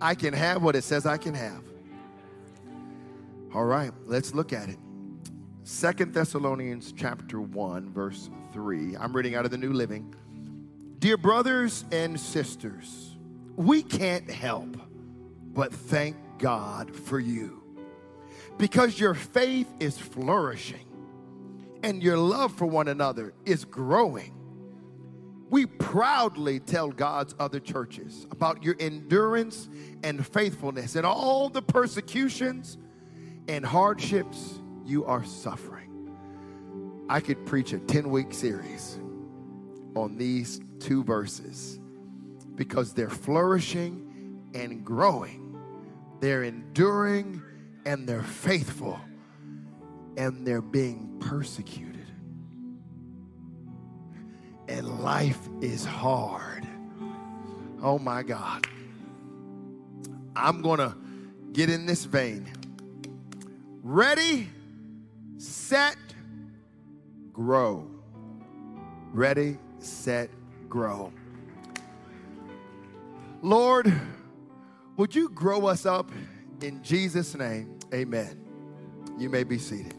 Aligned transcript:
I 0.00 0.14
can 0.14 0.34
have 0.34 0.62
what 0.62 0.76
it 0.76 0.84
says 0.84 1.06
I 1.06 1.16
can 1.16 1.34
have. 1.34 1.62
All 3.54 3.64
right, 3.64 3.92
let's 4.06 4.34
look 4.34 4.52
at 4.52 4.68
it. 4.68 4.78
Second 5.62 6.12
Thessalonians 6.12 6.92
chapter 6.96 7.40
1 7.40 7.90
verse 7.90 8.28
3. 8.52 8.96
I'm 8.96 9.14
reading 9.14 9.34
out 9.34 9.44
of 9.44 9.50
the 9.50 9.58
New 9.58 9.72
Living. 9.72 10.14
Dear 10.98 11.16
brothers 11.16 11.84
and 11.92 12.18
sisters, 12.18 13.16
we 13.56 13.82
can't 13.82 14.30
help 14.30 14.76
but 15.52 15.72
thank 15.72 16.16
God 16.38 16.94
for 16.94 17.20
you 17.20 17.62
because 18.58 18.98
your 18.98 19.14
faith 19.14 19.68
is 19.80 19.98
flourishing 19.98 20.86
and 21.82 22.02
your 22.02 22.18
love 22.18 22.52
for 22.52 22.66
one 22.66 22.88
another 22.88 23.32
is 23.44 23.64
growing 23.64 24.34
we 25.50 25.66
proudly 25.66 26.58
tell 26.60 26.90
God's 26.90 27.34
other 27.38 27.60
churches 27.60 28.26
about 28.30 28.62
your 28.62 28.76
endurance 28.80 29.68
and 30.02 30.26
faithfulness 30.26 30.96
and 30.96 31.04
all 31.06 31.48
the 31.48 31.62
persecutions 31.62 32.78
and 33.48 33.64
hardships 33.64 34.60
you 34.84 35.04
are 35.04 35.24
suffering. 35.24 35.84
I 37.08 37.20
could 37.20 37.44
preach 37.44 37.72
a 37.72 37.78
10 37.78 38.10
week 38.10 38.32
series 38.32 38.98
on 39.94 40.16
these 40.16 40.60
two 40.80 41.04
verses 41.04 41.78
because 42.54 42.94
they're 42.94 43.10
flourishing 43.10 44.40
and 44.54 44.84
growing, 44.84 45.56
they're 46.20 46.44
enduring 46.44 47.42
and 47.84 48.08
they're 48.08 48.22
faithful, 48.22 48.98
and 50.16 50.46
they're 50.46 50.62
being 50.62 51.18
persecuted 51.20 51.93
and 54.68 55.02
life 55.02 55.38
is 55.60 55.84
hard. 55.84 56.66
Oh 57.82 57.98
my 57.98 58.22
God. 58.22 58.66
I'm 60.36 60.62
going 60.62 60.78
to 60.78 60.96
get 61.52 61.70
in 61.70 61.86
this 61.86 62.04
vein. 62.04 62.50
Ready, 63.82 64.48
set, 65.36 65.96
grow. 67.32 67.88
Ready, 69.12 69.58
set, 69.78 70.30
grow. 70.68 71.12
Lord, 73.42 73.92
would 74.96 75.14
you 75.14 75.28
grow 75.28 75.66
us 75.66 75.86
up 75.86 76.10
in 76.62 76.82
Jesus' 76.82 77.34
name? 77.34 77.78
Amen. 77.92 78.40
You 79.18 79.28
may 79.28 79.44
be 79.44 79.58
seated. 79.58 79.94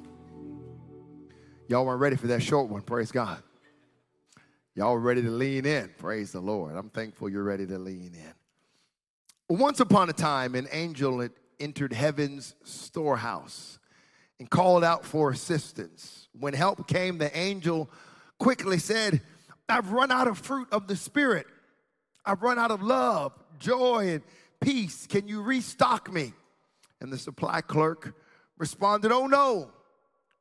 Y'all 1.67 1.85
weren't 1.85 2.01
ready 2.01 2.15
for 2.15 2.27
that 2.27 2.41
short 2.41 2.69
one. 2.69 2.81
Praise 2.81 3.11
God. 3.11 3.41
Y'all 4.77 4.97
ready 4.97 5.21
to 5.21 5.31
lean 5.31 5.65
in? 5.65 5.89
Praise 5.97 6.33
the 6.33 6.41
Lord. 6.41 6.75
I'm 6.75 6.89
thankful 6.89 7.29
you're 7.29 7.43
ready 7.43 7.65
to 7.65 7.79
lean 7.79 8.13
in. 8.13 9.57
Once 9.57 9.79
upon 9.79 10.09
a 10.09 10.13
time, 10.13 10.53
an 10.53 10.67
angel 10.69 11.25
entered 11.61 11.93
heaven's 11.93 12.55
storehouse 12.65 13.79
and 14.37 14.49
called 14.49 14.83
out 14.83 15.05
for 15.05 15.31
assistance. 15.31 16.27
When 16.37 16.53
help 16.53 16.89
came, 16.89 17.19
the 17.19 17.35
angel 17.37 17.89
quickly 18.37 18.77
said, 18.77 19.21
I've 19.69 19.93
run 19.93 20.11
out 20.11 20.27
of 20.27 20.37
fruit 20.39 20.67
of 20.73 20.87
the 20.87 20.97
Spirit. 20.97 21.47
I've 22.25 22.43
run 22.43 22.59
out 22.59 22.71
of 22.71 22.81
love, 22.81 23.31
joy, 23.59 24.09
and 24.09 24.23
peace. 24.59 25.07
Can 25.07 25.29
you 25.29 25.41
restock 25.41 26.11
me? 26.11 26.33
And 26.99 27.13
the 27.13 27.17
supply 27.17 27.61
clerk 27.61 28.13
responded, 28.57 29.13
Oh 29.13 29.27
no, 29.27 29.71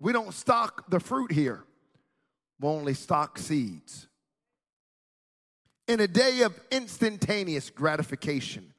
we 0.01 0.13
don't 0.13 0.35
stock 0.35 0.91
the 0.91 0.99
fruit 0.99 1.31
here. 1.31 1.63
We 2.59 2.69
only 2.69 2.95
stock 2.95 3.39
seeds 3.39 4.09
in 5.87 6.01
a 6.01 6.09
day 6.09 6.43
of 6.43 6.59
instantaneous 6.71 7.71
gratification. 7.71 8.73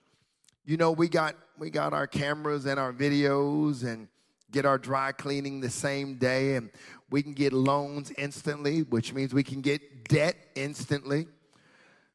You 0.65 0.77
know, 0.77 0.91
we 0.91 1.07
got 1.07 1.35
we 1.57 1.69
got 1.69 1.93
our 1.93 2.07
cameras 2.07 2.65
and 2.65 2.79
our 2.79 2.91
videos 2.91 3.83
and 3.83 4.07
get 4.51 4.65
our 4.65 4.77
dry 4.77 5.11
cleaning 5.11 5.59
the 5.59 5.69
same 5.69 6.15
day 6.15 6.55
and 6.55 6.69
we 7.09 7.21
can 7.21 7.33
get 7.33 7.53
loans 7.53 8.11
instantly, 8.17 8.81
which 8.81 9.13
means 9.13 9.33
we 9.33 9.43
can 9.43 9.61
get 9.61 10.07
debt 10.09 10.35
instantly. 10.55 11.27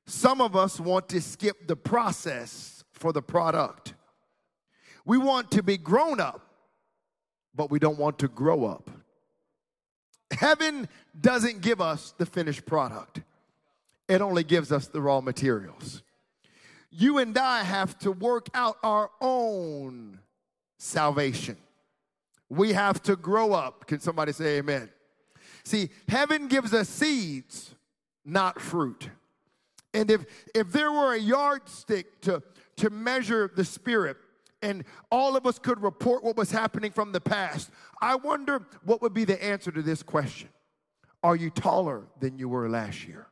Some 0.07 0.41
of 0.41 0.57
us 0.57 0.81
want 0.81 1.09
to 1.11 1.21
skip 1.21 1.69
the 1.69 1.77
process 1.77 2.85
for 2.93 3.13
the 3.13 3.23
product. 3.23 3.95
We 5.05 5.17
want 5.17 5.51
to 5.53 5.63
be 5.63 5.79
grown 5.79 6.21
up, 6.21 6.41
but 7.55 7.71
we 7.71 7.79
don't 7.79 7.99
want 7.99 8.19
to 8.19 8.29
grow 8.29 8.65
up. 8.65 8.91
Heaven 10.33 10.89
doesn't 11.19 11.61
give 11.61 11.81
us 11.81 12.15
the 12.19 12.27
finished 12.27 12.67
product 12.67 13.23
it 14.11 14.21
only 14.21 14.43
gives 14.43 14.73
us 14.73 14.89
the 14.89 15.01
raw 15.01 15.21
materials. 15.21 16.03
You 16.91 17.19
and 17.19 17.39
I 17.39 17.63
have 17.63 17.97
to 18.01 18.11
work 18.11 18.49
out 18.53 18.77
our 18.83 19.11
own 19.21 20.19
salvation. 20.79 21.57
We 22.49 22.73
have 22.73 23.01
to 23.05 23.15
grow 23.15 23.53
up. 23.53 23.87
Can 23.87 24.01
somebody 24.01 24.33
say 24.33 24.59
amen? 24.59 24.91
See, 25.63 25.91
heaven 26.09 26.49
gives 26.49 26.75
us 26.75 26.89
seeds, 26.89 27.77
not 28.25 28.61
fruit. 28.61 29.09
And 29.95 30.11
if 30.11 30.25
if 30.55 30.73
there 30.73 30.91
were 30.91 31.15
a 31.15 31.19
yardstick 31.19 32.21
to 32.23 32.43
to 32.77 32.91
measure 32.91 33.51
the 33.55 33.65
spirit 33.65 34.17
and 34.63 34.85
all 35.11 35.37
of 35.37 35.47
us 35.47 35.59
could 35.59 35.81
report 35.81 36.25
what 36.25 36.37
was 36.37 36.51
happening 36.51 36.91
from 36.91 37.13
the 37.13 37.21
past, 37.21 37.71
I 38.03 38.17
wonder 38.17 38.67
what 38.85 39.03
would 39.03 39.15
be 39.15 39.25
the 39.25 39.43
answer 39.43 39.71
to 39.71 39.83
this 39.83 40.03
question. 40.03 40.49
Are 41.23 41.37
you 41.37 41.51
taller 41.51 42.09
than 42.19 42.39
you 42.39 42.49
were 42.49 42.69
last 42.69 43.07
year? 43.07 43.29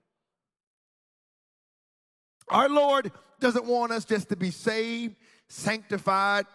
Our 2.51 2.69
Lord 2.69 3.13
doesn't 3.41 3.67
want 3.67 3.93
us 3.93 4.05
just 4.05 4.29
to 4.31 4.37
be 4.37 4.51
saved, 4.51 5.17
sanctified, 5.49 6.47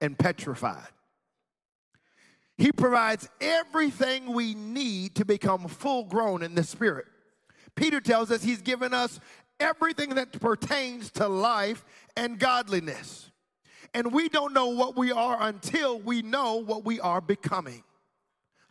and 0.00 0.18
petrified. 0.18 0.88
He 2.58 2.72
provides 2.72 3.28
everything 3.40 4.32
we 4.32 4.54
need 4.54 5.14
to 5.16 5.24
become 5.24 5.68
full 5.68 6.04
grown 6.04 6.42
in 6.42 6.54
the 6.54 6.64
Spirit. 6.64 7.06
Peter 7.74 8.00
tells 8.00 8.30
us 8.30 8.42
he's 8.42 8.62
given 8.62 8.94
us 8.94 9.20
everything 9.60 10.14
that 10.14 10.32
pertains 10.40 11.10
to 11.12 11.28
life 11.28 11.84
and 12.16 12.38
godliness. 12.38 13.30
And 13.92 14.12
we 14.12 14.28
don't 14.28 14.54
know 14.54 14.68
what 14.68 14.96
we 14.96 15.12
are 15.12 15.36
until 15.40 15.98
we 15.98 16.22
know 16.22 16.56
what 16.56 16.84
we 16.84 16.98
are 17.00 17.20
becoming. 17.20 17.82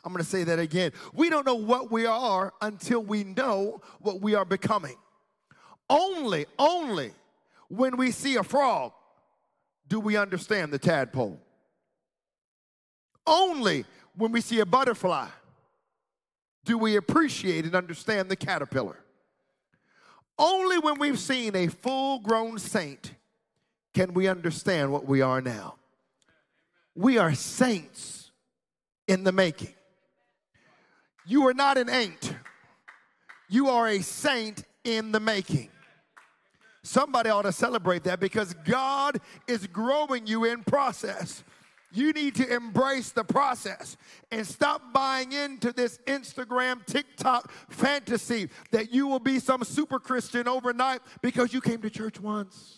I'm 0.04 0.12
gonna 0.12 0.24
say 0.24 0.44
that 0.44 0.60
again. 0.60 0.92
We 1.14 1.30
don't 1.30 1.46
know 1.46 1.56
what 1.56 1.92
we 1.92 2.06
are 2.06 2.54
until 2.62 3.02
we 3.02 3.24
know 3.24 3.82
what 4.00 4.22
we 4.22 4.36
are 4.36 4.46
becoming. 4.46 4.96
Only, 5.90 6.46
only 6.58 7.12
when 7.68 7.98
we 7.98 8.12
see 8.12 8.36
a 8.36 8.44
frog 8.44 8.92
do 9.88 10.00
we 10.00 10.18
understand 10.18 10.72
the 10.72 10.80
tadpole. 10.80 11.40
Only 13.28 13.86
when 14.16 14.32
we 14.32 14.42
see 14.42 14.60
a 14.60 14.66
butterfly 14.66 15.28
do 16.64 16.78
we 16.78 16.96
appreciate 16.96 17.66
and 17.66 17.76
understand 17.76 18.30
the 18.30 18.36
caterpillar. 18.36 18.98
Only 20.38 20.80
when 20.80 21.00
we've 21.00 21.20
seen 21.20 21.56
a 21.56 21.68
full 21.68 22.20
grown 22.20 22.60
saint 22.60 23.14
can 23.94 24.14
we 24.14 24.28
understand 24.28 24.92
what 24.92 25.06
we 25.06 25.22
are 25.22 25.42
now. 25.42 25.76
We 26.96 27.18
are 27.18 27.34
saints 27.34 28.32
in 29.08 29.24
the 29.24 29.32
making. 29.32 29.74
You 31.26 31.48
are 31.48 31.54
not 31.54 31.78
an 31.78 31.90
ain't, 31.90 32.34
you 33.50 33.70
are 33.70 33.88
a 33.88 34.02
saint 34.02 34.64
in 34.84 35.12
the 35.12 35.20
making. 35.20 35.70
Somebody 36.86 37.32
ought 37.32 37.42
to 37.42 37.52
celebrate 37.52 38.04
that 38.04 38.20
because 38.20 38.54
God 38.64 39.20
is 39.48 39.66
growing 39.66 40.28
you 40.28 40.46
in 40.46 40.64
process. 40.64 41.44
You 41.92 42.12
need 42.12 42.36
to 42.36 42.54
embrace 42.54 43.12
the 43.12 43.24
process 43.24 43.98
and 44.32 44.46
stop 44.46 44.94
buying 44.94 45.32
into 45.32 45.72
this 45.72 45.98
Instagram, 46.06 46.86
TikTok 46.86 47.52
fantasy 47.70 48.50
that 48.70 48.94
you 48.94 49.08
will 49.08 49.20
be 49.20 49.40
some 49.40 49.64
super 49.64 49.98
Christian 49.98 50.48
overnight 50.48 51.02
because 51.24 51.54
you 51.54 51.62
came 51.62 51.82
to 51.82 51.90
church 51.90 52.20
once. 52.20 52.78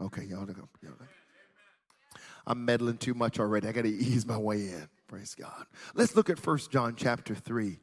Okay, 0.00 0.24
y'all, 0.24 0.48
y'all 0.82 0.94
I'm 2.44 2.64
meddling 2.64 2.98
too 2.98 3.14
much 3.14 3.38
already. 3.38 3.68
I 3.68 3.72
got 3.72 3.82
to 3.82 3.88
ease 3.88 4.26
my 4.26 4.36
way 4.36 4.56
in. 4.56 4.88
Praise 5.06 5.36
God. 5.36 5.66
Let's 5.94 6.16
look 6.16 6.28
at 6.28 6.40
First 6.40 6.72
John 6.72 6.94
chapter 6.96 7.36
3, 7.36 7.78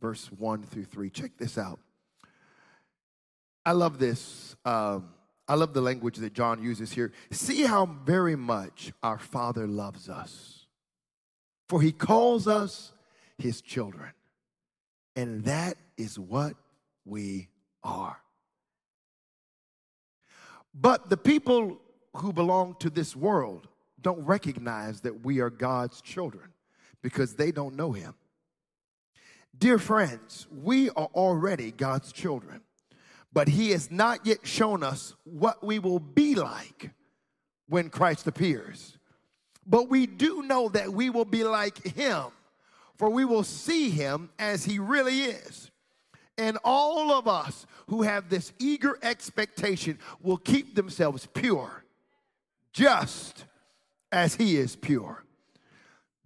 verse 0.00 0.26
1 0.32 0.64
through 0.64 0.86
3. 0.86 1.10
Check 1.10 1.32
this 1.38 1.56
out. 1.56 1.78
I 3.66 3.72
love 3.72 3.98
this. 3.98 4.54
Um, 4.64 5.08
I 5.48 5.54
love 5.54 5.74
the 5.74 5.80
language 5.80 6.16
that 6.18 6.32
John 6.32 6.62
uses 6.62 6.92
here. 6.92 7.12
See 7.32 7.64
how 7.64 7.86
very 7.86 8.36
much 8.36 8.92
our 9.02 9.18
Father 9.18 9.66
loves 9.66 10.08
us. 10.08 10.66
For 11.68 11.82
he 11.82 11.90
calls 11.90 12.46
us 12.46 12.92
his 13.38 13.60
children. 13.60 14.12
And 15.16 15.44
that 15.44 15.76
is 15.96 16.18
what 16.18 16.54
we 17.04 17.48
are. 17.82 18.18
But 20.72 21.10
the 21.10 21.16
people 21.16 21.80
who 22.14 22.32
belong 22.32 22.76
to 22.80 22.90
this 22.90 23.16
world 23.16 23.66
don't 24.00 24.24
recognize 24.24 25.00
that 25.00 25.24
we 25.24 25.40
are 25.40 25.50
God's 25.50 26.00
children 26.02 26.52
because 27.02 27.34
they 27.34 27.50
don't 27.50 27.74
know 27.74 27.92
him. 27.92 28.14
Dear 29.58 29.78
friends, 29.78 30.46
we 30.54 30.90
are 30.90 31.08
already 31.14 31.72
God's 31.72 32.12
children, 32.12 32.60
but 33.36 33.48
he 33.48 33.72
has 33.72 33.90
not 33.90 34.24
yet 34.24 34.46
shown 34.46 34.82
us 34.82 35.14
what 35.24 35.62
we 35.62 35.78
will 35.78 35.98
be 35.98 36.34
like 36.34 36.92
when 37.68 37.90
Christ 37.90 38.26
appears. 38.26 38.96
But 39.66 39.90
we 39.90 40.06
do 40.06 40.40
know 40.40 40.70
that 40.70 40.90
we 40.90 41.10
will 41.10 41.26
be 41.26 41.44
like 41.44 41.86
him, 41.86 42.28
for 42.96 43.10
we 43.10 43.26
will 43.26 43.44
see 43.44 43.90
him 43.90 44.30
as 44.38 44.64
he 44.64 44.78
really 44.78 45.20
is. 45.20 45.70
And 46.38 46.56
all 46.64 47.12
of 47.12 47.28
us 47.28 47.66
who 47.88 48.00
have 48.04 48.30
this 48.30 48.54
eager 48.58 48.98
expectation 49.02 49.98
will 50.22 50.38
keep 50.38 50.74
themselves 50.74 51.28
pure, 51.34 51.84
just 52.72 53.44
as 54.10 54.34
he 54.36 54.56
is 54.56 54.76
pure. 54.76 55.26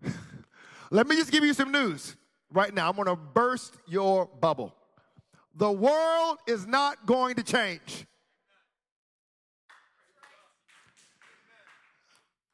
Let 0.93 1.09
me 1.09 1.17
just 1.17 1.33
give 1.33 1.43
you 1.43 1.55
some 1.55 1.73
news 1.73 2.15
right 2.53 2.73
now. 2.73 2.89
I'm 2.89 3.05
to 3.05 3.17
burst 3.17 3.75
your 3.89 4.27
bubble. 4.27 4.77
The 5.55 5.71
world 5.71 6.39
is 6.47 6.67
not 6.67 7.07
going 7.07 7.35
to 7.37 7.43
change. 7.43 8.07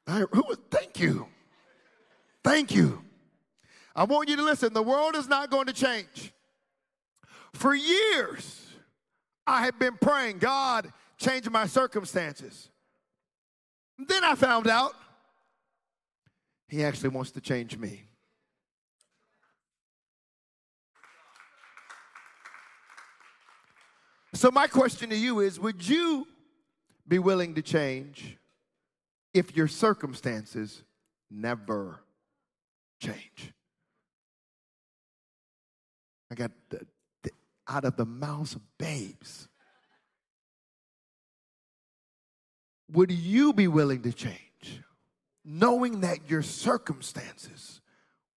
I, 0.07 0.21
who, 0.33 0.55
thank 0.71 1.01
you. 1.01 1.27
Thank 2.45 2.75
you. 2.75 3.03
I 3.95 4.05
want 4.05 4.29
you 4.29 4.37
to 4.37 4.43
listen. 4.43 4.73
The 4.73 4.83
world 4.83 5.17
is 5.17 5.29
not 5.29 5.51
going 5.51 5.67
to 5.67 5.73
change. 5.73 6.33
For 7.55 7.75
years, 7.75 8.67
I 9.47 9.65
have 9.65 9.79
been 9.79 9.97
praying, 10.01 10.39
God, 10.39 10.93
change 11.19 11.49
my 11.49 11.67
circumstances. 11.67 12.69
Then 13.99 14.25
I 14.25 14.35
found 14.35 14.69
out 14.69 14.95
He 16.69 16.85
actually 16.85 17.09
wants 17.11 17.31
to 17.33 17.41
change 17.41 17.79
me. 17.79 18.05
So, 24.37 24.51
my 24.51 24.67
question 24.67 25.09
to 25.09 25.17
you 25.17 25.41
is 25.41 25.59
Would 25.59 25.89
you 25.89 26.27
be 27.09 27.19
willing 27.19 27.55
to 27.55 27.63
change 27.63 28.37
if 29.33 29.57
your 29.57 29.67
circumstances 29.67 30.83
never 31.31 32.01
change? 33.01 33.55
I 36.31 36.35
got 36.35 36.51
the, 36.69 36.87
the, 37.23 37.31
out 37.67 37.87
of 37.87 37.97
the 37.97 38.05
mouths 38.05 38.55
of 38.55 38.61
babes. 38.77 39.49
Would 42.93 43.11
you 43.11 43.55
be 43.55 43.69
willing 43.69 44.03
to 44.03 44.13
change 44.13 44.83
knowing 45.47 46.03
that 46.03 46.29
your 46.29 46.43
circumstances 46.43 47.81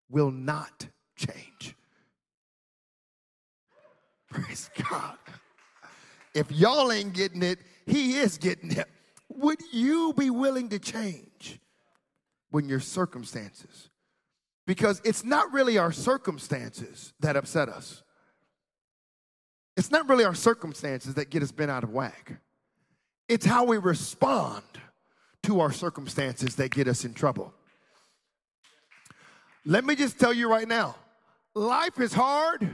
will 0.09 0.31
not 0.31 0.87
change? 1.17 1.75
Praise 4.29 4.69
God. 4.89 5.17
If 6.33 6.51
y'all 6.51 6.91
ain't 6.91 7.13
getting 7.13 7.43
it, 7.43 7.59
he 7.85 8.17
is 8.17 8.37
getting 8.37 8.71
it. 8.71 8.87
Would 9.29 9.59
you 9.71 10.13
be 10.13 10.29
willing 10.29 10.69
to 10.69 10.79
change 10.79 11.59
when 12.51 12.67
your 12.67 12.79
circumstances? 12.79 13.89
Because 14.67 15.01
it's 15.03 15.23
not 15.23 15.51
really 15.51 15.77
our 15.77 15.91
circumstances 15.91 17.13
that 17.19 17.35
upset 17.35 17.69
us. 17.69 18.03
It's 19.77 19.91
not 19.91 20.09
really 20.09 20.25
our 20.25 20.35
circumstances 20.35 21.15
that 21.15 21.29
get 21.29 21.41
us 21.41 21.51
bent 21.51 21.71
out 21.71 21.83
of 21.83 21.91
whack. 21.91 22.39
It's 23.27 23.45
how 23.45 23.63
we 23.63 23.77
respond 23.77 24.63
to 25.43 25.61
our 25.61 25.71
circumstances 25.71 26.55
that 26.55 26.71
get 26.71 26.87
us 26.87 27.05
in 27.05 27.13
trouble. 27.13 27.53
Let 29.65 29.85
me 29.85 29.95
just 29.95 30.19
tell 30.19 30.33
you 30.33 30.49
right 30.49 30.67
now 30.67 30.95
life 31.55 31.99
is 31.99 32.13
hard 32.13 32.69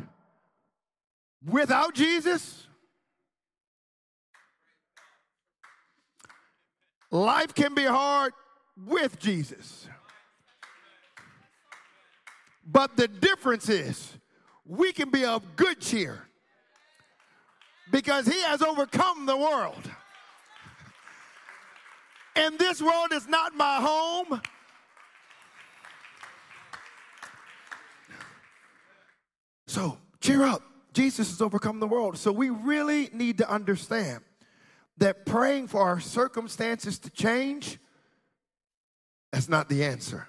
without 1.45 1.93
Jesus 1.93 2.64
Life 7.11 7.53
can 7.53 7.73
be 7.73 7.85
hard 7.85 8.33
with 8.85 9.19
Jesus. 9.19 9.87
But 12.65 12.97
the 12.97 13.07
difference 13.07 13.69
is 13.69 14.17
we 14.65 14.91
can 14.91 15.11
be 15.11 15.23
of 15.23 15.55
good 15.55 15.79
cheer 15.79 16.27
because 17.91 18.25
he 18.25 18.41
has 18.41 18.61
overcome 18.61 19.25
the 19.25 19.37
world. 19.37 19.89
And 22.35 22.59
this 22.59 22.81
world 22.81 23.13
is 23.13 23.27
not 23.27 23.55
my 23.55 23.77
home. 23.77 24.41
So 29.67 29.97
cheer 30.19 30.43
up. 30.43 30.61
Jesus 30.93 31.29
has 31.29 31.41
overcome 31.41 31.79
the 31.79 31.87
world. 31.87 32.17
So 32.17 32.31
we 32.31 32.49
really 32.49 33.09
need 33.13 33.37
to 33.37 33.49
understand 33.49 34.23
that 34.97 35.25
praying 35.25 35.67
for 35.67 35.81
our 35.81 35.99
circumstances 35.99 36.99
to 36.99 37.09
change, 37.09 37.79
that's 39.31 39.49
not 39.49 39.69
the 39.69 39.83
answer. 39.83 40.27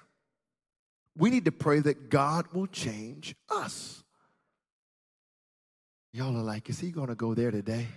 We 1.17 1.29
need 1.29 1.45
to 1.45 1.51
pray 1.51 1.79
that 1.79 2.09
God 2.09 2.47
will 2.53 2.67
change 2.67 3.35
us. 3.49 4.03
Y'all 6.11 6.35
are 6.35 6.43
like, 6.43 6.69
is 6.69 6.79
he 6.79 6.91
going 6.91 7.07
to 7.07 7.15
go 7.15 7.33
there 7.33 7.51
today? 7.51 7.87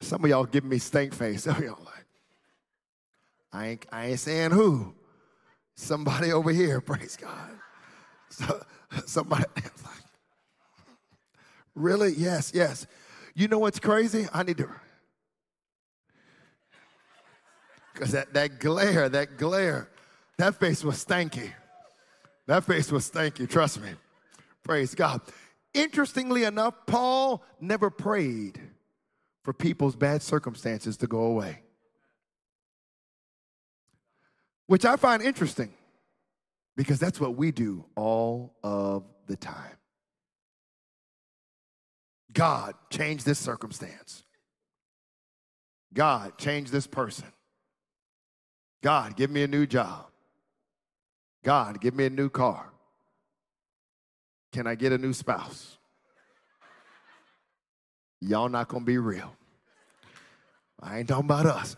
Some 0.00 0.24
of 0.24 0.30
y'all 0.30 0.44
giving 0.44 0.70
me 0.70 0.78
stink 0.78 1.14
face. 1.14 1.42
Some 1.44 1.56
of 1.56 1.62
y'all 1.62 1.82
like, 1.84 2.06
I 3.52 3.66
ain't, 3.68 3.86
I 3.92 4.06
ain't 4.06 4.20
saying 4.20 4.52
who. 4.52 4.94
Somebody 5.74 6.32
over 6.32 6.50
here, 6.50 6.80
praise 6.82 7.16
God. 7.16 7.50
So, 8.28 8.62
somebody 9.06 9.44
like, 9.56 10.04
really? 11.74 12.12
Yes, 12.12 12.52
yes. 12.54 12.86
You 13.34 13.48
know 13.48 13.58
what's 13.58 13.80
crazy? 13.80 14.28
I 14.32 14.42
need 14.42 14.58
to 14.58 14.68
Because 18.00 18.12
that, 18.12 18.32
that 18.32 18.60
glare, 18.60 19.10
that 19.10 19.36
glare, 19.36 19.90
that 20.38 20.58
face 20.58 20.82
was 20.82 21.04
stanky. 21.04 21.52
That 22.46 22.64
face 22.64 22.90
was 22.90 23.10
stanky, 23.10 23.46
trust 23.46 23.78
me. 23.78 23.90
Praise 24.64 24.94
God. 24.94 25.20
Interestingly 25.74 26.44
enough, 26.44 26.72
Paul 26.86 27.44
never 27.60 27.90
prayed 27.90 28.58
for 29.42 29.52
people's 29.52 29.96
bad 29.96 30.22
circumstances 30.22 30.96
to 30.96 31.06
go 31.06 31.24
away, 31.24 31.60
which 34.66 34.86
I 34.86 34.96
find 34.96 35.22
interesting 35.22 35.70
because 36.78 36.98
that's 36.98 37.20
what 37.20 37.36
we 37.36 37.50
do 37.52 37.84
all 37.96 38.54
of 38.62 39.04
the 39.26 39.36
time. 39.36 39.76
God, 42.32 42.72
change 42.88 43.24
this 43.24 43.38
circumstance. 43.38 44.24
God, 45.92 46.38
change 46.38 46.70
this 46.70 46.86
person. 46.86 47.26
God, 48.82 49.16
give 49.16 49.30
me 49.30 49.42
a 49.42 49.48
new 49.48 49.66
job. 49.66 50.06
God, 51.42 51.80
give 51.80 51.94
me 51.94 52.06
a 52.06 52.10
new 52.10 52.28
car. 52.28 52.70
Can 54.52 54.66
I 54.66 54.74
get 54.74 54.92
a 54.92 54.98
new 54.98 55.12
spouse? 55.12 55.78
Y'all 58.20 58.48
not 58.48 58.68
gonna 58.68 58.84
be 58.84 58.98
real. 58.98 59.34
I 60.82 60.98
ain't 60.98 61.08
talking 61.08 61.26
about 61.26 61.46
us. 61.46 61.76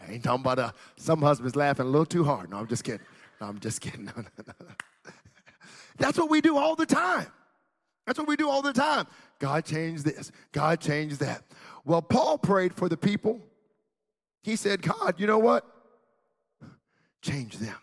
I 0.00 0.12
ain't 0.12 0.24
talking 0.24 0.42
about 0.42 0.58
us. 0.58 0.72
Some 0.96 1.22
husbands 1.22 1.56
laughing 1.56 1.86
a 1.86 1.88
little 1.88 2.06
too 2.06 2.24
hard. 2.24 2.50
No, 2.50 2.58
I'm 2.58 2.66
just 2.66 2.84
kidding. 2.84 3.06
No, 3.40 3.48
I'm 3.48 3.58
just 3.60 3.80
kidding. 3.80 4.06
No, 4.16 4.22
no, 4.22 4.54
no. 4.60 4.66
That's 5.98 6.18
what 6.18 6.30
we 6.30 6.40
do 6.40 6.56
all 6.56 6.74
the 6.74 6.86
time. 6.86 7.26
That's 8.06 8.18
what 8.18 8.26
we 8.26 8.36
do 8.36 8.48
all 8.48 8.62
the 8.62 8.72
time. 8.72 9.06
God 9.38 9.64
changed 9.64 10.04
this. 10.04 10.32
God 10.50 10.80
changed 10.80 11.20
that. 11.20 11.42
Well, 11.84 12.02
Paul 12.02 12.38
prayed 12.38 12.74
for 12.74 12.88
the 12.88 12.96
people 12.96 13.40
he 14.42 14.56
said, 14.56 14.82
God, 14.82 15.14
you 15.18 15.26
know 15.26 15.38
what? 15.38 15.64
Change 17.22 17.58
them. 17.58 17.76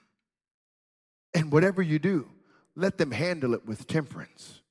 And 1.33 1.51
whatever 1.51 1.81
you 1.81 1.99
do, 1.99 2.27
let 2.75 2.97
them 2.97 3.11
handle 3.11 3.53
it 3.53 3.65
with 3.65 3.87
temperance. 3.87 4.61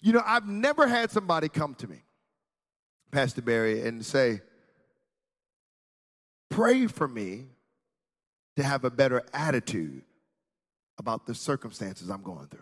You 0.00 0.12
know, 0.12 0.22
I've 0.24 0.46
never 0.46 0.86
had 0.86 1.10
somebody 1.10 1.48
come 1.48 1.74
to 1.76 1.86
me, 1.86 2.02
Pastor 3.10 3.40
Barry, 3.40 3.86
and 3.86 4.04
say, 4.04 4.40
Pray 6.50 6.86
for 6.86 7.08
me 7.08 7.46
to 8.56 8.62
have 8.62 8.84
a 8.84 8.90
better 8.90 9.24
attitude 9.32 10.02
about 10.98 11.26
the 11.26 11.34
circumstances 11.34 12.10
I'm 12.10 12.22
going 12.22 12.46
through. 12.46 12.60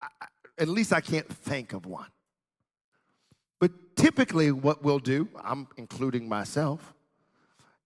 I, 0.00 0.26
At 0.58 0.68
least 0.68 0.92
I 0.92 1.00
can't 1.00 1.28
think 1.28 1.72
of 1.72 1.86
one. 1.86 2.06
But 3.62 3.94
typically, 3.94 4.50
what 4.50 4.82
we'll 4.82 4.98
do, 4.98 5.28
I'm 5.40 5.68
including 5.76 6.28
myself, 6.28 6.94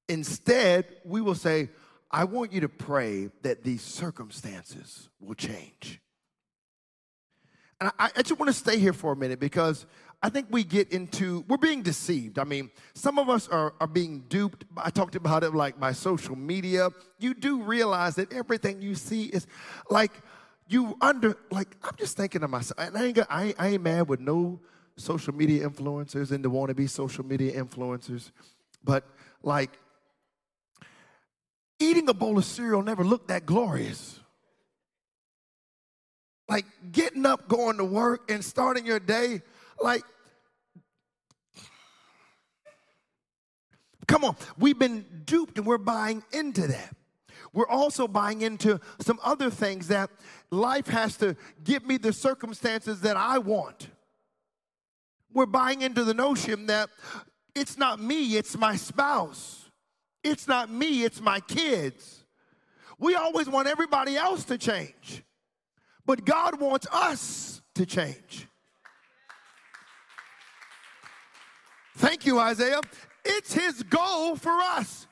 instead, 0.09 0.87
we 1.05 1.21
will 1.21 1.35
say, 1.35 1.69
I 2.11 2.25
want 2.25 2.51
you 2.51 2.63
to 2.63 2.69
pray 2.71 3.29
that 3.43 3.63
these 3.63 3.83
circumstances 3.83 5.11
will 5.21 5.35
change. 5.35 6.01
And 7.79 7.91
I, 7.99 8.09
I 8.17 8.23
just 8.23 8.41
want 8.41 8.49
to 8.49 8.55
stay 8.55 8.79
here 8.79 8.95
for 8.95 9.13
a 9.13 9.17
minute 9.17 9.39
because 9.39 9.85
I 10.23 10.31
think 10.31 10.47
we 10.49 10.65
get 10.65 10.93
into, 10.93 11.45
we're 11.47 11.59
being 11.59 11.83
deceived. 11.83 12.39
I 12.39 12.45
mean, 12.45 12.71
some 12.95 13.19
of 13.19 13.29
us 13.29 13.47
are, 13.49 13.75
are 13.79 13.87
being 13.87 14.25
duped. 14.31 14.65
I 14.79 14.89
talked 14.89 15.15
about 15.15 15.45
it 15.45 15.55
like 15.55 15.79
by 15.79 15.93
social 15.93 16.37
media. 16.37 16.89
You 17.19 17.35
do 17.35 17.61
realize 17.61 18.15
that 18.15 18.33
everything 18.33 18.81
you 18.81 18.95
see 18.95 19.25
is 19.25 19.47
like, 19.91 20.13
you 20.69 20.97
under, 21.03 21.37
like, 21.51 21.77
I'm 21.83 21.97
just 21.99 22.17
thinking 22.17 22.41
to 22.41 22.49
myself, 22.49 22.79
and 22.79 22.97
I 22.97 23.05
ain't, 23.05 23.19
I, 23.29 23.55
I 23.59 23.69
ain't 23.69 23.83
mad 23.83 24.09
with 24.09 24.21
no 24.21 24.59
social 24.97 25.35
media 25.35 25.69
influencers 25.69 26.31
and 26.31 26.45
the 26.45 26.51
want 26.51 26.69
to 26.69 26.75
be 26.75 26.87
social 26.87 27.25
media 27.25 27.53
influencers, 27.63 28.31
but 28.83 29.05
like, 29.43 29.79
eating 31.79 32.09
a 32.09 32.15
bowl 32.15 32.39
of 32.39 32.45
cereal 32.45 32.83
never 32.83 33.05
looked 33.05 33.29
that 33.29 33.45
glorious. 33.45 34.19
Like 36.49 36.65
getting 36.93 37.27
up, 37.27 37.49
going 37.49 37.77
to 37.79 37.85
work, 37.85 38.31
and 38.31 38.45
starting 38.45 38.87
your 38.87 39.01
day, 39.01 39.43
like, 39.81 40.03
come 44.07 44.25
on, 44.25 44.37
we've 44.57 44.79
been 44.79 45.05
duped 45.25 45.59
and 45.59 45.67
we're 45.67 45.77
buying 45.77 46.23
into 46.33 46.67
that. 46.69 46.95
We're 47.53 47.69
also 47.69 48.07
buying 48.07 48.43
into 48.43 48.81
some 49.01 49.19
other 49.25 49.51
things 49.51 49.89
that 49.89 50.11
life 50.51 50.87
has 50.87 51.17
to 51.19 51.37
give 51.65 51.85
me 51.85 51.97
the 51.97 52.13
circumstances 52.13 53.01
that 53.01 53.17
I 53.17 53.39
want. 53.39 53.89
We're 55.37 55.45
buying 55.45 55.83
into 55.83 56.03
the 56.03 56.15
notion 56.15 56.65
that 56.69 56.89
it's 57.55 57.77
not 57.77 58.01
me, 58.01 58.39
it's 58.39 58.57
my 58.57 58.75
spouse. 58.75 59.69
It's 60.25 60.49
not 60.49 60.71
me, 60.71 61.05
it's 61.05 61.21
my 61.21 61.41
kids. 61.41 62.25
We 62.99 63.17
always 63.17 63.47
want 63.47 63.69
everybody 63.69 64.17
else 64.17 64.45
to 64.45 64.57
change, 64.57 65.23
but 66.07 66.25
God 66.25 66.59
wants 66.59 66.87
us 66.91 67.61
to 67.75 67.85
change. 67.85 68.49
Thank 71.97 72.25
you, 72.25 72.39
Isaiah. 72.39 72.81
It's 73.23 73.53
his 73.53 73.83
goal 73.83 74.37
for 74.37 74.59
us. 74.59 75.07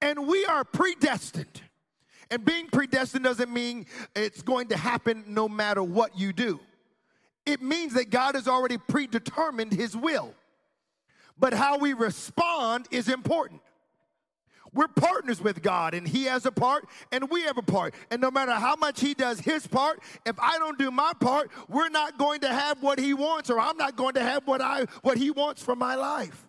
And 0.00 0.26
we 0.26 0.44
are 0.46 0.64
predestined. 0.64 1.62
And 2.32 2.44
being 2.44 2.66
predestined 2.66 3.22
doesn't 3.22 3.52
mean 3.52 3.86
it's 4.16 4.42
going 4.42 4.66
to 4.68 4.76
happen 4.76 5.22
no 5.28 5.48
matter 5.48 5.84
what 5.84 6.18
you 6.18 6.32
do. 6.32 6.58
It 7.46 7.62
means 7.62 7.94
that 7.94 8.10
God 8.10 8.34
has 8.34 8.48
already 8.48 8.76
predetermined 8.76 9.72
his 9.72 9.96
will. 9.96 10.34
But 11.38 11.54
how 11.54 11.78
we 11.78 11.92
respond 11.92 12.88
is 12.90 13.08
important. 13.08 13.60
We're 14.72 14.88
partners 14.88 15.40
with 15.40 15.62
God, 15.62 15.94
and 15.94 16.06
He 16.06 16.24
has 16.24 16.44
a 16.44 16.52
part, 16.52 16.86
and 17.10 17.30
we 17.30 17.42
have 17.42 17.56
a 17.56 17.62
part. 17.62 17.94
And 18.10 18.20
no 18.20 18.30
matter 18.30 18.52
how 18.52 18.76
much 18.76 19.00
He 19.00 19.14
does 19.14 19.40
His 19.40 19.66
part, 19.66 20.00
if 20.26 20.38
I 20.38 20.58
don't 20.58 20.78
do 20.78 20.90
my 20.90 21.12
part, 21.18 21.50
we're 21.68 21.88
not 21.88 22.18
going 22.18 22.40
to 22.40 22.48
have 22.48 22.82
what 22.82 22.98
He 22.98 23.14
wants, 23.14 23.48
or 23.48 23.58
I'm 23.58 23.78
not 23.78 23.96
going 23.96 24.14
to 24.14 24.22
have 24.22 24.46
what 24.46 24.60
I 24.60 24.84
what 25.02 25.16
He 25.16 25.30
wants 25.30 25.62
for 25.62 25.74
my 25.74 25.94
life. 25.94 26.46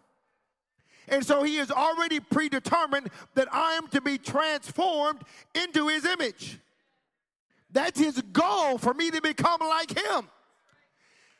And 1.08 1.26
so 1.26 1.44
He 1.44 1.56
has 1.56 1.72
already 1.72 2.20
predetermined 2.20 3.10
that 3.36 3.48
I 3.54 3.74
am 3.74 3.88
to 3.90 4.02
be 4.02 4.18
transformed 4.18 5.22
into 5.56 5.88
His 5.88 6.04
image. 6.04 6.60
That's 7.72 7.98
His 7.98 8.22
goal 8.34 8.78
for 8.78 8.94
me 8.94 9.10
to 9.12 9.22
become 9.22 9.62
like 9.62 9.98
Him. 9.98 10.28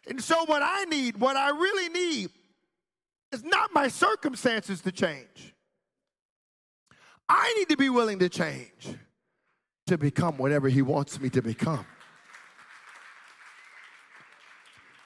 And 0.08 0.22
so, 0.22 0.46
what 0.46 0.62
I 0.64 0.86
need, 0.86 1.18
what 1.18 1.36
I 1.36 1.50
really 1.50 1.90
need, 1.90 2.30
is 3.32 3.44
not 3.44 3.74
my 3.74 3.88
circumstances 3.88 4.82
to 4.82 4.92
change. 4.92 5.54
I 7.30 7.54
need 7.58 7.70
to 7.70 7.78
be 7.78 7.90
willing 7.90 8.20
to 8.20 8.30
change 8.30 8.88
to 9.88 9.98
become 9.98 10.38
whatever 10.38 10.70
He 10.70 10.82
wants 10.82 11.20
me 11.20 11.30
to 11.30 11.42
become. 11.42 11.86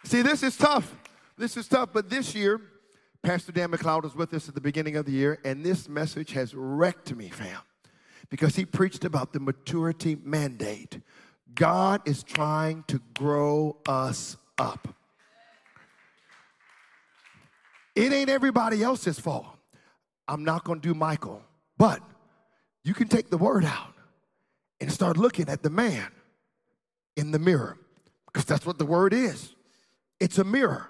See, 0.03 0.21
this 0.21 0.43
is 0.43 0.57
tough. 0.57 0.95
This 1.37 1.57
is 1.57 1.67
tough, 1.67 1.89
but 1.93 2.09
this 2.09 2.35
year, 2.35 2.61
Pastor 3.23 3.51
Dan 3.51 3.71
McLeod 3.71 4.03
was 4.03 4.15
with 4.15 4.33
us 4.33 4.49
at 4.49 4.55
the 4.55 4.61
beginning 4.61 4.95
of 4.95 5.05
the 5.05 5.11
year, 5.11 5.39
and 5.45 5.63
this 5.63 5.87
message 5.87 6.33
has 6.33 6.53
wrecked 6.53 7.15
me, 7.15 7.29
fam, 7.29 7.59
because 8.29 8.55
he 8.55 8.65
preached 8.65 9.05
about 9.05 9.33
the 9.33 9.39
maturity 9.39 10.17
mandate. 10.23 10.99
God 11.53 12.01
is 12.05 12.23
trying 12.23 12.83
to 12.87 12.99
grow 13.15 13.77
us 13.87 14.37
up. 14.61 14.87
It 17.95 18.13
ain't 18.13 18.29
everybody 18.29 18.83
else's 18.83 19.19
fault. 19.19 19.47
I'm 20.27 20.45
not 20.45 20.63
going 20.63 20.79
to 20.79 20.87
do 20.87 20.93
Michael, 20.93 21.41
but 21.77 21.99
you 22.83 22.93
can 22.93 23.07
take 23.07 23.29
the 23.29 23.37
word 23.37 23.65
out 23.65 23.93
and 24.79 24.91
start 24.91 25.17
looking 25.17 25.49
at 25.49 25.61
the 25.61 25.69
man 25.69 26.07
in 27.17 27.31
the 27.31 27.39
mirror 27.39 27.77
because 28.27 28.45
that's 28.45 28.65
what 28.65 28.77
the 28.77 28.85
word 28.85 29.13
is. 29.13 29.53
It's 30.19 30.37
a 30.37 30.43
mirror. 30.43 30.87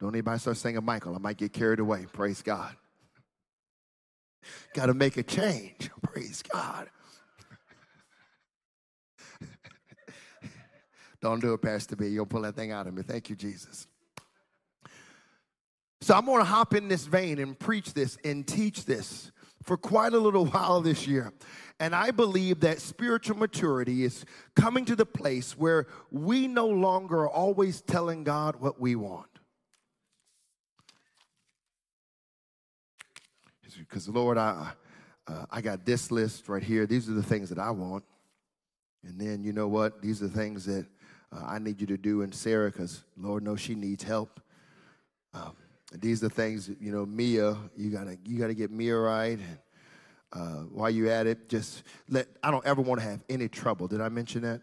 Don't 0.00 0.14
anybody 0.14 0.38
start 0.38 0.56
saying 0.56 0.78
Michael. 0.82 1.14
I 1.14 1.18
might 1.18 1.38
get 1.38 1.52
carried 1.52 1.78
away. 1.78 2.06
Praise 2.12 2.42
God. 2.42 2.76
Got 4.74 4.86
to 4.86 4.94
make 4.94 5.16
a 5.16 5.22
change. 5.22 5.90
Praise 6.02 6.42
God. 6.42 6.90
Don't 11.24 11.40
do 11.40 11.54
it, 11.54 11.62
Pastor 11.62 11.96
B. 11.96 12.08
You'll 12.08 12.26
pull 12.26 12.42
that 12.42 12.54
thing 12.54 12.70
out 12.70 12.86
of 12.86 12.92
me. 12.92 13.00
Thank 13.00 13.30
you, 13.30 13.34
Jesus. 13.34 13.86
So 16.02 16.12
I'm 16.12 16.26
going 16.26 16.40
to 16.40 16.44
hop 16.44 16.74
in 16.74 16.86
this 16.86 17.06
vein 17.06 17.38
and 17.38 17.58
preach 17.58 17.94
this 17.94 18.18
and 18.26 18.46
teach 18.46 18.84
this 18.84 19.32
for 19.62 19.78
quite 19.78 20.12
a 20.12 20.18
little 20.18 20.44
while 20.50 20.82
this 20.82 21.06
year. 21.06 21.32
And 21.80 21.94
I 21.94 22.10
believe 22.10 22.60
that 22.60 22.78
spiritual 22.78 23.38
maturity 23.38 24.04
is 24.04 24.26
coming 24.54 24.84
to 24.84 24.94
the 24.94 25.06
place 25.06 25.56
where 25.56 25.86
we 26.10 26.46
no 26.46 26.66
longer 26.66 27.20
are 27.20 27.30
always 27.30 27.80
telling 27.80 28.22
God 28.22 28.56
what 28.56 28.78
we 28.78 28.94
want. 28.94 29.30
Because, 33.78 34.10
Lord, 34.10 34.36
I, 34.36 34.72
uh, 35.26 35.46
I 35.50 35.62
got 35.62 35.86
this 35.86 36.10
list 36.10 36.50
right 36.50 36.62
here. 36.62 36.84
These 36.84 37.08
are 37.08 37.14
the 37.14 37.22
things 37.22 37.48
that 37.48 37.58
I 37.58 37.70
want. 37.70 38.04
And 39.02 39.18
then, 39.18 39.42
you 39.42 39.54
know 39.54 39.68
what? 39.68 40.02
These 40.02 40.22
are 40.22 40.28
the 40.28 40.36
things 40.36 40.66
that 40.66 40.84
uh, 41.34 41.44
I 41.46 41.58
need 41.58 41.80
you 41.80 41.86
to 41.88 41.96
do 41.96 42.22
in 42.22 42.32
Sarah 42.32 42.70
because 42.70 43.04
Lord 43.16 43.42
knows 43.42 43.60
she 43.60 43.74
needs 43.74 44.04
help. 44.04 44.40
Um, 45.32 45.56
these 45.92 46.22
are 46.22 46.28
things, 46.28 46.70
you 46.80 46.92
know, 46.92 47.06
Mia, 47.06 47.56
you 47.76 47.90
gotta 47.90 48.18
you 48.24 48.38
gotta 48.38 48.54
get 48.54 48.70
Mia 48.70 48.96
right. 48.96 49.38
And 49.38 49.58
uh, 50.32 50.62
while 50.72 50.90
you 50.90 51.10
at 51.10 51.26
it, 51.26 51.48
just 51.48 51.82
let 52.08 52.28
I 52.42 52.50
don't 52.50 52.64
ever 52.66 52.82
want 52.82 53.00
to 53.00 53.06
have 53.06 53.20
any 53.28 53.48
trouble. 53.48 53.88
Did 53.88 54.00
I 54.00 54.08
mention 54.08 54.42
that? 54.42 54.62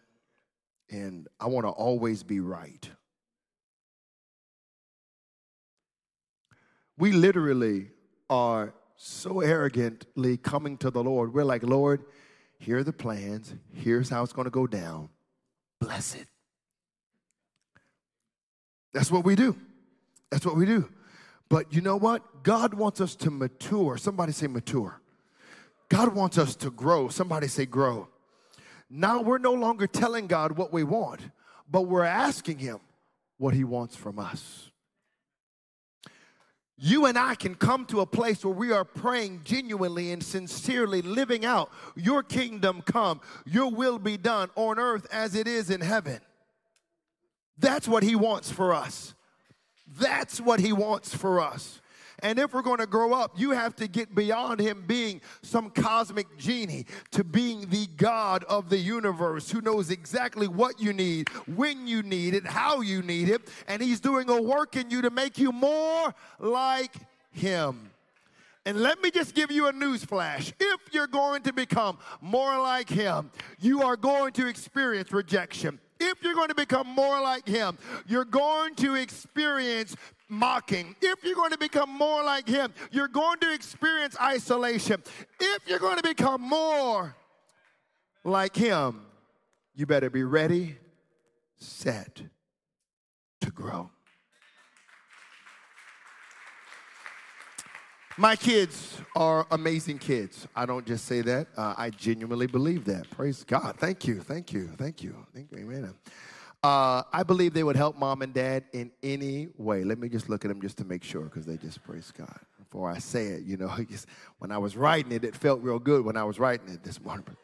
And 0.90 1.28
I 1.40 1.48
want 1.48 1.66
to 1.66 1.72
always 1.72 2.24
be 2.24 2.40
right. 2.40 2.90
We 6.98 7.14
literally 7.14 7.92
are 8.30 8.74
so 8.96 9.40
arrogantly 9.40 10.38
coming 10.38 10.78
to 10.78 10.92
the 10.92 11.04
Lord. 11.04 11.34
We're 11.34 11.46
like, 11.46 11.64
Lord, 11.64 12.06
here 12.60 12.78
are 12.78 12.84
the 12.84 12.94
plans. 12.94 13.56
Here's 13.74 14.10
how 14.10 14.22
it's 14.24 14.34
going 14.34 14.46
to 14.46 14.52
go 14.52 14.68
down. 14.68 15.10
Bless 15.80 16.14
it. 16.14 16.28
That's 18.94 19.12
what 19.12 19.24
we 19.24 19.36
do. 19.36 19.56
That's 20.30 20.46
what 20.46 20.56
we 20.56 20.66
do. 20.66 20.90
But 21.50 21.74
you 21.74 21.82
know 21.82 21.98
what? 21.98 22.44
God 22.44 22.74
wants 22.74 23.02
us 23.02 23.16
to 23.18 23.32
mature. 23.32 23.98
Somebody 23.98 24.32
say 24.32 24.48
mature. 24.48 25.02
God 25.90 26.16
wants 26.16 26.38
us 26.38 26.56
to 26.58 26.72
grow. 26.72 27.10
Somebody 27.10 27.48
say 27.48 27.66
grow. 27.66 28.08
Now 28.90 29.22
we're 29.22 29.38
no 29.38 29.54
longer 29.54 29.88
telling 29.88 30.28
God 30.28 30.58
what 30.58 30.74
we 30.74 30.84
want, 30.84 31.22
but 31.70 31.84
we're 31.84 32.04
asking 32.04 32.60
Him 32.60 32.80
what 33.38 33.54
He 33.54 33.64
wants 33.64 33.96
from 33.96 34.20
us. 34.20 34.72
You 36.78 37.06
and 37.06 37.18
I 37.18 37.36
can 37.36 37.56
come 37.56 37.86
to 37.88 38.00
a 38.00 38.06
place 38.06 38.44
where 38.44 38.54
we 38.54 38.72
are 38.72 38.84
praying 38.84 39.42
genuinely 39.44 40.12
and 40.12 40.24
sincerely, 40.24 41.02
living 41.02 41.46
out 41.46 41.70
your 41.96 42.24
kingdom 42.24 42.82
come, 42.82 43.22
your 43.46 43.70
will 43.70 44.00
be 44.00 44.18
done 44.18 44.50
on 44.56 44.80
earth 44.80 45.06
as 45.12 45.36
it 45.36 45.48
is 45.48 45.70
in 45.70 45.82
heaven. 45.82 46.20
That's 47.62 47.88
what 47.88 48.04
He 48.04 48.16
wants 48.16 48.52
for 48.52 48.74
us. 48.74 49.14
That's 50.00 50.40
what 50.40 50.60
he 50.60 50.74
wants 50.74 51.14
for 51.14 51.40
us. 51.40 51.82
And 52.24 52.38
if 52.38 52.54
we're 52.54 52.62
going 52.62 52.78
to 52.78 52.86
grow 52.86 53.14
up, 53.14 53.40
you 53.40 53.52
have 53.52 53.76
to 53.78 53.88
get 53.88 54.14
beyond 54.14 54.60
him 54.60 54.84
being 54.86 55.22
some 55.42 55.72
cosmic 55.72 56.38
genie 56.38 56.86
to 57.12 57.24
being 57.24 57.68
the 57.70 57.88
God 57.98 58.44
of 58.44 58.70
the 58.70 58.78
universe 58.78 59.50
who 59.50 59.60
knows 59.60 59.90
exactly 59.90 60.48
what 60.48 60.80
you 60.80 60.94
need, 60.94 61.30
when 61.56 61.88
you 61.88 62.04
need 62.04 62.36
it, 62.36 62.46
how 62.46 62.82
you 62.82 63.02
need 63.02 63.28
it. 63.28 63.42
And 63.68 63.82
he's 63.82 64.00
doing 64.00 64.30
a 64.30 64.40
work 64.40 64.76
in 64.76 64.92
you 64.92 65.02
to 65.02 65.10
make 65.10 65.40
you 65.40 65.52
more 65.52 66.14
like 66.40 66.94
him. 67.32 67.90
And 68.68 68.82
let 68.82 69.02
me 69.02 69.10
just 69.10 69.34
give 69.34 69.50
you 69.50 69.68
a 69.68 69.72
news 69.72 70.06
flash. 70.06 70.54
If 70.60 70.94
you're 70.94 71.08
going 71.08 71.42
to 71.44 71.54
become 71.54 71.98
more 72.22 72.60
like 72.60 72.88
him, 72.88 73.32
you 73.60 73.82
are 73.82 73.98
going 73.98 74.34
to 74.34 74.48
experience 74.48 75.12
rejection 75.12 75.80
if 76.02 76.24
you're 76.24 76.34
going 76.34 76.50
to 76.50 76.56
become 76.56 76.88
more 76.88 77.22
like 77.22 77.48
him, 77.48 77.78
you're 78.08 78.26
going 78.26 78.76
to 78.76 78.96
experience 78.96 79.96
mocking. 80.28 80.96
If 81.02 81.24
you're 81.24 81.36
going 81.36 81.52
to 81.52 81.58
become 81.58 81.90
more 81.90 82.24
like 82.24 82.48
him, 82.48 82.74
you're 82.92 83.08
going 83.08 83.40
to 83.40 83.54
experience 83.54 84.16
isolation. 84.20 85.04
If 85.40 85.68
you're 85.68 85.80
going 85.80 85.98
to 85.98 86.04
become 86.04 86.42
more 86.42 87.16
like 88.24 88.56
him, 88.56 89.02
you 89.76 89.86
better 89.86 90.10
be 90.10 90.24
ready, 90.24 90.78
set 91.60 92.22
to 93.42 93.52
grow. 93.52 93.92
My 98.18 98.36
kids 98.36 99.00
are 99.16 99.48
amazing 99.52 100.00
kids. 100.00 100.48
I 100.54 100.66
don't 100.66 100.86
just 100.86 101.06
say 101.06 101.22
that. 101.22 101.48
Uh, 101.56 101.76
I 101.78 101.90
genuinely 101.92 102.48
believe 102.48 102.84
that. 102.86 103.10
Praise 103.10 103.44
God. 103.46 103.76
Thank 103.78 104.06
you. 104.06 104.20
Thank 104.20 104.52
you. 104.52 104.68
Thank 104.78 105.02
you. 105.02 105.16
Thank 105.34 105.52
you. 105.52 105.60
Amen. 105.60 105.94
Uh, 106.62 107.04
I 107.14 107.24
believe 107.24 107.54
they 107.54 107.64
would 107.64 107.78
help 107.78 107.98
mom 107.98 108.22
and 108.22 108.34
dad 108.34 108.66
in 108.74 108.92
any 109.02 109.48
way. 109.58 109.84
Let 109.84 109.98
me 109.98 110.10
just 110.10 110.30
look 110.30 110.44
at 110.44 110.50
them 110.50 110.62
just 110.62 110.78
to 110.78 110.86
make 110.86 111.04
sure 111.04 111.24
because 111.24 111.46
they 111.46 111.58
just 111.58 111.82
praise 111.84 112.12
God. 112.16 112.38
Before 112.60 112.92
I 112.92 113.00
say 113.00 113.28
it, 113.28 113.44
you 113.44 113.58
know, 113.58 113.74
when 114.40 114.52
I 114.52 114.58
was 114.58 114.76
writing 114.76 115.14
it, 115.14 115.24
it 115.24 115.36
felt 115.36 115.62
real 115.62 115.80
good 115.80 116.04
when 116.04 116.18
I 116.18 116.24
was 116.24 116.38
writing 116.38 116.70
it 116.70 116.84
this 116.84 117.02
morning. 117.02 117.26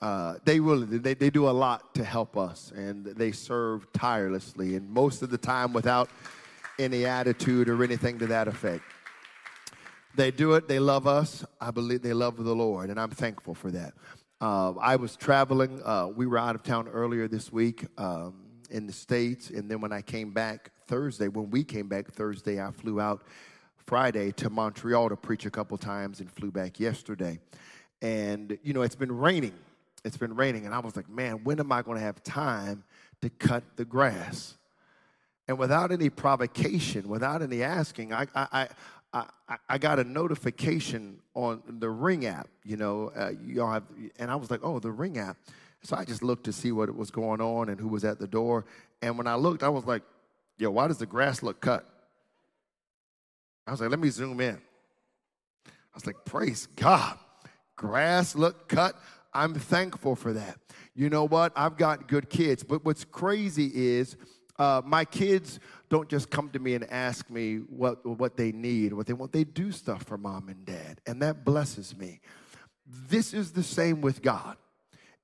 Uh, 0.00 0.36
they 0.44 0.60
really 0.60 0.86
they, 0.98 1.12
they 1.12 1.28
do 1.28 1.48
a 1.48 1.50
lot 1.50 1.92
to 1.92 2.04
help 2.04 2.36
us 2.36 2.72
and 2.76 3.04
they 3.04 3.32
serve 3.32 3.92
tirelessly 3.92 4.76
and 4.76 4.88
most 4.88 5.22
of 5.22 5.30
the 5.30 5.36
time 5.36 5.72
without 5.72 6.08
any 6.78 7.04
attitude 7.04 7.68
or 7.68 7.82
anything 7.82 8.16
to 8.16 8.28
that 8.28 8.46
effect. 8.46 8.84
They 10.18 10.32
do 10.32 10.54
it. 10.54 10.66
They 10.66 10.80
love 10.80 11.06
us. 11.06 11.44
I 11.60 11.70
believe 11.70 12.02
they 12.02 12.12
love 12.12 12.42
the 12.42 12.52
Lord, 12.52 12.90
and 12.90 12.98
I'm 12.98 13.10
thankful 13.10 13.54
for 13.54 13.70
that. 13.70 13.94
Uh, 14.40 14.72
I 14.72 14.96
was 14.96 15.14
traveling. 15.14 15.80
Uh, 15.84 16.08
we 16.08 16.26
were 16.26 16.38
out 16.38 16.56
of 16.56 16.64
town 16.64 16.88
earlier 16.88 17.28
this 17.28 17.52
week 17.52 17.86
um, 17.96 18.34
in 18.68 18.88
the 18.88 18.92
States, 18.92 19.50
and 19.50 19.70
then 19.70 19.80
when 19.80 19.92
I 19.92 20.02
came 20.02 20.32
back 20.32 20.72
Thursday, 20.88 21.28
when 21.28 21.50
we 21.50 21.62
came 21.62 21.86
back 21.86 22.10
Thursday, 22.10 22.60
I 22.60 22.72
flew 22.72 23.00
out 23.00 23.22
Friday 23.86 24.32
to 24.32 24.50
Montreal 24.50 25.08
to 25.10 25.16
preach 25.16 25.46
a 25.46 25.50
couple 25.50 25.78
times 25.78 26.18
and 26.18 26.28
flew 26.28 26.50
back 26.50 26.80
yesterday. 26.80 27.38
And, 28.02 28.58
you 28.64 28.72
know, 28.72 28.82
it's 28.82 28.96
been 28.96 29.16
raining. 29.16 29.54
It's 30.04 30.16
been 30.16 30.34
raining, 30.34 30.66
and 30.66 30.74
I 30.74 30.80
was 30.80 30.96
like, 30.96 31.08
man, 31.08 31.44
when 31.44 31.60
am 31.60 31.70
I 31.70 31.82
going 31.82 31.96
to 31.96 32.04
have 32.04 32.24
time 32.24 32.82
to 33.20 33.30
cut 33.30 33.62
the 33.76 33.84
grass? 33.84 34.56
And 35.46 35.58
without 35.58 35.92
any 35.92 36.10
provocation, 36.10 37.08
without 37.08 37.40
any 37.40 37.62
asking, 37.62 38.12
I, 38.12 38.26
I, 38.34 38.68
I, 39.12 39.26
I 39.68 39.78
got 39.78 39.98
a 39.98 40.04
notification 40.04 41.20
on 41.34 41.62
the 41.66 41.88
Ring 41.88 42.26
app, 42.26 42.48
you 42.64 42.76
know, 42.76 43.10
uh, 43.16 43.32
y'all 43.42 43.72
have, 43.72 43.84
and 44.18 44.30
I 44.30 44.36
was 44.36 44.50
like, 44.50 44.60
oh, 44.62 44.78
the 44.78 44.90
Ring 44.90 45.18
app. 45.18 45.36
So 45.82 45.96
I 45.96 46.04
just 46.04 46.22
looked 46.22 46.44
to 46.44 46.52
see 46.52 46.72
what 46.72 46.94
was 46.94 47.10
going 47.10 47.40
on 47.40 47.68
and 47.68 47.80
who 47.80 47.88
was 47.88 48.04
at 48.04 48.18
the 48.18 48.26
door. 48.26 48.66
And 49.00 49.16
when 49.16 49.26
I 49.26 49.36
looked, 49.36 49.62
I 49.62 49.68
was 49.68 49.84
like, 49.84 50.02
yo, 50.58 50.70
why 50.70 50.88
does 50.88 50.98
the 50.98 51.06
grass 51.06 51.42
look 51.42 51.60
cut? 51.60 51.88
I 53.66 53.70
was 53.70 53.80
like, 53.80 53.90
let 53.90 53.98
me 53.98 54.10
zoom 54.10 54.40
in. 54.40 54.56
I 55.66 55.94
was 55.94 56.06
like, 56.06 56.24
praise 56.24 56.66
God. 56.76 57.16
Grass 57.76 58.34
look 58.34 58.68
cut. 58.68 59.00
I'm 59.32 59.54
thankful 59.54 60.16
for 60.16 60.32
that. 60.32 60.58
You 60.94 61.10
know 61.10 61.24
what? 61.24 61.52
I've 61.54 61.76
got 61.76 62.08
good 62.08 62.28
kids. 62.28 62.64
But 62.64 62.84
what's 62.84 63.04
crazy 63.04 63.70
is 63.72 64.16
uh, 64.58 64.82
my 64.84 65.04
kids 65.04 65.60
don't 65.88 66.08
just 66.08 66.30
come 66.30 66.50
to 66.50 66.58
me 66.58 66.74
and 66.74 66.90
ask 66.90 67.30
me 67.30 67.56
what, 67.56 68.04
what 68.04 68.36
they 68.36 68.52
need, 68.52 68.92
what 68.92 69.06
they 69.06 69.12
want. 69.12 69.32
They 69.32 69.44
do 69.44 69.72
stuff 69.72 70.02
for 70.04 70.18
mom 70.18 70.48
and 70.48 70.64
dad, 70.64 71.00
and 71.06 71.22
that 71.22 71.44
blesses 71.44 71.96
me. 71.96 72.20
This 73.08 73.32
is 73.32 73.52
the 73.52 73.62
same 73.62 74.00
with 74.00 74.22
God. 74.22 74.56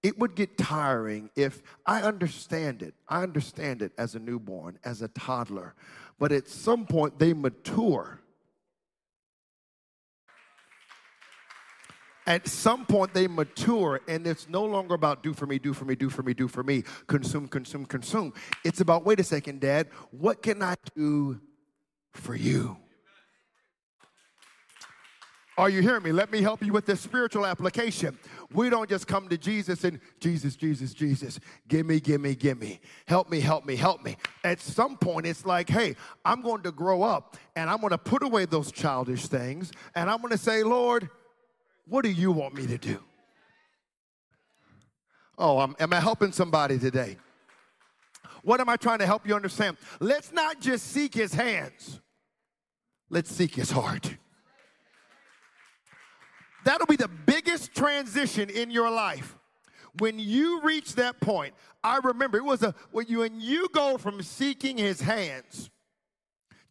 It 0.03 0.19
would 0.19 0.35
get 0.35 0.59
tiring 0.59 1.31
if 1.35 1.63
I 1.87 2.03
understand 2.03 2.83
it. 2.83 2.95
I 3.09 3.23
understand 3.23 3.81
it 3.81 3.93
as 3.97 4.15
a 4.15 4.19
newborn, 4.19 4.79
as 4.85 5.01
a 5.01 5.09
toddler. 5.09 5.75
But 6.19 6.31
at 6.31 6.47
some 6.47 6.87
point, 6.87 7.19
they 7.19 7.33
mature 7.33 8.21
At 12.27 12.49
some 12.49 12.87
point, 12.87 13.13
they 13.13 13.27
mature, 13.27 14.01
and 14.09 14.27
it's 14.27 14.49
no 14.49 14.65
longer 14.65 14.95
about 14.95 15.23
do 15.23 15.35
for 15.35 15.47
me, 15.47 15.59
do 15.59 15.75
for 15.75 15.85
me, 15.85 15.95
do 15.95 16.09
for 16.09 16.23
me, 16.23 16.33
do 16.33 16.49
for 16.49 16.63
me, 16.63 16.85
consume, 17.07 17.49
consume, 17.49 17.85
consume. 17.85 18.33
It's 18.65 18.81
about 18.81 19.05
wait 19.05 19.21
a 19.21 19.25
second, 19.25 19.61
Dad, 19.61 19.89
what 20.11 20.43
can 20.43 20.63
I 20.63 20.77
do 20.97 21.41
for 22.13 22.35
you? 22.35 22.79
Are 25.57 25.71
you 25.71 25.83
hearing 25.83 26.03
me? 26.03 26.11
Let 26.11 26.33
me 26.33 26.43
help 26.43 26.65
you 26.65 26.73
with 26.73 26.85
this 26.85 27.01
spiritual 27.01 27.47
application. 27.47 28.19
We 28.53 28.71
don't 28.71 28.91
just 28.91 29.07
come 29.07 29.29
to 29.29 29.39
Jesus 29.39 29.85
and 29.85 30.01
Jesus, 30.19 30.57
Jesus, 30.57 30.93
Jesus, 30.93 31.39
give 31.69 31.87
me, 31.87 32.01
give 32.01 32.21
me, 32.21 32.35
give 32.35 32.59
me. 32.59 32.81
Help 33.07 33.31
me, 33.31 33.39
help 33.39 33.65
me, 33.65 33.77
help 33.77 34.03
me. 34.05 34.17
At 34.43 34.61
some 34.61 34.97
point, 34.97 35.27
it's 35.27 35.47
like, 35.47 35.69
hey, 35.69 35.95
I'm 36.25 36.43
going 36.43 36.63
to 36.63 36.73
grow 36.73 37.05
up 37.05 37.37
and 37.55 37.71
I'm 37.71 37.79
going 37.79 37.93
to 37.93 37.99
put 37.99 38.25
away 38.25 38.47
those 38.47 38.73
childish 38.73 39.29
things 39.29 39.71
and 39.95 40.11
I'm 40.11 40.19
going 40.19 40.33
to 40.33 40.39
say, 40.39 40.65
Lord, 40.65 41.09
what 41.87 42.05
do 42.05 42.11
you 42.11 42.33
want 42.33 42.55
me 42.55 42.67
to 42.67 42.79
do? 42.79 42.99
Oh, 45.37 45.59
I'm, 45.59 45.75
am 45.81 45.93
I 45.93 46.01
helping 46.01 46.33
somebody 46.33 46.79
today? 46.79 47.17
What 48.43 48.61
am 48.61 48.69
I 48.69 48.77
trying 48.77 48.99
to 48.99 49.07
help 49.07 49.27
you 49.27 49.35
understand? 49.35 49.77
Let's 50.01 50.33
not 50.33 50.61
just 50.61 50.87
seek 50.89 51.15
his 51.15 51.35
hands, 51.35 52.01
let's 53.11 53.31
seek 53.31 53.55
his 53.55 53.71
heart. 53.71 54.17
That'll 56.65 56.87
be 56.87 56.97
the 56.97 57.11
biggest 57.27 57.75
transition 57.75 58.49
in 58.49 58.71
your 58.71 58.91
life. 58.91 59.37
When 59.99 60.19
you 60.19 60.63
reach 60.63 60.95
that 60.95 61.21
point, 61.21 61.55
I 61.83 61.99
remember 62.03 62.39
it 62.39 62.45
was 62.45 62.63
a 62.63 62.75
when 62.91 63.07
you 63.07 63.19
when 63.19 63.41
you 63.41 63.69
go 63.73 63.99
from 63.99 64.23
seeking 64.23 64.79
his 64.79 65.01
hands 65.01 65.71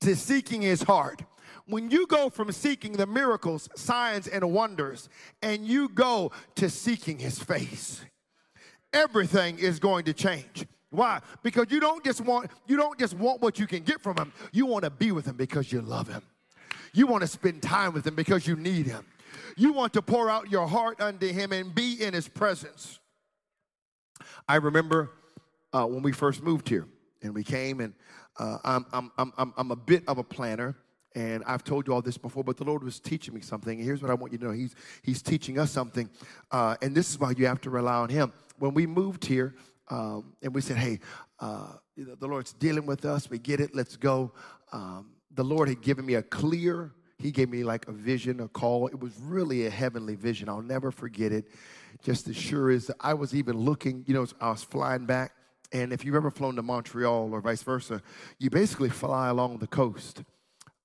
to 0.02 0.16
seeking 0.16 0.62
his 0.62 0.82
heart 0.82 1.22
when 1.68 1.90
you 1.90 2.08
go 2.08 2.30
from 2.30 2.52
seeking 2.52 2.94
the 2.94 3.08
miracles, 3.08 3.70
signs, 3.76 4.28
and 4.28 4.52
wonders, 4.52 5.10
and 5.42 5.66
you 5.66 5.90
go 5.90 6.32
to 6.56 6.70
seeking 6.70 7.20
his 7.20 7.40
face, 7.40 8.04
everything 8.92 9.58
is 9.60 9.80
going 9.80 10.06
to 10.06 10.14
change. 10.14 10.66
Why? 10.90 11.22
Because 11.42 11.68
you 11.70 11.80
don't 11.80 12.04
just 12.04 12.22
want 12.22 12.52
you 12.68 12.78
don't 12.78 13.00
just 13.00 13.16
want 13.16 13.42
what 13.42 13.58
you 13.58 13.66
can 13.66 13.84
get 13.84 14.02
from 14.02 14.18
him. 14.18 14.32
You 14.52 14.66
want 14.66 14.84
to 14.84 14.92
be 14.92 15.12
with 15.12 15.26
him 15.26 15.36
because 15.36 15.72
you 15.72 15.82
love 15.82 16.08
him. 16.08 16.22
You 16.94 17.08
want 17.08 17.22
to 17.22 17.28
spend 17.28 17.64
time 17.64 17.94
with 17.94 18.06
him 18.06 18.14
because 18.14 18.46
you 18.46 18.56
need 18.56 18.86
him. 18.86 19.06
You 19.58 19.74
want 19.74 19.94
to 19.94 20.02
pour 20.02 20.30
out 20.30 20.52
your 20.52 20.68
heart 20.68 21.02
unto 21.02 21.28
him 21.28 21.52
and 21.52 21.74
be 21.74 22.04
in 22.04 22.14
his 22.14 22.28
presence. 22.28 23.00
I 24.48 24.58
remember 24.58 25.12
uh, 25.72 25.86
when 25.86 26.04
we 26.04 26.12
first 26.12 26.44
moved 26.44 26.70
here 26.70 26.86
and 27.24 27.34
we 27.34 27.44
came 27.44 27.80
and 27.80 27.94
uh, 28.38 28.58
I'm, 28.64 28.86
I'm, 29.18 29.34
I'm, 29.38 29.54
I'm 29.58 29.72
a 29.72 29.76
bit 29.76 30.04
of 30.08 30.18
a 30.20 30.24
planner 30.24 30.76
and 31.16 31.44
I've 31.46 31.64
told 31.64 31.88
you 31.88 31.94
all 31.94 32.02
this 32.02 32.18
before, 32.18 32.44
but 32.44 32.58
the 32.58 32.64
Lord 32.64 32.84
was 32.84 33.00
teaching 33.00 33.34
me 33.34 33.42
something. 33.42 33.78
Here's 33.80 34.02
what 34.02 34.10
I 34.10 34.16
want 34.16 34.32
you 34.32 34.40
to 34.40 34.46
know 34.46 34.52
He's, 34.52 34.76
he's 35.02 35.22
teaching 35.22 35.60
us 35.60 35.72
something. 35.72 36.10
Uh, 36.52 36.76
and 36.82 36.96
this 36.96 37.10
is 37.10 37.20
why 37.20 37.34
you 37.38 37.46
have 37.46 37.62
to 37.62 37.70
rely 37.70 37.96
on 37.96 38.10
Him. 38.10 38.34
When 38.58 38.74
we 38.74 38.88
moved 38.88 39.26
here, 39.26 39.56
um, 39.90 40.34
and 40.42 40.54
we 40.56 40.62
said, 40.62 40.78
hey, 40.78 41.00
uh, 41.40 41.74
you 41.96 42.06
know, 42.06 42.16
the 42.16 42.28
Lord's 42.28 42.54
dealing 42.54 42.86
with 42.86 43.06
us. 43.06 43.30
We 43.30 43.38
get 43.38 43.60
it. 43.60 43.76
Let's 43.76 43.98
go. 43.98 44.32
Um, 44.72 45.12
the 45.32 45.44
Lord 45.44 45.68
had 45.68 45.82
given 45.82 46.06
me 46.06 46.16
a 46.16 46.24
clear, 46.24 46.94
He 47.20 47.32
gave 47.32 47.50
me 47.50 47.64
like 47.64 47.88
a 47.88 47.92
vision, 47.92 48.40
a 48.40 48.48
call. 48.48 48.88
It 48.88 49.00
was 49.00 49.14
really 49.22 49.68
a 49.68 49.70
heavenly 49.70 50.16
vision. 50.16 50.50
I'll 50.50 50.62
never 50.62 50.92
forget 50.92 51.32
it. 51.32 51.46
Just 52.02 52.28
as 52.28 52.36
sure 52.36 52.72
as 52.72 52.90
I 53.00 53.14
was 53.14 53.36
even 53.36 53.58
looking, 53.58 54.04
you 54.08 54.14
know, 54.14 54.26
I 54.42 54.50
was 54.50 54.64
flying 54.64 55.06
back. 55.06 55.34
And 55.72 55.92
if 55.92 56.06
you've 56.06 56.16
ever 56.16 56.32
flown 56.32 56.56
to 56.56 56.62
Montreal 56.62 57.34
or 57.34 57.42
vice 57.42 57.64
versa, 57.64 58.02
you 58.38 58.50
basically 58.50 58.90
fly 58.90 59.30
along 59.30 59.58
the 59.58 59.68
coast. 59.68 60.24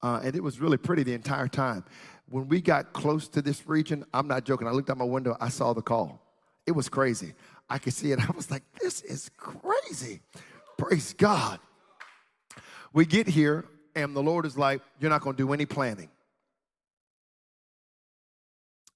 Uh, 0.03 0.21
and 0.23 0.37
it 0.37 0.43
was 0.43 0.61
really 0.61 0.77
pretty 0.77 1.03
the 1.03 1.15
entire 1.15 1.49
time. 1.49 1.85
When 2.29 2.49
we 2.49 2.61
got 2.61 2.93
close 2.93 3.29
to 3.29 3.43
this 3.43 3.67
region, 3.67 4.05
I'm 4.13 4.29
not 4.29 4.45
joking. 4.45 4.69
I 4.69 4.71
looked 4.71 4.91
out 4.91 4.99
my 4.99 5.05
window, 5.05 5.37
I 5.41 5.49
saw 5.49 5.73
the 5.73 5.83
call. 5.83 6.21
It 6.67 6.73
was 6.73 6.89
crazy. 6.89 7.33
I 7.71 7.79
could 7.79 7.95
see 7.95 8.13
it. 8.13 8.21
I 8.29 8.31
was 8.33 8.51
like, 8.51 8.63
this 8.81 9.03
is 9.03 9.31
crazy. 9.37 10.21
Praise 10.77 11.15
God. 11.15 11.59
We 12.93 13.05
get 13.05 13.27
here, 13.27 13.65
and 13.95 14.15
the 14.15 14.23
Lord 14.23 14.47
is 14.47 14.57
like, 14.57 14.81
You're 15.01 15.11
not 15.11 15.21
going 15.21 15.37
to 15.37 15.43
do 15.43 15.53
any 15.53 15.67
planning. 15.67 16.09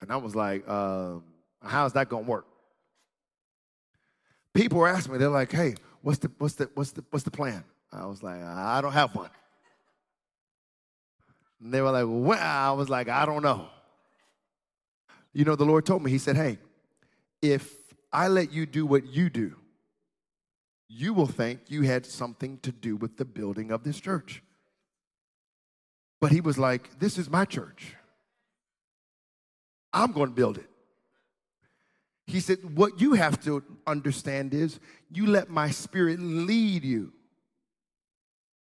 And 0.01 0.11
I 0.11 0.17
was 0.17 0.35
like, 0.35 0.65
uh, 0.67 1.17
How's 1.63 1.93
that 1.95 2.09
going 2.09 2.25
to 2.25 2.31
work? 2.31 2.47
People 4.55 4.79
were 4.79 4.89
asking 4.89 5.13
me, 5.13 5.19
They're 5.19 5.29
like, 5.29 5.53
Hey, 5.53 5.75
what's 6.03 6.19
the, 6.19 6.31
what's 6.39 6.55
the, 6.55 6.71
what's 6.75 6.93
the, 6.93 7.05
what's 7.11 7.25
the 7.25 7.31
plan? 7.31 7.65
I 7.93 8.07
was 8.07 8.23
like, 8.23 8.43
I 8.43 8.81
don't 8.81 8.93
have 8.93 9.15
one. 9.15 9.31
And 11.63 11.73
they 11.73 11.81
were 11.81 11.93
like, 11.93 12.07
well, 12.09 12.39
I 12.41 12.73
was 12.73 12.89
like, 12.89 13.09
I 13.09 13.25
don't 13.25 13.43
know. 13.43 13.69
You 15.33 15.45
know, 15.45 15.57
the 15.57 15.65
Lord 15.65 15.87
told 15.87 16.03
me, 16.03 16.11
He 16.11 16.19
said, 16.19 16.37
Hey, 16.37 16.59
if 17.41 17.73
I 18.13 18.29
let 18.29 18.53
you 18.53 18.67
do 18.67 18.85
what 18.85 19.07
you 19.07 19.31
do, 19.31 19.57
you 20.89 21.15
will 21.15 21.27
think 21.27 21.61
you 21.69 21.83
had 21.83 22.05
something 22.05 22.59
to 22.59 22.73
do 22.73 22.97
with 22.97 23.17
the 23.17 23.25
building 23.25 23.71
of 23.71 23.83
this 23.83 23.99
church. 23.99 24.43
But 26.21 26.33
He 26.33 26.41
was 26.41 26.59
like, 26.59 26.99
This 26.99 27.17
is 27.17 27.31
my 27.31 27.45
church. 27.45 27.95
I'm 29.93 30.13
going 30.13 30.31
to 30.31 30.35
build 30.35 30.59
it. 30.59 30.69
He 32.27 32.41
said, 32.41 32.77
What 32.77 33.01
you 33.01 33.15
have 33.15 33.43
to 33.45 33.63
understand 33.87 34.53
is 34.53 34.81
you 35.11 35.27
let 35.27 35.49
my 35.49 35.71
spirit 35.71 36.21
lead 36.21 36.85
you. 36.85 37.13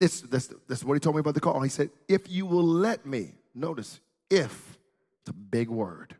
This, 0.00 0.20
this 0.20 0.50
is 0.68 0.84
what 0.84 0.94
he 0.94 1.00
told 1.00 1.16
me 1.16 1.20
about 1.20 1.34
the 1.34 1.40
call. 1.40 1.60
He 1.60 1.68
said, 1.68 1.90
If 2.06 2.30
you 2.30 2.46
will 2.46 2.64
let 2.64 3.04
me, 3.04 3.32
notice, 3.54 4.00
if, 4.30 4.78
it's 5.20 5.30
a 5.30 5.32
big 5.32 5.68
word. 5.68 6.14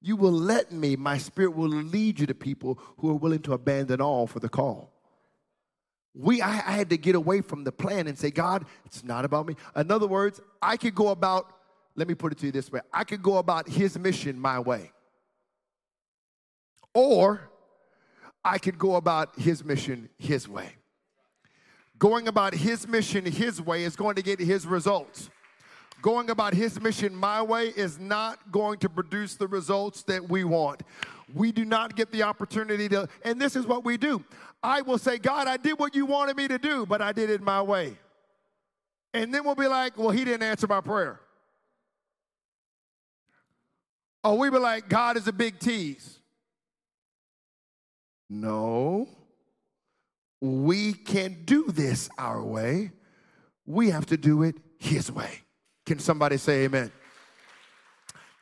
You 0.00 0.16
will 0.16 0.32
let 0.32 0.72
me, 0.72 0.96
my 0.96 1.18
spirit 1.18 1.56
will 1.56 1.68
lead 1.68 2.20
you 2.20 2.26
to 2.26 2.34
people 2.34 2.78
who 2.98 3.10
are 3.10 3.14
willing 3.14 3.40
to 3.40 3.52
abandon 3.54 4.00
all 4.00 4.26
for 4.26 4.40
the 4.40 4.48
call. 4.48 4.92
We, 6.14 6.40
I, 6.40 6.50
I 6.50 6.72
had 6.72 6.90
to 6.90 6.96
get 6.96 7.14
away 7.14 7.40
from 7.40 7.64
the 7.64 7.72
plan 7.72 8.06
and 8.06 8.18
say, 8.18 8.30
God, 8.30 8.64
it's 8.84 9.04
not 9.04 9.24
about 9.24 9.46
me. 9.46 9.56
In 9.74 9.90
other 9.90 10.06
words, 10.06 10.40
I 10.62 10.76
could 10.76 10.94
go 10.94 11.08
about, 11.08 11.52
let 11.94 12.08
me 12.08 12.14
put 12.14 12.32
it 12.32 12.38
to 12.38 12.46
you 12.46 12.52
this 12.52 12.70
way 12.70 12.80
I 12.92 13.04
could 13.04 13.22
go 13.22 13.38
about 13.38 13.68
his 13.68 13.98
mission 13.98 14.38
my 14.38 14.58
way. 14.58 14.92
Or 16.94 17.50
I 18.44 18.58
could 18.58 18.78
go 18.78 18.96
about 18.96 19.38
his 19.38 19.64
mission 19.64 20.08
his 20.18 20.48
way. 20.48 20.76
Going 21.98 22.28
about 22.28 22.54
his 22.54 22.86
mission 22.86 23.24
his 23.24 23.62
way 23.62 23.84
is 23.84 23.96
going 23.96 24.16
to 24.16 24.22
get 24.22 24.38
his 24.38 24.66
results. 24.66 25.30
Going 26.02 26.28
about 26.28 26.52
his 26.52 26.80
mission 26.80 27.16
my 27.16 27.40
way 27.40 27.68
is 27.68 27.98
not 27.98 28.52
going 28.52 28.78
to 28.80 28.88
produce 28.88 29.34
the 29.34 29.46
results 29.46 30.02
that 30.04 30.28
we 30.28 30.44
want. 30.44 30.82
We 31.34 31.52
do 31.52 31.64
not 31.64 31.96
get 31.96 32.12
the 32.12 32.22
opportunity 32.22 32.88
to, 32.90 33.08
and 33.24 33.40
this 33.40 33.56
is 33.56 33.66
what 33.66 33.84
we 33.84 33.96
do. 33.96 34.22
I 34.62 34.82
will 34.82 34.98
say, 34.98 35.18
God, 35.18 35.48
I 35.48 35.56
did 35.56 35.78
what 35.78 35.94
you 35.94 36.06
wanted 36.06 36.36
me 36.36 36.48
to 36.48 36.58
do, 36.58 36.86
but 36.86 37.00
I 37.00 37.12
did 37.12 37.30
it 37.30 37.40
my 37.40 37.62
way. 37.62 37.96
And 39.14 39.32
then 39.32 39.44
we'll 39.44 39.54
be 39.54 39.66
like, 39.66 39.96
well, 39.96 40.10
he 40.10 40.24
didn't 40.24 40.42
answer 40.42 40.66
my 40.66 40.82
prayer. 40.82 41.20
Or 44.22 44.38
we'll 44.38 44.50
be 44.50 44.58
like, 44.58 44.88
God 44.88 45.16
is 45.16 45.26
a 45.26 45.32
big 45.32 45.58
tease. 45.58 46.18
No 48.28 49.08
we 50.40 50.92
can't 50.92 51.46
do 51.46 51.66
this 51.68 52.08
our 52.18 52.42
way. 52.42 52.92
We 53.64 53.90
have 53.90 54.06
to 54.06 54.16
do 54.16 54.42
it 54.42 54.56
His 54.78 55.10
way. 55.10 55.42
Can 55.84 55.98
somebody 55.98 56.36
say 56.36 56.64
amen? 56.64 56.92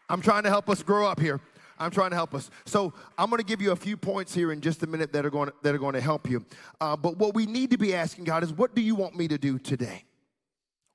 I'm 0.08 0.20
trying 0.20 0.42
to 0.42 0.50
help 0.50 0.68
us 0.68 0.82
grow 0.82 1.06
up 1.06 1.20
here. 1.20 1.40
I'm 1.78 1.90
trying 1.90 2.10
to 2.10 2.16
help 2.16 2.34
us. 2.34 2.50
So 2.66 2.92
I'm 3.18 3.30
going 3.30 3.40
to 3.40 3.46
give 3.46 3.60
you 3.60 3.72
a 3.72 3.76
few 3.76 3.96
points 3.96 4.34
here 4.34 4.52
in 4.52 4.60
just 4.60 4.82
a 4.82 4.86
minute 4.86 5.12
that 5.12 5.26
are 5.26 5.30
going 5.30 5.48
to, 5.48 5.54
that 5.62 5.74
are 5.74 5.78
going 5.78 5.94
to 5.94 6.00
help 6.00 6.28
you. 6.28 6.44
Uh, 6.80 6.96
but 6.96 7.16
what 7.16 7.34
we 7.34 7.46
need 7.46 7.70
to 7.70 7.78
be 7.78 7.94
asking 7.94 8.24
God 8.24 8.42
is, 8.42 8.52
what 8.52 8.74
do 8.74 8.80
you 8.80 8.94
want 8.94 9.16
me 9.16 9.26
to 9.28 9.38
do 9.38 9.58
today? 9.58 10.04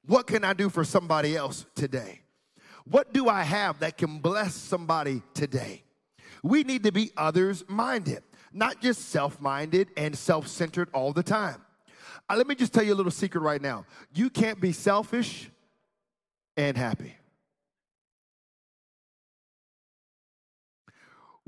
What 0.06 0.28
can 0.28 0.44
I 0.44 0.54
do 0.54 0.70
for 0.70 0.84
somebody 0.84 1.36
else 1.36 1.66
today? 1.76 2.22
What 2.86 3.14
do 3.14 3.28
I 3.28 3.44
have 3.44 3.80
that 3.80 3.98
can 3.98 4.20
bless 4.20 4.56
somebody 4.56 5.22
today? 5.34 5.84
We 6.42 6.64
need 6.64 6.84
to 6.84 6.92
be 6.92 7.12
others 7.18 7.64
minded 7.68 8.24
not 8.54 8.82
just 8.82 9.10
self 9.10 9.40
minded 9.40 9.90
and 9.98 10.18
self 10.18 10.48
centered 10.48 10.90
all 10.94 11.14
the 11.14 11.24
time. 11.24 11.62
Uh, 12.30 12.36
let 12.36 12.48
me 12.48 12.56
just 12.56 12.74
tell 12.74 12.84
you 12.84 12.94
a 12.94 12.96
little 12.96 13.12
secret 13.12 13.42
right 13.42 13.62
now. 13.62 13.86
You 14.14 14.30
can't 14.30 14.60
be 14.60 14.72
selfish 14.72 15.50
and 16.56 16.78
happy. 16.78 17.16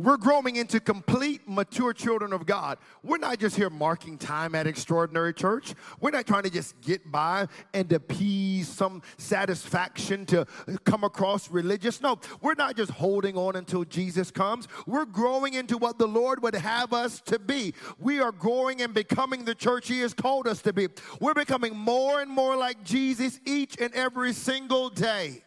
We're 0.02 0.18
growing 0.18 0.56
into 0.56 0.80
complete 0.80 1.42
mature 1.48 1.94
children 1.94 2.34
of 2.34 2.48
God. 2.48 2.80
We're 3.04 3.20
not 3.20 3.38
just 3.38 3.56
here 3.56 3.70
marking 3.70 4.18
time 4.18 4.56
at 4.56 4.66
Extraordinary 4.66 5.32
Church. 5.32 5.76
We're 6.00 6.10
not 6.10 6.26
trying 6.26 6.42
to 6.44 6.50
just 6.50 6.82
get 6.82 7.12
by 7.12 7.48
and 7.76 7.92
appease 7.94 8.68
some 8.68 9.04
satisfaction 9.18 10.26
to 10.28 10.48
come 10.86 11.04
across 11.04 11.52
religious. 11.52 12.02
No, 12.02 12.20
we're 12.42 12.56
not 12.56 12.76
just 12.76 12.90
holding 12.90 13.38
on 13.38 13.56
until 13.56 13.84
Jesus 13.84 14.32
comes. 14.32 14.68
We're 14.88 15.06
growing 15.06 15.54
into 15.54 15.78
what 15.78 16.00
the 16.00 16.08
Lord 16.08 16.42
would 16.42 16.56
have 16.56 16.94
us 16.94 17.22
to 17.26 17.38
be. 17.38 17.76
We 18.00 18.20
are 18.22 18.32
growing 18.32 18.82
and 18.82 18.96
becoming 18.96 19.46
the 19.46 19.54
church 19.54 19.88
He 19.88 20.00
has 20.00 20.16
called 20.16 20.48
us 20.48 20.64
to 20.64 20.74
be. 20.74 20.88
We're 21.20 21.36
becoming 21.36 21.78
more 21.78 22.22
and 22.22 22.32
more 22.32 22.56
like 22.56 22.84
Jesus 22.84 23.40
each 23.46 23.80
and 23.80 23.94
every 23.94 24.34
single 24.34 24.90
day. 24.90 25.44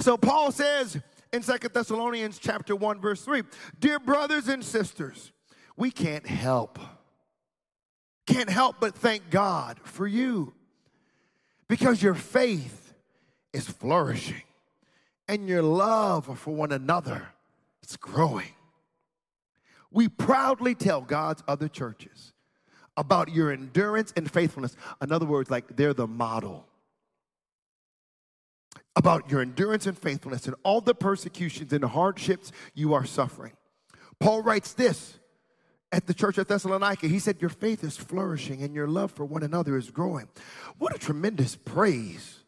So 0.00 0.16
Paul 0.16 0.50
says, 0.50 0.98
in 1.32 1.42
Second 1.42 1.72
Thessalonians 1.74 2.38
chapter 2.38 2.74
1 2.74 3.00
verse 3.00 3.22
3. 3.22 3.42
Dear 3.78 3.98
brothers 3.98 4.48
and 4.48 4.64
sisters, 4.64 5.32
we 5.76 5.90
can't 5.90 6.26
help 6.26 6.78
can't 8.26 8.50
help 8.50 8.76
but 8.78 8.94
thank 8.94 9.28
God 9.30 9.80
for 9.82 10.06
you 10.06 10.52
because 11.68 12.00
your 12.00 12.14
faith 12.14 12.94
is 13.52 13.68
flourishing 13.68 14.42
and 15.26 15.48
your 15.48 15.62
love 15.62 16.38
for 16.38 16.54
one 16.54 16.70
another 16.70 17.28
is 17.82 17.96
growing. 17.96 18.52
We 19.90 20.08
proudly 20.08 20.76
tell 20.76 21.00
God's 21.00 21.42
other 21.48 21.66
churches 21.66 22.32
about 22.96 23.32
your 23.32 23.50
endurance 23.50 24.12
and 24.16 24.30
faithfulness. 24.30 24.76
In 25.02 25.10
other 25.10 25.26
words, 25.26 25.50
like 25.50 25.76
they're 25.76 25.94
the 25.94 26.06
model 26.06 26.66
about 29.00 29.30
your 29.30 29.40
endurance 29.40 29.86
and 29.86 29.96
faithfulness 29.96 30.46
and 30.46 30.54
all 30.62 30.82
the 30.82 30.94
persecutions 30.94 31.72
and 31.72 31.82
hardships 31.82 32.52
you 32.74 32.92
are 32.92 33.06
suffering. 33.06 33.52
Paul 34.18 34.42
writes 34.42 34.74
this 34.74 35.18
at 35.90 36.06
the 36.06 36.12
church 36.12 36.38
at 36.38 36.48
Thessalonica. 36.48 37.08
He 37.08 37.18
said, 37.18 37.40
Your 37.40 37.48
faith 37.48 37.82
is 37.82 37.96
flourishing 37.96 38.62
and 38.62 38.74
your 38.74 38.86
love 38.86 39.10
for 39.10 39.24
one 39.24 39.42
another 39.42 39.78
is 39.78 39.90
growing. 39.90 40.28
What 40.76 40.94
a 40.94 40.98
tremendous 40.98 41.56
praise 41.56 42.40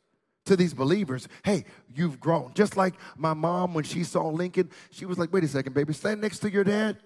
to 0.45 0.55
these 0.55 0.75
believers. 0.75 1.27
Hey, 1.43 1.65
you've 1.95 2.21
grown. 2.21 2.53
Just 2.53 2.77
like 2.77 2.97
my 3.17 3.33
mom, 3.33 3.73
when 3.73 3.85
she 3.85 4.05
saw 4.05 4.29
Lincoln, 4.29 4.69
she 4.91 5.07
was 5.07 5.19
like, 5.19 5.33
Wait 5.33 5.45
a 5.45 5.49
second, 5.49 5.73
baby, 5.73 5.95
stand 5.95 6.21
next 6.21 6.41
to 6.41 6.51
your 6.51 6.65
dad. 6.65 6.99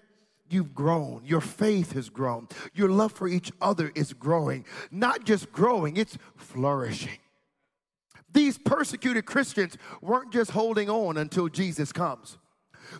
You've 0.49 0.75
grown. 0.75 1.21
Your 1.25 1.41
faith 1.41 1.93
has 1.93 2.09
grown. 2.09 2.49
Your 2.73 2.89
love 2.89 3.13
for 3.13 3.29
each 3.29 3.53
other 3.61 3.93
is 3.95 4.11
growing. 4.11 4.65
Not 4.91 5.23
just 5.23 5.53
growing, 5.53 5.95
it's 5.95 6.17
flourishing. 6.35 7.19
These 8.37 8.59
persecuted 8.59 9.25
Christians 9.25 9.79
weren't 9.99 10.31
just 10.31 10.51
holding 10.51 10.91
on 10.91 11.17
until 11.17 11.49
Jesus 11.49 11.91
comes. 11.91 12.37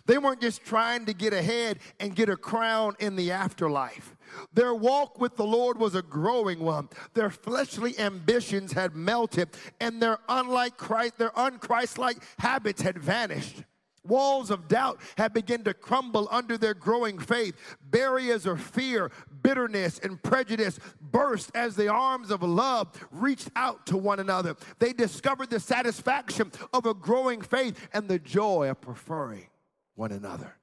They 0.04 0.18
weren't 0.18 0.40
just 0.40 0.64
trying 0.64 1.06
to 1.06 1.14
get 1.14 1.32
ahead 1.32 1.78
and 2.00 2.16
get 2.16 2.28
a 2.28 2.36
crown 2.36 2.96
in 2.98 3.14
the 3.14 3.30
afterlife. 3.30 4.16
Their 4.52 4.74
walk 4.74 5.20
with 5.20 5.36
the 5.36 5.46
Lord 5.46 5.78
was 5.78 5.94
a 5.94 6.02
growing 6.02 6.58
one. 6.58 6.88
Their 7.14 7.30
fleshly 7.30 7.96
ambitions 8.00 8.72
had 8.72 8.96
melted, 8.96 9.50
and 9.80 10.02
their 10.02 10.18
unlike 10.28 10.76
Christ, 10.76 11.18
their 11.18 11.30
unchristlike 11.30 12.20
habits 12.40 12.82
had 12.82 12.98
vanished. 12.98 13.62
Walls 14.08 14.50
of 14.50 14.66
doubt 14.66 15.00
had 15.16 15.32
begun 15.32 15.62
to 15.64 15.74
crumble 15.74 16.28
under 16.30 16.58
their 16.58 16.74
growing 16.74 17.18
faith. 17.18 17.54
Barriers 17.80 18.46
of 18.46 18.60
fear, 18.60 19.12
bitterness, 19.42 19.98
and 20.00 20.22
prejudice 20.22 20.80
burst 21.00 21.50
as 21.54 21.76
the 21.76 21.88
arms 21.88 22.30
of 22.30 22.42
love 22.42 22.88
reached 23.10 23.50
out 23.54 23.86
to 23.86 23.96
one 23.96 24.18
another. 24.18 24.56
They 24.78 24.92
discovered 24.92 25.50
the 25.50 25.60
satisfaction 25.60 26.52
of 26.72 26.86
a 26.86 26.94
growing 26.94 27.42
faith 27.42 27.88
and 27.92 28.08
the 28.08 28.18
joy 28.18 28.70
of 28.70 28.80
preferring 28.80 29.46
one 29.94 30.12
another. 30.12 30.54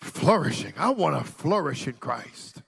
Flourishing. 0.00 0.74
I 0.76 0.90
want 0.90 1.18
to 1.18 1.30
flourish 1.30 1.86
in 1.86 1.94
Christ. 1.94 2.62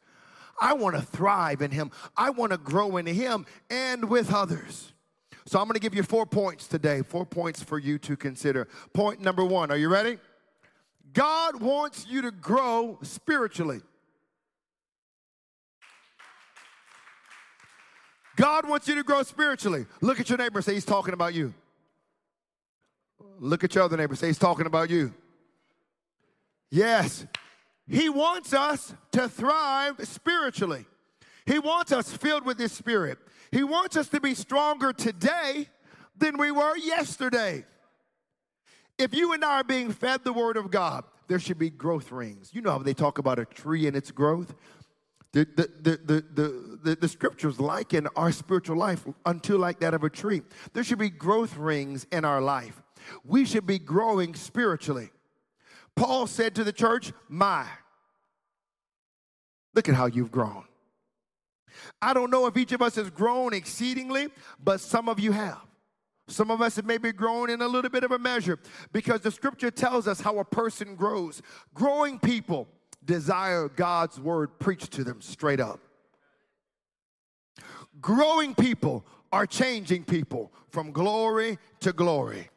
I 0.60 0.74
want 0.74 0.96
to 0.96 1.02
thrive 1.02 1.62
in 1.62 1.70
Him. 1.70 1.90
I 2.16 2.30
want 2.30 2.52
to 2.52 2.58
grow 2.58 2.96
in 2.96 3.06
Him 3.06 3.46
and 3.70 4.10
with 4.10 4.32
others. 4.32 4.92
So 5.46 5.58
I'm 5.58 5.66
going 5.66 5.74
to 5.74 5.80
give 5.80 5.94
you 5.94 6.02
four 6.02 6.26
points 6.26 6.66
today, 6.66 7.02
four 7.02 7.24
points 7.24 7.62
for 7.62 7.78
you 7.78 7.98
to 7.98 8.16
consider. 8.16 8.68
Point 8.92 9.20
number 9.20 9.44
one, 9.44 9.70
are 9.70 9.76
you 9.76 9.88
ready? 9.88 10.18
God 11.12 11.60
wants 11.60 12.06
you 12.08 12.22
to 12.22 12.30
grow 12.30 12.98
spiritually. 13.02 13.80
God 18.36 18.68
wants 18.68 18.88
you 18.88 18.94
to 18.94 19.02
grow 19.02 19.22
spiritually. 19.22 19.86
Look 20.00 20.20
at 20.20 20.28
your 20.28 20.38
neighbor, 20.38 20.62
say 20.62 20.74
he's 20.74 20.84
talking 20.84 21.14
about 21.14 21.34
you. 21.34 21.52
Look 23.38 23.64
at 23.64 23.74
your 23.74 23.84
other 23.84 23.96
neighbor, 23.96 24.14
say 24.14 24.28
he's 24.28 24.38
talking 24.38 24.66
about 24.66 24.88
you. 24.88 25.12
Yes, 26.70 27.26
he 27.88 28.08
wants 28.08 28.54
us 28.54 28.94
to 29.12 29.28
thrive 29.28 29.96
spiritually. 30.06 30.86
He 31.44 31.58
wants 31.58 31.90
us 31.90 32.12
filled 32.12 32.46
with 32.46 32.58
His 32.58 32.70
Spirit. 32.70 33.18
He 33.52 33.64
wants 33.64 33.96
us 33.96 34.08
to 34.08 34.20
be 34.20 34.34
stronger 34.34 34.92
today 34.92 35.68
than 36.16 36.38
we 36.38 36.50
were 36.50 36.76
yesterday. 36.76 37.64
If 38.98 39.14
you 39.14 39.32
and 39.32 39.44
I 39.44 39.60
are 39.60 39.64
being 39.64 39.92
fed 39.92 40.24
the 40.24 40.32
Word 40.32 40.56
of 40.56 40.70
God, 40.70 41.04
there 41.26 41.38
should 41.38 41.58
be 41.58 41.70
growth 41.70 42.12
rings. 42.12 42.50
You 42.52 42.60
know 42.60 42.72
how 42.72 42.78
they 42.78 42.94
talk 42.94 43.18
about 43.18 43.38
a 43.38 43.44
tree 43.44 43.86
and 43.86 43.96
its 43.96 44.10
growth? 44.10 44.54
The, 45.32 45.46
the, 45.56 45.70
the, 45.80 46.22
the, 46.34 46.78
the, 46.82 46.96
the, 46.96 47.08
scriptures 47.08 47.60
liken 47.60 48.08
our 48.16 48.32
spiritual 48.32 48.76
life 48.76 49.06
unto 49.24 49.56
like 49.56 49.78
that 49.78 49.94
of 49.94 50.02
a 50.02 50.10
tree. 50.10 50.42
There 50.72 50.82
should 50.82 50.98
be 50.98 51.08
growth 51.08 51.56
rings 51.56 52.04
in 52.10 52.24
our 52.24 52.40
life. 52.40 52.82
We 53.24 53.44
should 53.44 53.64
be 53.64 53.78
growing 53.78 54.34
spiritually. 54.34 55.10
Paul 55.94 56.26
said 56.26 56.56
to 56.56 56.64
the 56.64 56.72
church, 56.72 57.12
My, 57.28 57.64
look 59.72 59.88
at 59.88 59.94
how 59.94 60.06
you've 60.06 60.32
grown. 60.32 60.64
I 62.00 62.14
don't 62.14 62.30
know 62.30 62.46
if 62.46 62.56
each 62.56 62.72
of 62.72 62.82
us 62.82 62.96
has 62.96 63.10
grown 63.10 63.52
exceedingly, 63.52 64.28
but 64.62 64.80
some 64.80 65.08
of 65.08 65.20
you 65.20 65.32
have. 65.32 65.60
Some 66.28 66.50
of 66.50 66.62
us 66.62 66.76
have 66.76 66.84
maybe 66.84 67.12
grown 67.12 67.50
in 67.50 67.60
a 67.60 67.66
little 67.66 67.90
bit 67.90 68.04
of 68.04 68.12
a 68.12 68.18
measure 68.18 68.58
because 68.92 69.20
the 69.20 69.30
scripture 69.30 69.70
tells 69.70 70.06
us 70.06 70.20
how 70.20 70.38
a 70.38 70.44
person 70.44 70.94
grows. 70.94 71.42
Growing 71.74 72.18
people 72.18 72.68
desire 73.04 73.68
God's 73.68 74.20
word 74.20 74.58
preached 74.58 74.92
to 74.92 75.04
them 75.04 75.20
straight 75.20 75.60
up. 75.60 75.80
Growing 78.00 78.54
people 78.54 79.04
are 79.32 79.46
changing 79.46 80.04
people 80.04 80.52
from 80.68 80.92
glory 80.92 81.58
to 81.80 81.92
glory. 81.92 82.48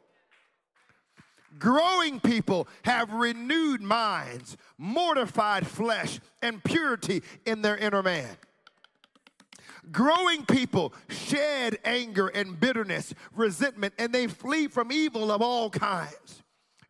Growing 1.58 2.20
people 2.20 2.66
have 2.82 3.12
renewed 3.12 3.80
minds, 3.80 4.56
mortified 4.78 5.66
flesh, 5.66 6.20
and 6.42 6.62
purity 6.62 7.22
in 7.46 7.62
their 7.62 7.76
inner 7.76 8.02
man. 8.02 8.36
Growing 9.92 10.44
people 10.46 10.94
shed 11.08 11.78
anger 11.84 12.28
and 12.28 12.58
bitterness, 12.58 13.14
resentment, 13.34 13.94
and 13.98 14.12
they 14.12 14.26
flee 14.26 14.68
from 14.68 14.90
evil 14.90 15.30
of 15.30 15.42
all 15.42 15.70
kinds. 15.70 16.42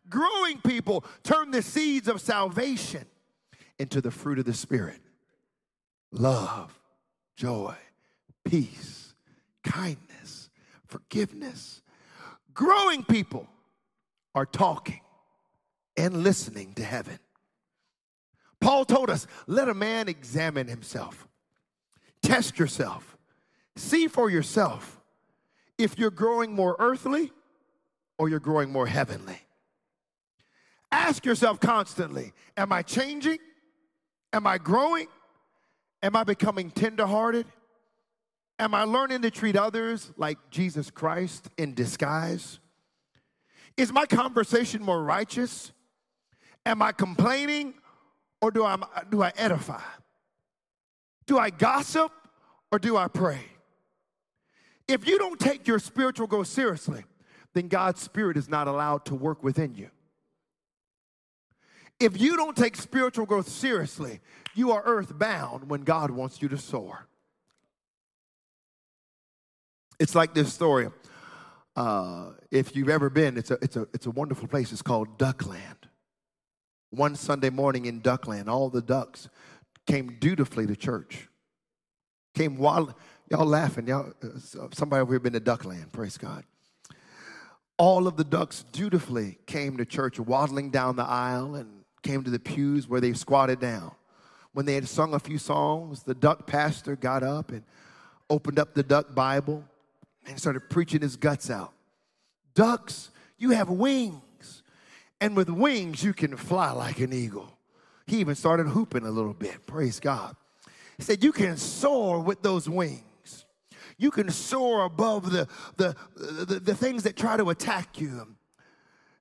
Growing 0.09 0.59
people 0.61 1.03
turn 1.23 1.51
the 1.51 1.61
seeds 1.61 2.07
of 2.07 2.21
salvation 2.21 3.05
into 3.79 4.01
the 4.01 4.11
fruit 4.11 4.39
of 4.39 4.45
the 4.45 4.53
Spirit 4.53 5.01
love, 6.11 6.79
joy, 7.35 7.75
peace, 8.45 9.13
kindness, 9.63 10.49
forgiveness. 10.87 11.81
Growing 12.53 13.03
people 13.03 13.47
are 14.33 14.45
talking 14.45 15.01
and 15.97 16.23
listening 16.23 16.73
to 16.75 16.83
heaven. 16.83 17.19
Paul 18.61 18.85
told 18.85 19.09
us, 19.09 19.27
let 19.47 19.69
a 19.69 19.73
man 19.73 20.07
examine 20.07 20.67
himself, 20.67 21.27
test 22.25 22.57
yourself, 22.57 23.17
see 23.75 24.07
for 24.07 24.29
yourself 24.29 24.99
if 25.77 25.99
you're 25.99 26.11
growing 26.11 26.53
more 26.53 26.75
earthly 26.79 27.31
or 28.17 28.29
you're 28.29 28.39
growing 28.39 28.71
more 28.71 28.87
heavenly. 28.87 29.39
Ask 30.91 31.25
yourself 31.25 31.59
constantly, 31.59 32.33
am 32.57 32.71
I 32.71 32.81
changing? 32.81 33.37
Am 34.33 34.47
I 34.47 34.57
growing? 34.57 35.07
Am 36.01 36.15
I 36.15 36.23
becoming 36.23 36.71
tenderhearted? 36.71 37.45
Am 38.57 38.73
I 38.73 38.83
learning 38.83 39.21
to 39.23 39.31
treat 39.31 39.57
others 39.57 40.11
like 40.17 40.37
Jesus 40.49 40.89
Christ 40.89 41.49
in 41.57 41.73
disguise? 41.73 42.59
Is 43.75 43.91
my 43.91 44.05
conversation 44.05 44.81
more 44.81 45.03
righteous? 45.03 45.73
Am 46.65 46.81
I 46.81 46.93
complaining 46.93 47.73
or 48.41 48.51
do 48.51 48.63
I, 48.63 48.77
do 49.09 49.21
I 49.21 49.33
edify? 49.35 49.81
Do 51.27 51.37
I 51.37 51.49
gossip 51.49 52.11
or 52.71 52.79
do 52.79 52.97
I 52.97 53.07
pray? 53.07 53.39
If 54.87 55.07
you 55.07 55.17
don't 55.17 55.39
take 55.39 55.67
your 55.67 55.79
spiritual 55.79 56.27
growth 56.27 56.47
seriously, 56.47 57.03
then 57.53 57.67
God's 57.67 58.01
Spirit 58.01 58.37
is 58.37 58.47
not 58.47 58.67
allowed 58.67 59.05
to 59.05 59.15
work 59.15 59.43
within 59.43 59.73
you. 59.73 59.89
If 61.99 62.19
you 62.19 62.35
don't 62.35 62.55
take 62.55 62.75
spiritual 62.75 63.25
growth 63.25 63.47
seriously, 63.47 64.19
you 64.53 64.71
are 64.71 64.83
earthbound 64.85 65.69
when 65.69 65.83
God 65.83 66.11
wants 66.11 66.41
you 66.41 66.49
to 66.49 66.57
soar. 66.57 67.07
It's 69.99 70.13
like 70.13 70.33
this 70.33 70.53
story. 70.53 70.89
Uh, 71.75 72.31
if 72.51 72.75
you've 72.75 72.89
ever 72.89 73.09
been, 73.09 73.37
it's 73.37 73.51
a, 73.51 73.57
it's, 73.61 73.77
a, 73.77 73.87
it's 73.93 74.05
a 74.05 74.11
wonderful 74.11 74.47
place. 74.47 74.71
It's 74.71 74.81
called 74.81 75.17
Duckland. 75.17 75.89
One 76.89 77.15
Sunday 77.15 77.49
morning 77.49 77.85
in 77.85 78.01
Duckland, 78.01 78.47
all 78.47 78.69
the 78.69 78.81
ducks 78.81 79.29
came 79.85 80.17
dutifully 80.19 80.65
to 80.67 80.75
church. 80.75 81.27
Came 82.33 82.57
while, 82.57 82.95
y'all 83.29 83.45
laughing. 83.45 83.87
Y'all, 83.87 84.11
uh, 84.23 84.67
somebody 84.73 85.01
over 85.01 85.13
here 85.13 85.19
been 85.19 85.33
to 85.33 85.39
Duckland, 85.39 85.91
praise 85.91 86.17
God. 86.17 86.43
All 87.77 88.07
of 88.07 88.17
the 88.17 88.23
ducks 88.23 88.63
dutifully 88.71 89.37
came 89.45 89.77
to 89.77 89.85
church, 89.85 90.19
waddling 90.19 90.69
down 90.69 90.95
the 90.95 91.03
aisle 91.03 91.55
and 91.55 91.83
came 92.03 92.23
to 92.23 92.29
the 92.29 92.39
pews 92.39 92.87
where 92.87 93.01
they 93.01 93.13
squatted 93.13 93.59
down. 93.59 93.91
When 94.53 94.65
they 94.65 94.75
had 94.75 94.87
sung 94.87 95.13
a 95.13 95.19
few 95.19 95.37
songs, 95.37 96.03
the 96.03 96.15
duck 96.15 96.47
pastor 96.47 96.95
got 96.95 97.23
up 97.23 97.51
and 97.51 97.63
opened 98.29 98.59
up 98.59 98.73
the 98.73 98.83
duck 98.83 99.13
Bible 99.13 99.65
and 100.25 100.39
started 100.39 100.69
preaching 100.69 101.01
his 101.01 101.17
guts 101.17 101.49
out. 101.49 101.73
Ducks, 102.53 103.09
you 103.37 103.51
have 103.51 103.69
wings, 103.69 104.63
and 105.19 105.35
with 105.35 105.49
wings, 105.49 106.03
you 106.03 106.13
can 106.13 106.37
fly 106.37 106.71
like 106.71 106.99
an 106.99 107.11
eagle. 107.11 107.54
He 108.07 108.17
even 108.17 108.35
started 108.35 108.67
hooping 108.67 109.05
a 109.05 109.11
little 109.11 109.33
bit. 109.33 109.65
Praise 109.65 109.99
God. 109.99 110.35
He 110.97 111.03
said, 111.03 111.23
You 111.23 111.31
can 111.31 111.57
soar 111.57 112.19
with 112.19 112.41
those 112.41 112.69
wings. 112.69 113.45
You 113.97 114.11
can 114.11 114.29
soar 114.29 114.85
above 114.85 115.31
the, 115.31 115.47
the, 115.77 115.95
the, 116.15 116.59
the 116.59 116.75
things 116.75 117.03
that 117.03 117.15
try 117.15 117.37
to 117.37 117.49
attack 117.49 117.99
you. 117.99 118.35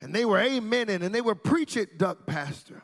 And 0.00 0.14
they 0.14 0.24
were 0.24 0.38
amening 0.38 1.02
and 1.02 1.14
they 1.14 1.20
were 1.20 1.34
preaching 1.34 1.86
Duck 1.96 2.26
Pastor. 2.26 2.82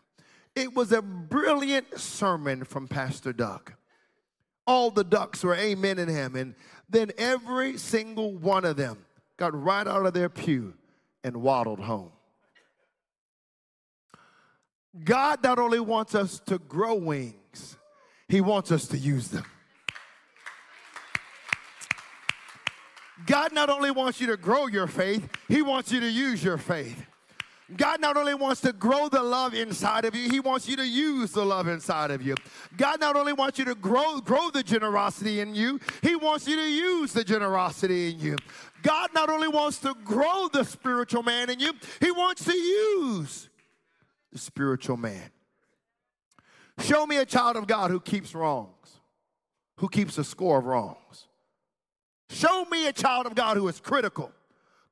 It 0.55 0.75
was 0.75 0.93
a 0.93 1.03
brilliant 1.03 1.99
sermon 1.99 2.65
from 2.65 2.89
Pastor 2.89 3.33
Duck. 3.33 3.75
All 4.67 4.91
the 4.91 5.05
ducks 5.05 5.43
were 5.43 5.57
amening 5.57 6.09
him. 6.09 6.37
And 6.37 6.55
then 6.89 7.11
every 7.19 7.77
single 7.77 8.33
one 8.33 8.65
of 8.65 8.77
them 8.77 9.05
got 9.37 9.61
right 9.61 9.87
out 9.87 10.07
of 10.07 10.15
their 10.15 10.29
pew 10.29 10.75
and 11.25 11.39
waddled 11.39 11.81
home. 11.81 12.13
God 15.05 15.43
not 15.43 15.59
only 15.59 15.81
wants 15.81 16.15
us 16.15 16.41
to 16.47 16.59
grow 16.59 16.95
wings, 16.95 17.77
He 18.29 18.41
wants 18.41 18.73
us 18.73 18.87
to 18.89 18.99
use 18.99 19.29
them. 19.29 19.45
God 23.27 23.53
not 23.53 23.69
only 23.69 23.91
wants 23.91 24.21
you 24.21 24.27
to 24.29 24.37
grow 24.37 24.67
your 24.67 24.87
faith, 24.87 25.29
He 25.49 25.63
wants 25.63 25.93
you 25.93 26.01
to 26.01 26.11
use 26.11 26.43
your 26.43 26.59
faith. 26.59 27.07
God 27.77 28.01
not 28.01 28.17
only 28.17 28.35
wants 28.35 28.61
to 28.63 28.73
grow 28.73 29.09
the 29.09 29.23
love 29.23 29.55
inside 29.55 30.05
of 30.05 30.15
you, 30.17 30.29
He 30.29 30.41
wants 30.41 30.69
you 30.69 30.77
to 30.77 30.87
use 30.87 31.31
the 31.31 31.45
love 31.45 31.69
inside 31.69 32.11
of 32.11 32.23
you. 32.23 32.35
God 32.77 33.01
not 33.01 33.15
only 33.15 33.33
wants 33.33 33.61
you 33.61 33.65
to 33.67 33.77
grow, 33.77 34.21
grow 34.21 34.51
the 34.51 34.65
generosity 34.65 35.39
in 35.39 35.55
you, 35.55 35.79
He 36.03 36.17
wants 36.17 36.49
you 36.49 36.57
to 36.57 36.69
use 36.69 37.13
the 37.13 37.23
generosity 37.23 38.11
in 38.11 38.19
you. 38.19 38.37
God 38.83 39.11
not 39.15 39.29
only 39.29 39.47
wants 39.47 39.79
to 39.81 39.95
grow 40.05 40.49
the 40.53 40.65
spiritual 40.65 41.23
man 41.23 41.51
in 41.51 41.61
you, 41.61 41.73
He 42.01 42.11
wants 42.11 42.45
to 42.45 42.57
use 42.57 43.50
the 44.33 44.39
spiritual 44.39 44.97
man. 44.97 45.31
Show 46.79 47.07
me 47.07 47.19
a 47.19 47.27
child 47.27 47.57
of 47.57 47.67
God 47.67 47.91
who 47.91 48.01
keeps 48.01 48.35
wrongs, 48.35 49.01
who 49.77 49.89
keeps 49.89 50.19
a 50.19 50.25
score 50.25 50.59
of 50.59 50.67
wrongs. 50.67 51.27
Show 52.31 52.65
me 52.71 52.87
a 52.87 52.93
child 52.93 53.27
of 53.27 53.35
God 53.35 53.57
who 53.57 53.67
is 53.69 53.81
critical, 53.81 54.33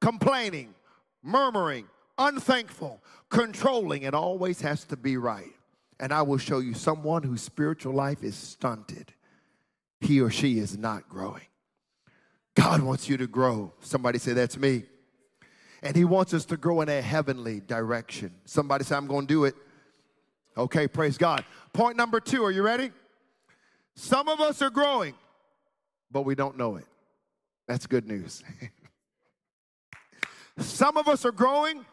complaining, 0.00 0.74
murmuring, 1.22 1.86
unthankful, 2.18 3.00
controlling, 3.30 4.04
and 4.04 4.14
always 4.14 4.60
has 4.60 4.84
to 4.86 4.96
be 4.96 5.16
right. 5.16 5.52
And 6.00 6.12
I 6.12 6.22
will 6.22 6.38
show 6.38 6.58
you 6.58 6.74
someone 6.74 7.22
whose 7.22 7.42
spiritual 7.42 7.94
life 7.94 8.22
is 8.22 8.36
stunted. 8.36 9.14
He 10.00 10.20
or 10.20 10.30
she 10.30 10.58
is 10.58 10.76
not 10.76 11.08
growing. 11.08 11.46
God 12.54 12.82
wants 12.82 13.08
you 13.08 13.16
to 13.16 13.26
grow. 13.26 13.72
Somebody 13.80 14.18
say, 14.18 14.32
That's 14.32 14.56
me. 14.56 14.84
And 15.82 15.96
He 15.96 16.04
wants 16.04 16.34
us 16.34 16.44
to 16.46 16.56
grow 16.56 16.80
in 16.80 16.88
a 16.88 17.00
heavenly 17.00 17.60
direction. 17.60 18.32
Somebody 18.44 18.84
say, 18.84 18.96
I'm 18.96 19.06
going 19.06 19.26
to 19.26 19.34
do 19.34 19.44
it. 19.44 19.54
Okay, 20.56 20.88
praise 20.88 21.16
God. 21.16 21.44
Point 21.72 21.96
number 21.96 22.18
two, 22.20 22.44
are 22.44 22.50
you 22.50 22.62
ready? 22.62 22.90
Some 23.94 24.28
of 24.28 24.40
us 24.40 24.60
are 24.62 24.70
growing, 24.70 25.14
but 26.10 26.22
we 26.22 26.34
don't 26.34 26.56
know 26.56 26.76
it. 26.76 26.86
That's 27.66 27.86
good 27.86 28.06
news. 28.06 28.42
Some 30.58 30.96
of 30.96 31.06
us 31.06 31.24
are 31.24 31.32
growing, 31.32 31.84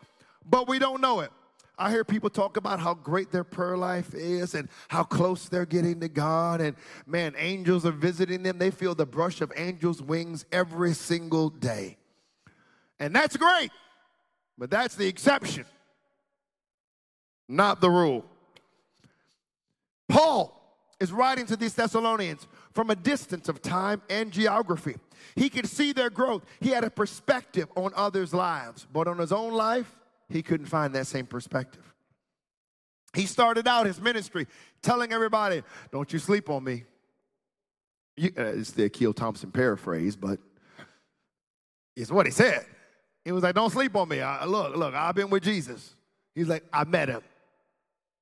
but 0.43 0.67
we 0.67 0.79
don't 0.79 1.01
know 1.01 1.19
it. 1.19 1.31
I 1.77 1.91
hear 1.91 2.05
people 2.05 2.29
talk 2.29 2.57
about 2.57 2.79
how 2.79 2.93
great 2.93 3.31
their 3.31 3.43
prayer 3.43 3.77
life 3.77 4.13
is 4.13 4.55
and 4.55 4.69
how 4.87 5.03
close 5.03 5.49
they're 5.49 5.65
getting 5.65 5.99
to 5.99 6.07
God. 6.07 6.61
And 6.61 6.75
man, 7.05 7.35
angels 7.37 7.85
are 7.85 7.91
visiting 7.91 8.43
them. 8.43 8.57
They 8.57 8.71
feel 8.71 8.95
the 8.95 9.05
brush 9.05 9.41
of 9.41 9.51
angels' 9.55 10.01
wings 10.01 10.45
every 10.51 10.93
single 10.93 11.49
day. 11.49 11.97
And 12.99 13.13
that's 13.15 13.35
great, 13.35 13.71
but 14.57 14.69
that's 14.69 14.95
the 14.95 15.07
exception, 15.07 15.65
not 17.49 17.81
the 17.81 17.89
rule. 17.89 18.25
Paul 20.07 20.51
is 20.99 21.11
writing 21.11 21.45
to 21.47 21.57
these 21.57 21.73
Thessalonians 21.73 22.47
from 22.73 22.89
a 22.89 22.95
distance 22.95 23.49
of 23.49 23.61
time 23.61 24.01
and 24.09 24.31
geography. 24.31 24.95
He 25.35 25.49
could 25.49 25.67
see 25.67 25.91
their 25.91 26.09
growth. 26.09 26.45
He 26.61 26.69
had 26.69 26.83
a 26.83 26.89
perspective 26.89 27.67
on 27.75 27.91
others' 27.95 28.33
lives, 28.33 28.87
but 28.91 29.07
on 29.07 29.17
his 29.17 29.31
own 29.31 29.53
life, 29.53 29.93
he 30.29 30.41
couldn't 30.41 30.67
find 30.67 30.93
that 30.95 31.07
same 31.07 31.25
perspective. 31.25 31.93
He 33.13 33.25
started 33.25 33.67
out 33.67 33.85
his 33.85 34.01
ministry 34.01 34.47
telling 34.81 35.13
everybody, 35.13 35.63
Don't 35.91 36.11
you 36.11 36.19
sleep 36.19 36.49
on 36.49 36.63
me. 36.63 36.83
You, 38.17 38.31
uh, 38.37 38.43
it's 38.43 38.71
the 38.71 38.85
Akil 38.85 39.13
Thompson 39.13 39.51
paraphrase, 39.51 40.15
but 40.15 40.39
it's 41.95 42.11
what 42.11 42.25
he 42.25 42.31
said. 42.31 42.65
He 43.25 43.31
was 43.31 43.43
like, 43.43 43.55
Don't 43.55 43.71
sleep 43.71 43.95
on 43.95 44.07
me. 44.07 44.21
I, 44.21 44.45
look, 44.45 44.77
look, 44.77 44.93
I've 44.93 45.15
been 45.15 45.31
with 45.31 45.43
Jesus. 45.43 45.95
He's 46.35 46.47
like, 46.47 46.63
I 46.71 46.83
met 46.83 47.09
him. 47.09 47.21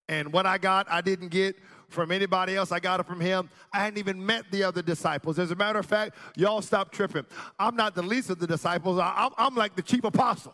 And 0.08 0.32
what 0.32 0.46
I 0.46 0.58
got, 0.58 0.88
I 0.90 1.02
didn't 1.02 1.30
get 1.30 1.56
from 1.90 2.12
anybody 2.12 2.56
else. 2.56 2.72
I 2.72 2.80
got 2.80 3.00
it 3.00 3.06
from 3.06 3.20
him. 3.20 3.50
I 3.72 3.80
hadn't 3.80 4.00
even 4.00 4.26
met 4.26 4.46
the 4.52 4.64
other 4.64 4.82
disciples. 4.82 5.40
As 5.40 5.52
a 5.52 5.56
matter 5.56 5.80
of 5.80 5.86
fact, 5.86 6.16
y'all 6.36 6.62
stop 6.62 6.92
tripping. 6.92 7.26
I'm 7.60 7.76
not 7.76 7.96
the 7.96 8.02
least 8.02 8.30
of 8.30 8.40
the 8.40 8.48
disciples, 8.48 9.00
I, 9.00 9.30
am 9.38 9.56
like 9.56 9.76
the 9.76 9.82
chief 9.82 10.04
apostle. 10.04 10.54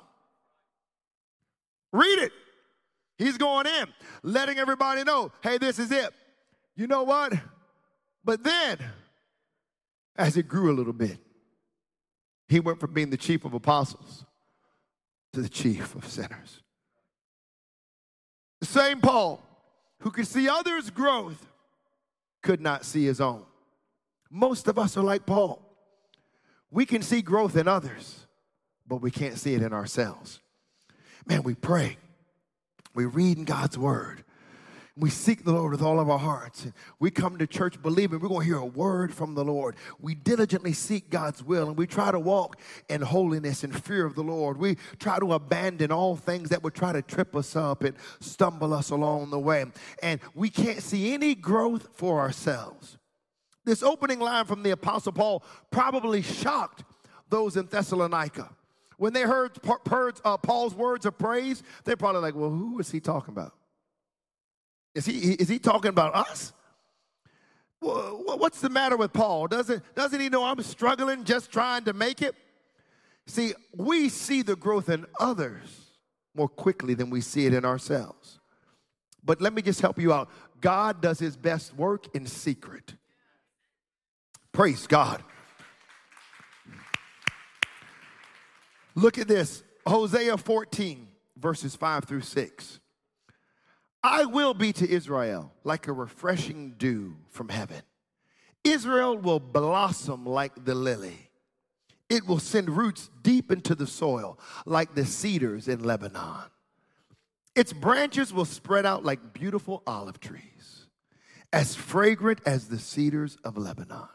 Read 1.92 2.20
it. 2.20 2.32
He's 3.18 3.38
going 3.38 3.68
in, 3.68 3.88
letting 4.24 4.58
everybody 4.58 5.04
know 5.04 5.32
hey, 5.44 5.58
this 5.58 5.80
is 5.80 5.92
it. 5.92 6.12
You 6.76 6.88
know 6.88 7.04
what? 7.04 7.34
But 8.24 8.44
then, 8.44 8.78
as 10.16 10.38
it 10.38 10.48
grew 10.48 10.72
a 10.72 10.76
little 10.76 10.94
bit, 10.94 11.18
he 12.48 12.60
went 12.60 12.80
from 12.80 12.94
being 12.94 13.10
the 13.10 13.18
chief 13.18 13.44
of 13.44 13.54
apostles 13.54 14.26
to 15.34 15.42
the 15.42 15.50
chief 15.50 15.96
of 15.96 16.06
sinners. 16.06 16.62
The 18.60 18.66
same 18.66 19.00
Paul 19.00 19.42
who 20.02 20.12
could 20.12 20.28
see 20.28 20.50
others' 20.50 20.90
growth 20.90 21.46
could 22.42 22.62
not 22.62 22.86
see 22.86 23.06
his 23.06 23.22
own. 23.22 23.44
Most 24.30 24.68
of 24.68 24.78
us 24.78 24.96
are 24.98 25.04
like 25.04 25.26
Paul. 25.26 25.62
We 26.72 26.86
can 26.86 27.02
see 27.02 27.22
growth 27.22 27.56
in 27.56 27.68
others, 27.68 28.28
but 28.88 28.98
we 29.02 29.12
can't 29.12 29.38
see 29.38 29.54
it 29.54 29.62
in 29.62 29.74
ourselves. 29.74 30.40
Man, 31.26 31.44
we 31.44 31.56
pray, 31.56 31.98
we 32.94 33.06
read 33.06 33.38
in 33.38 33.46
God's 33.46 33.78
word, 33.78 34.24
we 35.00 35.10
seek 35.10 35.46
the 35.46 35.54
Lord 35.54 35.72
with 35.72 35.82
all 35.82 36.00
of 36.00 36.10
our 36.10 36.20
hearts. 36.20 36.68
We 37.00 37.10
come 37.10 37.38
to 37.38 37.48
church 37.48 37.82
believing 37.82 38.20
we're 38.20 38.28
going 38.28 38.42
to 38.42 38.46
hear 38.46 38.58
a 38.58 38.66
word 38.66 39.14
from 39.14 39.34
the 39.34 39.46
Lord. 39.46 39.76
We 40.00 40.14
diligently 40.14 40.74
seek 40.74 41.10
God's 41.10 41.42
will 41.42 41.70
and 41.70 41.78
we 41.78 41.88
try 41.88 42.12
to 42.12 42.20
walk 42.20 42.60
in 42.90 43.02
holiness 43.02 43.64
and 43.64 43.84
fear 43.84 44.06
of 44.06 44.16
the 44.16 44.24
Lord. 44.24 44.58
We 44.58 44.76
try 45.00 45.20
to 45.20 45.34
abandon 45.34 45.92
all 45.92 46.18
things 46.18 46.50
that 46.50 46.64
would 46.64 46.74
try 46.74 46.92
to 46.92 47.02
trip 47.02 47.36
us 47.36 47.56
up 47.56 47.84
and 47.84 47.96
stumble 48.20 48.74
us 48.74 48.90
along 48.90 49.30
the 49.30 49.40
way. 49.40 49.66
And 50.04 50.20
we 50.36 50.50
can't 50.50 50.84
see 50.84 51.14
any 51.14 51.34
growth 51.34 51.88
for 51.94 52.20
ourselves. 52.20 52.98
This 53.64 53.82
opening 53.82 54.20
line 54.20 54.46
from 54.46 54.64
the 54.64 54.72
Apostle 54.72 55.14
Paul 55.14 55.44
probably 55.72 56.22
shocked 56.22 56.84
those 57.30 57.56
in 57.56 57.68
Thessalonica. 57.68 58.50
When 58.98 59.14
they 59.14 59.22
heard 59.22 59.58
uh, 59.64 60.38
Paul's 60.38 60.76
words 60.76 61.06
of 61.06 61.18
praise, 61.18 61.64
they're 61.86 61.96
probably 61.96 62.22
like, 62.22 62.36
well, 62.36 62.50
who 62.50 62.80
is 62.80 62.92
he 62.92 63.00
talking 63.00 63.34
about? 63.34 63.54
Is 64.96 65.06
he, 65.06 65.34
is 65.34 65.48
he 65.48 65.60
talking 65.60 65.90
about 65.90 66.16
us? 66.16 66.54
What's 67.80 68.60
the 68.60 68.70
matter 68.70 68.98
with 68.98 69.14
Paul? 69.14 69.48
Doesn't, 69.48 69.84
doesn't 69.96 70.20
he 70.20 70.30
know 70.30 70.44
I'm 70.44 70.62
struggling 70.62 71.24
just 71.24 71.52
trying 71.52 71.86
to 71.86 71.94
make 71.94 72.22
it? 72.22 72.36
See, 73.28 73.54
we 73.76 74.10
see 74.10 74.42
the 74.42 74.56
growth 74.56 74.90
in 74.90 75.06
others 75.20 75.92
more 76.36 76.50
quickly 76.50 76.94
than 76.94 77.10
we 77.10 77.22
see 77.22 77.46
it 77.46 77.54
in 77.54 77.64
ourselves. 77.64 78.40
But 79.24 79.42
let 79.42 79.54
me 79.54 79.62
just 79.62 79.82
help 79.82 80.00
you 80.00 80.12
out. 80.12 80.30
God 80.62 81.02
does 81.02 81.20
his 81.20 81.38
best 81.38 81.76
work 81.76 82.14
in 82.16 82.26
secret. 82.26 82.96
Praise 84.52 84.88
God. 84.88 85.24
Look 88.96 89.18
at 89.18 89.28
this 89.28 89.64
Hosea 89.86 90.38
14, 90.38 91.08
verses 91.38 91.76
5 91.76 92.04
through 92.06 92.22
6. 92.22 92.79
I 94.04 94.26
will 94.26 94.54
be 94.54 94.72
to 94.74 94.90
Israel 94.90 95.52
like 95.64 95.88
a 95.88 95.94
refreshing 95.94 96.76
dew 96.78 97.18
from 97.30 97.50
heaven. 97.50 97.82
Israel 98.64 99.18
will 99.18 99.40
blossom 99.40 100.26
like 100.26 100.66
the 100.66 100.76
lily. 100.76 101.30
It 102.10 102.26
will 102.26 102.40
send 102.40 102.70
roots 102.70 103.10
deep 103.22 103.52
into 103.52 103.76
the 103.76 103.88
soil 103.88 104.40
like 104.66 104.96
the 104.96 105.06
cedars 105.06 105.68
in 105.68 105.84
Lebanon. 105.84 106.44
Its 107.56 107.74
branches 107.74 108.34
will 108.34 108.46
spread 108.46 108.86
out 108.86 109.04
like 109.04 109.34
beautiful 109.34 109.84
olive 109.86 110.20
trees, 110.20 110.86
as 111.52 111.76
fragrant 111.76 112.40
as 112.46 112.68
the 112.68 112.80
cedars 112.80 113.38
of 113.44 113.58
Lebanon. 113.58 114.08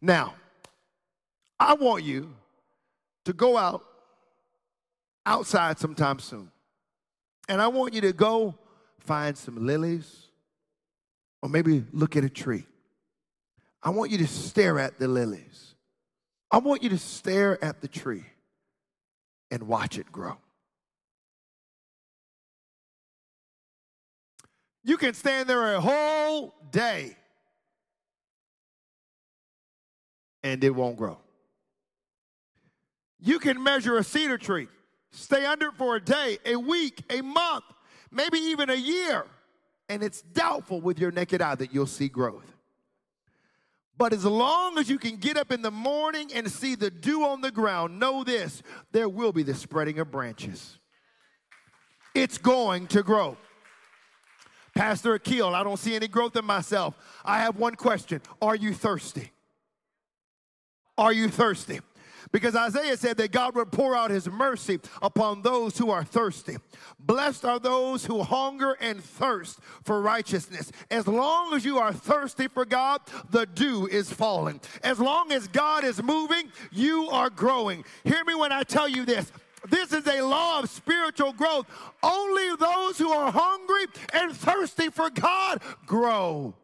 Now, 0.00 0.34
I 1.58 1.74
want 1.74 2.04
you 2.04 2.34
to 3.24 3.32
go 3.32 3.56
out 3.56 3.84
outside 5.24 5.78
sometime 5.78 6.18
soon. 6.18 6.50
And 7.48 7.60
I 7.60 7.68
want 7.68 7.94
you 7.94 8.00
to 8.02 8.12
go 8.12 8.58
find 9.02 9.36
some 9.36 9.66
lilies, 9.66 10.28
or 11.42 11.48
maybe 11.48 11.84
look 11.92 12.16
at 12.16 12.24
a 12.24 12.28
tree. 12.28 12.66
I 13.82 13.90
want 13.90 14.10
you 14.10 14.18
to 14.18 14.26
stare 14.26 14.78
at 14.78 14.98
the 14.98 15.08
lilies. 15.08 15.74
I 16.50 16.58
want 16.58 16.82
you 16.82 16.90
to 16.90 16.98
stare 16.98 17.62
at 17.64 17.80
the 17.80 17.88
tree 17.88 18.24
and 19.50 19.64
watch 19.64 19.98
it 19.98 20.10
grow. 20.12 20.36
You 24.84 24.96
can 24.96 25.14
stand 25.14 25.48
there 25.48 25.74
a 25.74 25.80
whole 25.80 26.54
day 26.70 27.16
and 30.42 30.62
it 30.62 30.70
won't 30.70 30.96
grow. 30.96 31.18
You 33.20 33.38
can 33.38 33.62
measure 33.62 33.96
a 33.96 34.04
cedar 34.04 34.38
tree, 34.38 34.68
stay 35.12 35.46
under 35.46 35.68
it 35.68 35.74
for 35.76 35.96
a 35.96 36.00
day, 36.00 36.38
a 36.44 36.56
week, 36.56 37.04
a 37.08 37.20
month, 37.20 37.64
maybe 38.12 38.38
even 38.38 38.70
a 38.70 38.74
year, 38.74 39.24
and 39.88 40.02
it's 40.02 40.22
doubtful 40.22 40.80
with 40.80 40.98
your 40.98 41.10
naked 41.10 41.42
eye 41.42 41.54
that 41.54 41.74
you'll 41.74 41.86
see 41.86 42.08
growth. 42.08 42.52
But 43.98 44.12
as 44.12 44.24
long 44.24 44.78
as 44.78 44.88
you 44.88 44.98
can 44.98 45.16
get 45.16 45.36
up 45.36 45.52
in 45.52 45.62
the 45.62 45.70
morning 45.70 46.30
and 46.34 46.50
see 46.50 46.74
the 46.74 46.90
dew 46.90 47.24
on 47.24 47.40
the 47.40 47.50
ground, 47.50 47.98
know 47.98 48.24
this 48.24 48.62
there 48.90 49.08
will 49.08 49.32
be 49.32 49.42
the 49.42 49.54
spreading 49.54 49.98
of 49.98 50.10
branches. 50.10 50.78
It's 52.14 52.38
going 52.38 52.86
to 52.88 53.02
grow. 53.02 53.36
Pastor 54.74 55.14
Akil, 55.14 55.54
I 55.54 55.62
don't 55.62 55.78
see 55.78 55.94
any 55.94 56.08
growth 56.08 56.34
in 56.36 56.44
myself. 56.44 56.94
I 57.24 57.40
have 57.40 57.56
one 57.56 57.74
question 57.74 58.22
Are 58.40 58.56
you 58.56 58.72
thirsty? 58.72 59.30
Are 60.96 61.12
you 61.12 61.28
thirsty? 61.28 61.80
Because 62.32 62.56
Isaiah 62.56 62.96
said 62.96 63.18
that 63.18 63.30
God 63.30 63.54
would 63.54 63.70
pour 63.70 63.94
out 63.94 64.10
his 64.10 64.28
mercy 64.28 64.80
upon 65.02 65.42
those 65.42 65.76
who 65.76 65.90
are 65.90 66.02
thirsty. 66.02 66.56
Blessed 66.98 67.44
are 67.44 67.58
those 67.58 68.06
who 68.06 68.22
hunger 68.22 68.76
and 68.80 69.04
thirst 69.04 69.58
for 69.84 70.00
righteousness. 70.00 70.72
As 70.90 71.06
long 71.06 71.52
as 71.52 71.64
you 71.64 71.78
are 71.78 71.92
thirsty 71.92 72.48
for 72.48 72.64
God, 72.64 73.02
the 73.30 73.44
dew 73.44 73.86
is 73.86 74.10
falling. 74.10 74.60
As 74.82 74.98
long 74.98 75.30
as 75.30 75.46
God 75.46 75.84
is 75.84 76.02
moving, 76.02 76.50
you 76.70 77.08
are 77.10 77.28
growing. 77.28 77.84
Hear 78.04 78.24
me 78.24 78.34
when 78.34 78.50
I 78.50 78.62
tell 78.62 78.88
you 78.88 79.04
this. 79.04 79.30
This 79.68 79.92
is 79.92 80.06
a 80.06 80.22
law 80.22 80.60
of 80.60 80.70
spiritual 80.70 81.32
growth. 81.32 81.66
Only 82.02 82.56
those 82.56 82.98
who 82.98 83.12
are 83.12 83.30
hungry 83.30 83.86
and 84.12 84.34
thirsty 84.34 84.88
for 84.88 85.10
God 85.10 85.62
grow. 85.86 86.54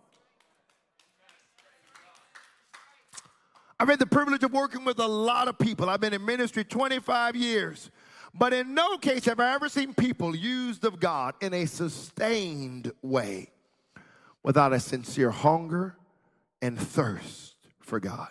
I've 3.80 3.88
had 3.88 4.00
the 4.00 4.06
privilege 4.06 4.42
of 4.42 4.52
working 4.52 4.84
with 4.84 4.98
a 4.98 5.06
lot 5.06 5.46
of 5.46 5.56
people. 5.58 5.88
I've 5.88 6.00
been 6.00 6.12
in 6.12 6.24
ministry 6.24 6.64
25 6.64 7.36
years. 7.36 7.90
But 8.34 8.52
in 8.52 8.74
no 8.74 8.98
case 8.98 9.24
have 9.26 9.40
I 9.40 9.54
ever 9.54 9.68
seen 9.68 9.94
people 9.94 10.34
used 10.34 10.84
of 10.84 11.00
God 11.00 11.34
in 11.40 11.54
a 11.54 11.66
sustained 11.66 12.92
way 13.02 13.50
without 14.42 14.72
a 14.72 14.80
sincere 14.80 15.30
hunger 15.30 15.96
and 16.60 16.78
thirst 16.78 17.54
for 17.80 18.00
God. 18.00 18.28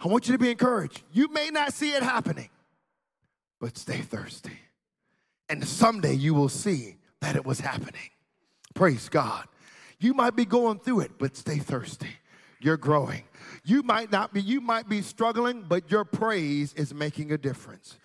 I 0.00 0.08
want 0.08 0.26
you 0.26 0.32
to 0.32 0.38
be 0.38 0.50
encouraged. 0.50 1.02
You 1.12 1.28
may 1.28 1.50
not 1.50 1.72
see 1.72 1.92
it 1.92 2.02
happening, 2.02 2.50
but 3.60 3.78
stay 3.78 3.98
thirsty. 3.98 4.58
And 5.48 5.66
someday 5.66 6.14
you 6.14 6.34
will 6.34 6.48
see 6.48 6.96
that 7.20 7.36
it 7.36 7.44
was 7.44 7.60
happening. 7.60 8.10
Praise 8.74 9.08
God. 9.08 9.46
You 10.00 10.12
might 10.12 10.34
be 10.34 10.44
going 10.44 10.80
through 10.80 11.00
it, 11.00 11.12
but 11.18 11.36
stay 11.36 11.58
thirsty 11.58 12.16
you're 12.64 12.76
growing. 12.76 13.24
You 13.64 13.82
might 13.82 14.10
not 14.10 14.32
be, 14.32 14.40
you 14.40 14.60
might 14.60 14.88
be 14.88 15.02
struggling, 15.02 15.64
but 15.68 15.90
your 15.90 16.04
praise 16.04 16.72
is 16.74 16.92
making 16.92 17.32
a 17.32 17.38
difference. 17.38 17.98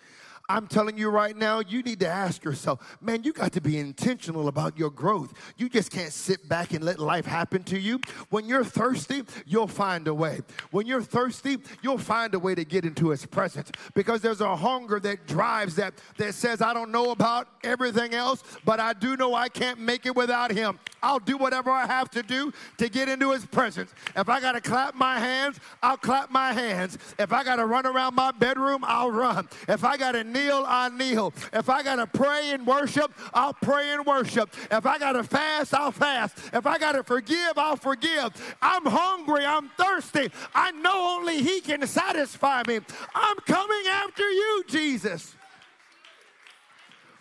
I'm 0.50 0.66
telling 0.66 0.96
you 0.96 1.10
right 1.10 1.36
now, 1.36 1.60
you 1.60 1.82
need 1.82 2.00
to 2.00 2.08
ask 2.08 2.42
yourself, 2.42 2.96
man, 3.02 3.22
you 3.22 3.34
got 3.34 3.52
to 3.52 3.60
be 3.60 3.76
intentional 3.76 4.48
about 4.48 4.78
your 4.78 4.88
growth. 4.88 5.34
You 5.58 5.68
just 5.68 5.90
can't 5.90 6.12
sit 6.12 6.48
back 6.48 6.72
and 6.72 6.82
let 6.82 6.98
life 6.98 7.26
happen 7.26 7.62
to 7.64 7.78
you. 7.78 8.00
When 8.30 8.46
you're 8.46 8.64
thirsty, 8.64 9.24
you'll 9.46 9.68
find 9.68 10.08
a 10.08 10.14
way. 10.14 10.40
When 10.70 10.86
you're 10.86 11.02
thirsty, 11.02 11.58
you'll 11.82 11.98
find 11.98 12.34
a 12.34 12.38
way 12.38 12.54
to 12.54 12.64
get 12.64 12.86
into 12.86 13.10
his 13.10 13.26
presence 13.26 13.70
because 13.94 14.22
there's 14.22 14.40
a 14.40 14.56
hunger 14.56 14.98
that 15.00 15.26
drives 15.26 15.76
that 15.76 15.94
that 16.16 16.32
says, 16.34 16.62
I 16.62 16.72
don't 16.72 16.90
know 16.90 17.10
about 17.10 17.48
everything 17.62 18.14
else, 18.14 18.42
but 18.64 18.80
I 18.80 18.94
do 18.94 19.18
know 19.18 19.34
I 19.34 19.50
can't 19.50 19.78
make 19.78 20.06
it 20.06 20.16
without 20.16 20.50
him. 20.50 20.78
I'll 21.02 21.20
do 21.20 21.36
whatever 21.36 21.70
I 21.70 21.86
have 21.86 22.10
to 22.10 22.22
do 22.22 22.52
to 22.78 22.88
get 22.88 23.08
into 23.08 23.32
his 23.32 23.44
presence. 23.46 23.92
If 24.16 24.28
I 24.28 24.40
got 24.40 24.52
to 24.52 24.60
clap 24.60 24.94
my 24.94 25.18
hands, 25.18 25.60
I'll 25.82 25.96
clap 25.96 26.30
my 26.30 26.52
hands. 26.52 26.98
If 27.18 27.32
I 27.32 27.44
got 27.44 27.56
to 27.56 27.66
run 27.66 27.86
around 27.86 28.14
my 28.14 28.32
bedroom, 28.32 28.82
I'll 28.82 29.10
run. 29.10 29.48
If 29.68 29.84
I 29.84 29.96
got 29.96 30.12
to 30.12 30.24
kneel, 30.38 30.64
I 30.66 30.88
kneel. 30.88 31.32
If 31.52 31.68
I 31.68 31.82
got 31.82 31.96
to 31.96 32.06
pray 32.06 32.50
and 32.52 32.66
worship, 32.66 33.12
I'll 33.34 33.54
pray 33.54 33.92
and 33.92 34.04
worship. 34.06 34.54
If 34.70 34.86
I 34.86 34.98
got 34.98 35.12
to 35.12 35.24
fast, 35.24 35.74
I'll 35.74 35.92
fast. 35.92 36.38
If 36.52 36.66
I 36.66 36.78
got 36.78 36.92
to 36.92 37.02
forgive, 37.02 37.56
I'll 37.56 37.76
forgive. 37.76 38.56
I'm 38.62 38.86
hungry. 38.86 39.44
I'm 39.44 39.68
thirsty. 39.70 40.30
I 40.54 40.70
know 40.72 41.18
only 41.18 41.42
He 41.42 41.60
can 41.60 41.86
satisfy 41.86 42.62
me. 42.66 42.80
I'm 43.14 43.36
coming 43.46 43.86
after 43.90 44.28
you, 44.30 44.64
Jesus. 44.68 45.34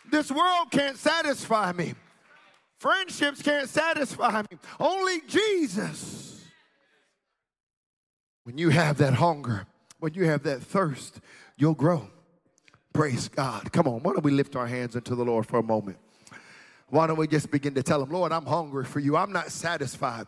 This 0.09 0.31
world 0.31 0.71
can't 0.71 0.97
satisfy 0.97 1.73
me. 1.73 1.93
Friendships 2.79 3.41
can't 3.41 3.67
satisfy 3.67 4.43
me. 4.43 4.57
Only 4.79 5.21
Jesus. 5.27 6.45
When 8.43 8.57
you 8.57 8.69
have 8.69 8.97
that 8.99 9.15
hunger, 9.15 9.65
when 9.99 10.13
you 10.13 10.25
have 10.25 10.43
that 10.43 10.61
thirst, 10.61 11.19
you'll 11.57 11.73
grow. 11.73 12.09
Praise 12.97 13.27
God. 13.27 13.71
Come 13.71 13.87
on, 13.87 13.99
why 14.01 14.13
don't 14.13 14.23
we 14.23 14.31
lift 14.31 14.55
our 14.55 14.65
hands 14.65 14.95
unto 14.95 15.13
the 15.13 15.23
Lord 15.23 15.45
for 15.45 15.59
a 15.59 15.63
moment? 15.63 15.99
Why 16.89 17.05
don't 17.05 17.17
we 17.17 17.27
just 17.27 17.51
begin 17.51 17.75
to 17.75 17.83
tell 17.83 18.01
him, 18.01 18.09
Lord, 18.09 18.31
I'm 18.31 18.47
hungry 18.47 18.85
for 18.85 18.99
you. 18.99 19.15
I'm 19.15 19.31
not 19.31 19.51
satisfied. 19.51 20.25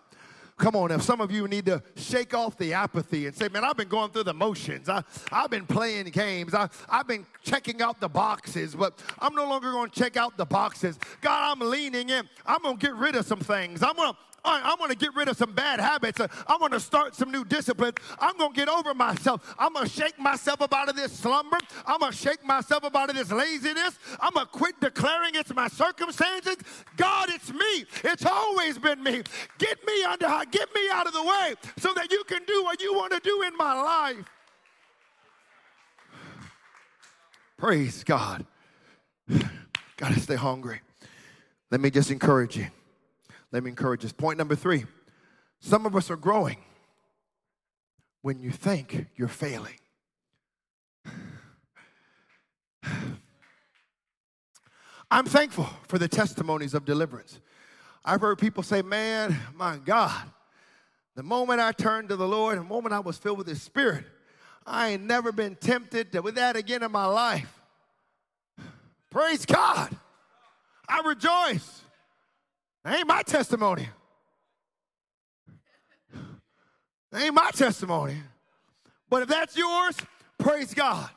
Come 0.56 0.76
on, 0.76 0.92
if 0.92 1.02
some 1.02 1.20
of 1.20 1.32
you 1.32 1.48
need 1.48 1.66
to 1.66 1.82
shake 1.96 2.36
off 2.36 2.60
the 2.60 2.74
apathy 2.74 3.26
and 3.26 3.36
say, 3.36 3.48
man, 3.48 3.64
I've 3.64 3.76
been 3.76 3.88
going 3.88 4.12
through 4.12 4.26
the 4.26 4.36
motions. 4.36 4.88
I, 4.88 5.02
I've 5.32 5.50
been 5.50 5.66
playing 5.66 6.06
games. 6.12 6.54
I, 6.54 6.70
I've 6.88 7.08
been 7.08 7.26
checking 7.42 7.82
out 7.82 8.00
the 8.00 8.08
boxes, 8.08 8.76
but 8.76 9.02
I'm 9.18 9.34
no 9.34 9.50
longer 9.50 9.72
going 9.72 9.90
to 9.90 10.00
check 10.00 10.16
out 10.16 10.38
the 10.38 10.46
boxes. 10.46 11.00
God, 11.22 11.58
I'm 11.58 11.68
leaning 11.68 12.12
in. 12.12 12.30
I'm 12.46 12.62
going 12.62 12.78
to 12.78 12.86
get 12.86 12.94
rid 12.94 13.16
of 13.16 13.26
some 13.26 13.40
things. 13.40 13.82
I'm 13.82 13.96
going 13.96 14.14
to 14.14 14.20
I, 14.44 14.76
want 14.80 14.92
to 14.92 14.98
get 14.98 15.16
rid 15.16 15.28
of 15.28 15.38
some 15.38 15.54
bad 15.54 15.80
habits. 15.80 16.20
I 16.20 16.58
want 16.58 16.74
to 16.74 16.80
start 16.80 17.16
some 17.16 17.32
new 17.32 17.44
disciplines. 17.46 17.96
I'm 18.20 18.38
going 18.38 18.54
to 18.54 18.56
get 18.56 18.70
over 18.70 18.94
myself. 18.94 19.56
I'm 19.58 19.74
going 19.74 19.86
to 19.86 19.92
shake 19.92 20.18
myself 20.20 20.62
up 20.62 20.74
out 20.74 20.90
of 20.90 20.96
this 20.96 21.12
slumber. 21.12 21.58
I'm 21.86 22.00
going 22.00 22.12
to 22.12 22.18
shake 22.18 22.44
myself 22.46 22.84
up 22.84 22.96
out 22.96 23.10
of 23.10 23.16
this 23.16 23.32
laziness. 23.32 23.98
I'm 24.20 24.34
going 24.34 24.46
to 24.46 24.52
quit 24.52 24.80
declaring 24.80 25.32
it's 25.36 25.54
my 25.54 25.68
circumstances. 25.68 26.58
God, 26.98 27.30
it's 27.30 27.52
me. 27.52 27.86
It's 28.04 28.26
always 28.26 28.78
been 28.78 29.04
me. 29.04 29.24
Get 29.58 29.86
me 29.86 30.04
under, 30.04 30.28
get 30.52 30.74
me 30.74 30.82
out 30.92 31.08
of 31.08 31.14
the 31.14 31.24
way 31.24 31.54
so 31.78 31.94
that 31.94 32.12
you 32.12 32.24
can 32.26 32.44
do 32.46 32.64
what 32.64 32.82
you 32.82 32.94
want 32.94 33.14
to 33.14 33.20
do 33.20 33.44
in 33.44 33.56
my 33.58 33.74
life. 33.74 34.26
Praise 37.58 38.04
God. 38.06 38.46
Got 39.98 40.14
to 40.14 40.20
stay 40.20 40.36
hungry. 40.36 40.80
Let 41.72 41.82
me 41.82 41.92
just 41.92 42.10
encourage 42.10 42.56
you. 42.56 42.68
Let 43.52 43.64
me 43.64 43.70
encourage 43.70 44.06
us. 44.06 44.12
Point 44.12 44.38
number 44.38 44.56
three 44.56 44.86
some 45.60 45.86
of 45.86 45.96
us 45.96 46.10
are 46.10 46.16
growing 46.16 46.58
when 48.22 48.40
you 48.40 48.52
think 48.52 49.08
you're 49.16 49.28
failing. 49.28 49.76
I'm 55.12 55.26
thankful 55.26 55.68
for 55.88 55.98
the 55.98 56.08
testimonies 56.08 56.74
of 56.74 56.86
deliverance. 56.86 57.40
I've 58.06 58.22
heard 58.22 58.40
people 58.40 58.64
say, 58.64 58.82
Man, 58.82 59.38
my 59.56 59.78
God, 59.78 60.32
the 61.16 61.24
moment 61.24 61.60
I 61.60 61.72
turned 61.72 62.10
to 62.10 62.16
the 62.16 62.28
Lord, 62.28 62.58
the 62.58 62.64
moment 62.64 62.94
I 62.94 63.00
was 63.00 63.18
filled 63.18 63.38
with 63.38 63.48
His 63.48 63.62
Spirit, 63.62 64.06
I 64.66 64.90
ain't 64.90 65.04
never 65.04 65.32
been 65.32 65.56
tempted 65.56 66.12
to, 66.12 66.22
with 66.22 66.36
that 66.36 66.56
again 66.56 66.84
in 66.84 66.92
my 66.92 67.06
life. 67.06 67.52
Praise 69.10 69.46
God. 69.46 69.90
I 70.88 71.02
rejoice. 71.02 71.82
That 72.90 72.98
ain't 72.98 73.08
my 73.08 73.22
testimony. 73.22 73.88
That 77.12 77.22
ain't 77.22 77.36
my 77.36 77.52
testimony. 77.52 78.18
But 79.08 79.22
if 79.22 79.30
that's 79.30 79.56
yours, 79.56 79.96
praise 80.40 80.74
God. 80.74 81.08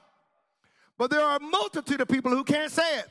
But 0.99 1.11
there 1.11 1.23
are 1.23 1.39
a 1.39 1.41
multitude 1.41 2.03
of 2.03 2.09
people 2.09 2.31
who 2.31 2.45
can't 2.45 2.71
say 2.71 2.99
it. 2.99 3.07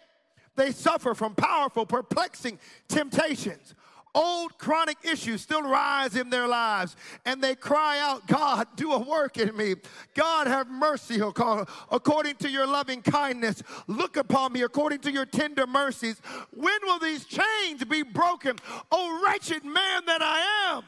They 0.55 0.71
suffer 0.73 1.15
from 1.15 1.33
powerful, 1.33 1.87
perplexing 1.87 2.59
temptations. 2.87 3.73
Old 4.13 4.57
chronic 4.57 4.97
issues 5.03 5.41
still 5.41 5.61
rise 5.61 6.17
in 6.17 6.29
their 6.29 6.47
lives, 6.47 6.97
and 7.25 7.41
they 7.41 7.55
cry 7.55 7.99
out, 7.99 8.27
God, 8.27 8.67
do 8.75 8.91
a 8.91 8.99
work 8.99 9.37
in 9.37 9.55
me. 9.55 9.75
God, 10.15 10.47
have 10.47 10.69
mercy, 10.69 11.21
according 11.21 12.35
to 12.35 12.49
your 12.49 12.67
loving 12.67 13.01
kindness. 13.01 13.63
Look 13.87 14.17
upon 14.17 14.51
me 14.51 14.63
according 14.63 14.99
to 14.99 15.11
your 15.11 15.25
tender 15.25 15.65
mercies. 15.65 16.21
When 16.53 16.77
will 16.83 16.99
these 16.99 17.25
chains 17.25 17.85
be 17.85 18.03
broken? 18.03 18.57
Oh, 18.91 19.21
wretched 19.25 19.63
man 19.63 20.05
that 20.05 20.21
I 20.21 20.75
am. 20.75 20.83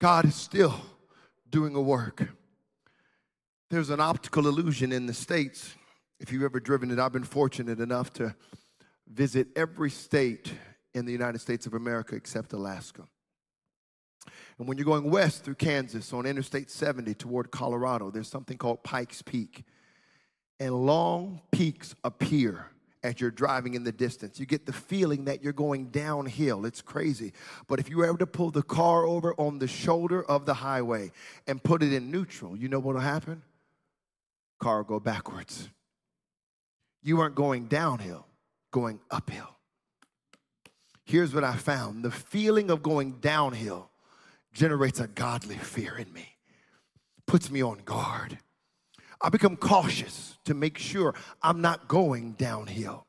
God 0.00 0.24
is 0.24 0.34
still 0.34 0.80
doing 1.48 1.74
a 1.74 1.80
work. 1.80 2.28
There's 3.70 3.90
an 3.90 4.00
optical 4.00 4.48
illusion 4.48 4.92
in 4.92 5.06
the 5.06 5.14
States. 5.14 5.74
If 6.18 6.32
you've 6.32 6.42
ever 6.42 6.58
driven 6.58 6.90
it, 6.90 6.98
I've 6.98 7.12
been 7.12 7.22
fortunate 7.22 7.80
enough 7.80 8.12
to 8.14 8.34
visit 9.12 9.48
every 9.56 9.90
state 9.90 10.52
in 10.94 11.04
the 11.04 11.12
United 11.12 11.40
States 11.40 11.66
of 11.66 11.74
America 11.74 12.14
except 12.14 12.52
Alaska. 12.52 13.04
And 14.58 14.66
when 14.66 14.76
you're 14.76 14.84
going 14.84 15.10
west 15.10 15.44
through 15.44 15.54
Kansas 15.54 16.12
on 16.12 16.26
Interstate 16.26 16.70
70 16.70 17.14
toward 17.14 17.50
Colorado, 17.50 18.10
there's 18.10 18.28
something 18.28 18.58
called 18.58 18.82
Pikes 18.82 19.22
Peak. 19.22 19.64
And 20.60 20.74
long 20.86 21.40
peaks 21.52 21.94
appear 22.02 22.66
as 23.04 23.20
you're 23.20 23.30
driving 23.30 23.74
in 23.74 23.84
the 23.84 23.92
distance. 23.92 24.40
You 24.40 24.46
get 24.46 24.66
the 24.66 24.72
feeling 24.72 25.26
that 25.26 25.42
you're 25.42 25.52
going 25.52 25.86
downhill. 25.86 26.66
It's 26.66 26.82
crazy. 26.82 27.32
But 27.68 27.78
if 27.78 27.88
you 27.88 27.98
were 27.98 28.06
able 28.06 28.18
to 28.18 28.26
pull 28.26 28.50
the 28.50 28.62
car 28.62 29.06
over 29.06 29.34
on 29.34 29.60
the 29.60 29.68
shoulder 29.68 30.24
of 30.24 30.46
the 30.46 30.54
highway 30.54 31.12
and 31.46 31.62
put 31.62 31.84
it 31.84 31.92
in 31.92 32.10
neutral, 32.10 32.56
you 32.56 32.68
know 32.68 32.80
what'll 32.80 33.00
happen? 33.00 33.42
Car 34.58 34.78
will 34.78 34.84
go 34.84 35.00
backwards. 35.00 35.68
You 37.00 37.20
aren't 37.20 37.36
going 37.36 37.66
downhill 37.66 38.27
going 38.70 39.00
uphill. 39.10 39.56
Here's 41.04 41.34
what 41.34 41.44
I 41.44 41.56
found 41.56 42.04
the 42.04 42.10
feeling 42.10 42.70
of 42.70 42.82
going 42.82 43.12
downhill 43.20 43.90
generates 44.52 45.00
a 45.00 45.08
godly 45.08 45.56
fear 45.56 45.96
in 45.96 46.12
me, 46.12 46.36
puts 47.26 47.50
me 47.50 47.62
on 47.62 47.78
guard. 47.84 48.38
I 49.20 49.30
become 49.30 49.56
cautious 49.56 50.38
to 50.44 50.54
make 50.54 50.78
sure 50.78 51.14
I'm 51.42 51.60
not 51.60 51.88
going 51.88 52.32
downhill. 52.32 53.07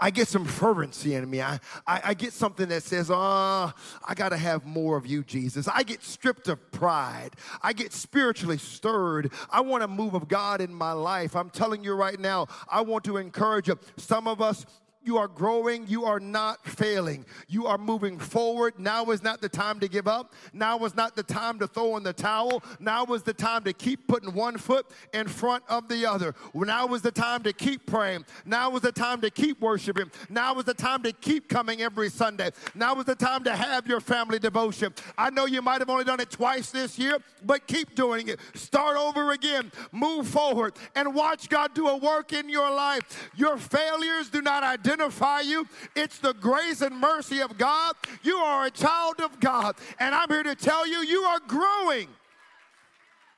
I 0.00 0.10
get 0.10 0.28
some 0.28 0.44
fervency 0.44 1.14
in 1.14 1.28
me. 1.28 1.40
I, 1.40 1.60
I, 1.86 2.00
I 2.06 2.14
get 2.14 2.32
something 2.32 2.68
that 2.68 2.82
says, 2.82 3.10
oh, 3.10 3.72
I 4.06 4.14
got 4.14 4.30
to 4.30 4.36
have 4.36 4.64
more 4.64 4.96
of 4.96 5.06
you, 5.06 5.22
Jesus. 5.22 5.68
I 5.68 5.82
get 5.82 6.02
stripped 6.02 6.48
of 6.48 6.70
pride. 6.72 7.30
I 7.62 7.72
get 7.72 7.92
spiritually 7.92 8.58
stirred. 8.58 9.32
I 9.50 9.60
want 9.60 9.82
a 9.82 9.88
move 9.88 10.14
of 10.14 10.28
God 10.28 10.60
in 10.60 10.74
my 10.74 10.92
life. 10.92 11.36
I'm 11.36 11.50
telling 11.50 11.84
you 11.84 11.94
right 11.94 12.18
now, 12.18 12.46
I 12.70 12.80
want 12.82 13.04
to 13.04 13.16
encourage 13.16 13.68
you. 13.68 13.78
Some 13.96 14.26
of 14.26 14.40
us, 14.40 14.66
you 15.04 15.18
are 15.18 15.28
growing. 15.28 15.86
You 15.86 16.04
are 16.04 16.20
not 16.20 16.64
failing. 16.66 17.24
You 17.48 17.66
are 17.66 17.78
moving 17.78 18.18
forward. 18.18 18.74
Now 18.78 19.10
is 19.10 19.22
not 19.22 19.40
the 19.40 19.48
time 19.48 19.80
to 19.80 19.88
give 19.88 20.06
up. 20.06 20.32
Now 20.52 20.78
is 20.84 20.94
not 20.94 21.16
the 21.16 21.22
time 21.22 21.58
to 21.58 21.66
throw 21.66 21.96
in 21.96 22.02
the 22.02 22.12
towel. 22.12 22.62
Now 22.78 23.04
is 23.06 23.22
the 23.22 23.34
time 23.34 23.64
to 23.64 23.72
keep 23.72 24.06
putting 24.06 24.32
one 24.32 24.58
foot 24.58 24.86
in 25.12 25.28
front 25.28 25.64
of 25.68 25.88
the 25.88 26.06
other. 26.06 26.34
Now 26.54 26.92
is 26.94 27.02
the 27.02 27.10
time 27.10 27.42
to 27.42 27.52
keep 27.52 27.86
praying. 27.86 28.24
Now 28.44 28.74
is 28.76 28.82
the 28.82 28.92
time 28.92 29.20
to 29.22 29.30
keep 29.30 29.60
worshiping. 29.60 30.10
Now 30.28 30.58
is 30.58 30.64
the 30.64 30.74
time 30.74 31.02
to 31.02 31.12
keep 31.12 31.48
coming 31.48 31.82
every 31.82 32.08
Sunday. 32.08 32.50
Now 32.74 32.98
is 32.98 33.04
the 33.04 33.16
time 33.16 33.44
to 33.44 33.56
have 33.56 33.86
your 33.86 34.00
family 34.00 34.38
devotion. 34.38 34.94
I 35.18 35.30
know 35.30 35.46
you 35.46 35.62
might 35.62 35.80
have 35.80 35.90
only 35.90 36.04
done 36.04 36.20
it 36.20 36.30
twice 36.30 36.70
this 36.70 36.98
year, 36.98 37.18
but 37.44 37.66
keep 37.66 37.94
doing 37.94 38.28
it. 38.28 38.38
Start 38.54 38.96
over 38.96 39.32
again. 39.32 39.72
Move 39.90 40.28
forward 40.28 40.74
and 40.94 41.14
watch 41.14 41.48
God 41.48 41.74
do 41.74 41.88
a 41.88 41.96
work 41.96 42.32
in 42.32 42.48
your 42.48 42.70
life. 42.70 43.30
Your 43.34 43.56
failures 43.56 44.28
do 44.28 44.40
not 44.40 44.62
identify 44.62 44.91
identify 44.92 45.40
you. 45.40 45.66
It's 45.96 46.18
the 46.18 46.34
grace 46.34 46.80
and 46.80 46.96
mercy 46.98 47.40
of 47.40 47.58
God. 47.58 47.94
You 48.22 48.36
are 48.36 48.66
a 48.66 48.70
child 48.70 49.20
of 49.20 49.40
God. 49.40 49.76
And 49.98 50.14
I'm 50.14 50.28
here 50.28 50.42
to 50.42 50.54
tell 50.54 50.86
you, 50.86 50.98
you 50.98 51.22
are 51.22 51.40
growing. 51.46 52.08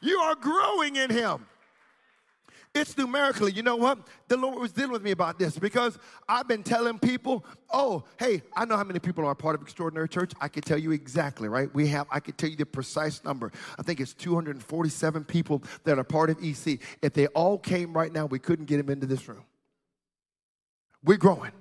You 0.00 0.18
are 0.18 0.34
growing 0.34 0.96
in 0.96 1.10
Him. 1.10 1.46
It's 2.74 2.98
numerically. 2.98 3.52
You 3.52 3.62
know 3.62 3.76
what? 3.76 3.98
The 4.26 4.36
Lord 4.36 4.58
was 4.58 4.72
dealing 4.72 4.90
with 4.90 5.02
me 5.02 5.12
about 5.12 5.38
this 5.38 5.56
because 5.56 5.96
I've 6.28 6.48
been 6.48 6.64
telling 6.64 6.98
people, 6.98 7.44
oh, 7.72 8.02
hey, 8.18 8.42
I 8.56 8.64
know 8.64 8.76
how 8.76 8.82
many 8.82 8.98
people 8.98 9.24
are 9.24 9.34
part 9.34 9.54
of 9.54 9.62
Extraordinary 9.62 10.08
Church. 10.08 10.32
I 10.40 10.48
can 10.48 10.62
tell 10.64 10.76
you 10.76 10.90
exactly, 10.90 11.48
right? 11.48 11.72
We 11.72 11.86
have, 11.88 12.08
I 12.10 12.18
can 12.18 12.34
tell 12.34 12.50
you 12.50 12.56
the 12.56 12.66
precise 12.66 13.22
number. 13.22 13.52
I 13.78 13.82
think 13.82 14.00
it's 14.00 14.12
247 14.14 15.24
people 15.24 15.62
that 15.84 16.00
are 16.00 16.04
part 16.04 16.30
of 16.30 16.42
EC. 16.42 16.80
If 17.00 17.12
they 17.12 17.28
all 17.28 17.58
came 17.58 17.92
right 17.92 18.12
now, 18.12 18.26
we 18.26 18.40
couldn't 18.40 18.64
get 18.64 18.78
them 18.78 18.90
into 18.90 19.06
this 19.06 19.28
room. 19.28 19.44
We're 21.04 21.18
growing. 21.18 21.52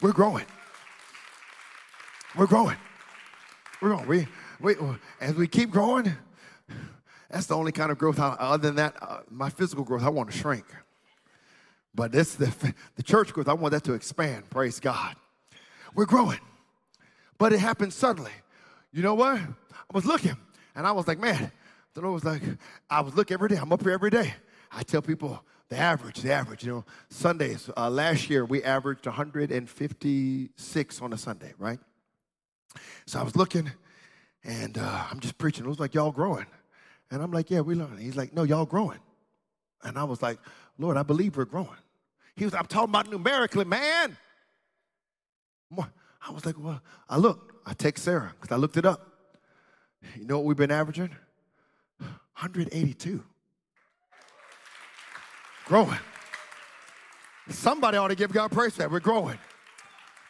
We're 0.00 0.12
growing. 0.12 0.46
We're 2.36 2.46
growing. 2.46 2.76
We're 3.80 3.90
growing. 3.90 4.06
We, 4.06 4.26
we, 4.60 4.74
as 5.20 5.34
we 5.34 5.46
keep 5.46 5.70
growing, 5.70 6.12
that's 7.30 7.46
the 7.46 7.56
only 7.56 7.72
kind 7.72 7.92
of 7.92 7.98
growth. 7.98 8.18
I, 8.18 8.30
other 8.38 8.68
than 8.68 8.76
that, 8.76 8.96
uh, 9.02 9.20
my 9.30 9.50
physical 9.50 9.84
growth, 9.84 10.02
I 10.02 10.08
want 10.08 10.30
to 10.30 10.36
shrink. 10.36 10.64
But 11.94 12.10
this, 12.10 12.34
the, 12.34 12.52
the 12.96 13.02
church 13.02 13.32
growth, 13.32 13.48
I 13.48 13.52
want 13.52 13.72
that 13.72 13.84
to 13.84 13.92
expand. 13.92 14.48
Praise 14.48 14.80
God. 14.80 15.14
We're 15.94 16.06
growing. 16.06 16.40
But 17.38 17.52
it 17.52 17.60
happened 17.60 17.92
suddenly. 17.92 18.32
You 18.92 19.02
know 19.02 19.14
what? 19.14 19.38
I 19.38 19.92
was 19.92 20.06
looking 20.06 20.36
and 20.74 20.86
I 20.86 20.92
was 20.92 21.06
like, 21.06 21.18
man, 21.18 21.52
the 21.92 22.00
Lord 22.00 22.14
was 22.14 22.24
like, 22.24 22.42
I 22.88 23.00
was 23.00 23.14
looking 23.14 23.34
every 23.34 23.48
day. 23.48 23.56
I'm 23.56 23.72
up 23.72 23.82
here 23.82 23.92
every 23.92 24.10
day. 24.10 24.34
I 24.72 24.82
tell 24.82 25.02
people, 25.02 25.44
the 25.68 25.76
average, 25.76 26.22
the 26.22 26.32
average. 26.32 26.64
You 26.64 26.72
know, 26.72 26.84
Sundays, 27.08 27.70
uh, 27.76 27.90
last 27.90 28.30
year 28.30 28.44
we 28.44 28.62
averaged 28.62 29.06
156 29.06 31.02
on 31.02 31.12
a 31.12 31.18
Sunday, 31.18 31.52
right? 31.58 31.78
So 33.06 33.20
I 33.20 33.22
was 33.22 33.36
looking 33.36 33.70
and 34.44 34.76
uh, 34.78 35.04
I'm 35.10 35.20
just 35.20 35.38
preaching. 35.38 35.64
It 35.64 35.68
was 35.68 35.80
like, 35.80 35.94
y'all 35.94 36.12
growing. 36.12 36.46
And 37.10 37.22
I'm 37.22 37.30
like, 37.30 37.50
yeah, 37.50 37.60
we 37.60 37.74
learning. 37.74 37.98
He's 37.98 38.16
like, 38.16 38.34
no, 38.34 38.42
y'all 38.42 38.66
growing. 38.66 38.98
And 39.82 39.98
I 39.98 40.04
was 40.04 40.22
like, 40.22 40.38
Lord, 40.78 40.96
I 40.96 41.02
believe 41.02 41.36
we're 41.36 41.44
growing. 41.44 41.68
He 42.36 42.44
was, 42.44 42.54
I'm 42.54 42.66
talking 42.66 42.90
about 42.90 43.10
numerically, 43.10 43.64
man. 43.64 44.16
I 46.26 46.32
was 46.32 46.46
like, 46.46 46.56
well, 46.58 46.80
I 47.08 47.18
look, 47.18 47.60
I 47.66 47.74
text 47.74 48.04
Sarah 48.04 48.34
because 48.40 48.54
I 48.54 48.58
looked 48.58 48.76
it 48.76 48.86
up. 48.86 49.06
You 50.16 50.24
know 50.26 50.38
what 50.38 50.46
we've 50.46 50.56
been 50.56 50.70
averaging? 50.70 51.10
182. 51.98 53.22
Growing. 55.66 55.98
Somebody 57.48 57.96
ought 57.98 58.08
to 58.08 58.14
give 58.14 58.32
God 58.32 58.50
praise 58.52 58.74
that. 58.76 58.90
We're 58.90 59.00
growing. 59.00 59.38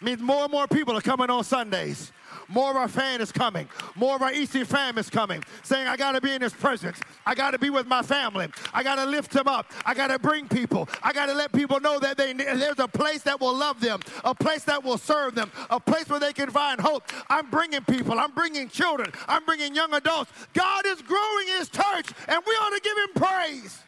Means 0.01 0.21
more 0.21 0.45
and 0.45 0.53
more 0.53 0.67
people 0.67 0.97
are 0.97 1.01
coming 1.01 1.31
on 1.31 1.45
Sundays. 1.45 2.13
More 2.49 2.71
of 2.71 2.77
our 2.77 2.89
fan 2.89 3.21
is 3.21 3.33
coming. 3.33 3.69
More 3.95 4.17
of 4.17 4.23
our 4.23 4.31
EC 4.31 4.67
fam 4.67 4.99
is 4.99 5.09
coming, 5.09 5.43
saying, 5.63 5.87
I 5.87 5.97
got 5.97 6.13
to 6.13 6.21
be 6.21 6.33
in 6.33 6.43
his 6.43 6.53
presence. 6.53 6.99
I 7.25 7.35
got 7.35 7.53
to 7.53 7.59
be 7.59 7.71
with 7.71 7.87
my 7.87 8.03
family. 8.03 8.49
I 8.73 8.83
got 8.83 8.97
to 8.97 9.07
lift 9.07 9.35
him 9.35 9.49
up. 9.49 9.73
I 9.87 9.95
got 9.95 10.09
to 10.09 10.19
bring 10.19 10.49
people. 10.49 10.89
I 11.03 11.13
got 11.13 11.27
to 11.27 11.33
let 11.33 11.53
people 11.53 11.81
know 11.81 11.99
that 12.01 12.17
they, 12.17 12.33
there's 12.33 12.79
a 12.79 12.89
place 12.89 13.23
that 13.23 13.41
will 13.41 13.57
love 13.57 13.81
them, 13.81 14.01
a 14.25 14.35
place 14.35 14.65
that 14.65 14.85
will 14.85 14.99
serve 14.99 15.35
them, 15.35 15.51
a 15.71 15.81
place 15.81 16.09
where 16.09 16.21
they 16.21 16.33
can 16.33 16.51
find 16.51 16.81
hope. 16.81 17.05
I'm 17.31 17.49
bringing 17.51 17.83
people. 17.85 18.19
I'm 18.19 18.33
bringing 18.33 18.69
children. 18.69 19.11
I'm 19.27 19.45
bringing 19.45 19.75
young 19.75 19.95
adults. 19.95 20.31
God 20.53 20.85
is 20.87 21.01
growing 21.03 21.47
his 21.59 21.69
church, 21.69 22.13
and 22.29 22.43
we 22.47 22.53
ought 22.55 22.75
to 22.75 22.81
give 22.83 22.99
him 22.99 23.23
praise. 23.23 23.79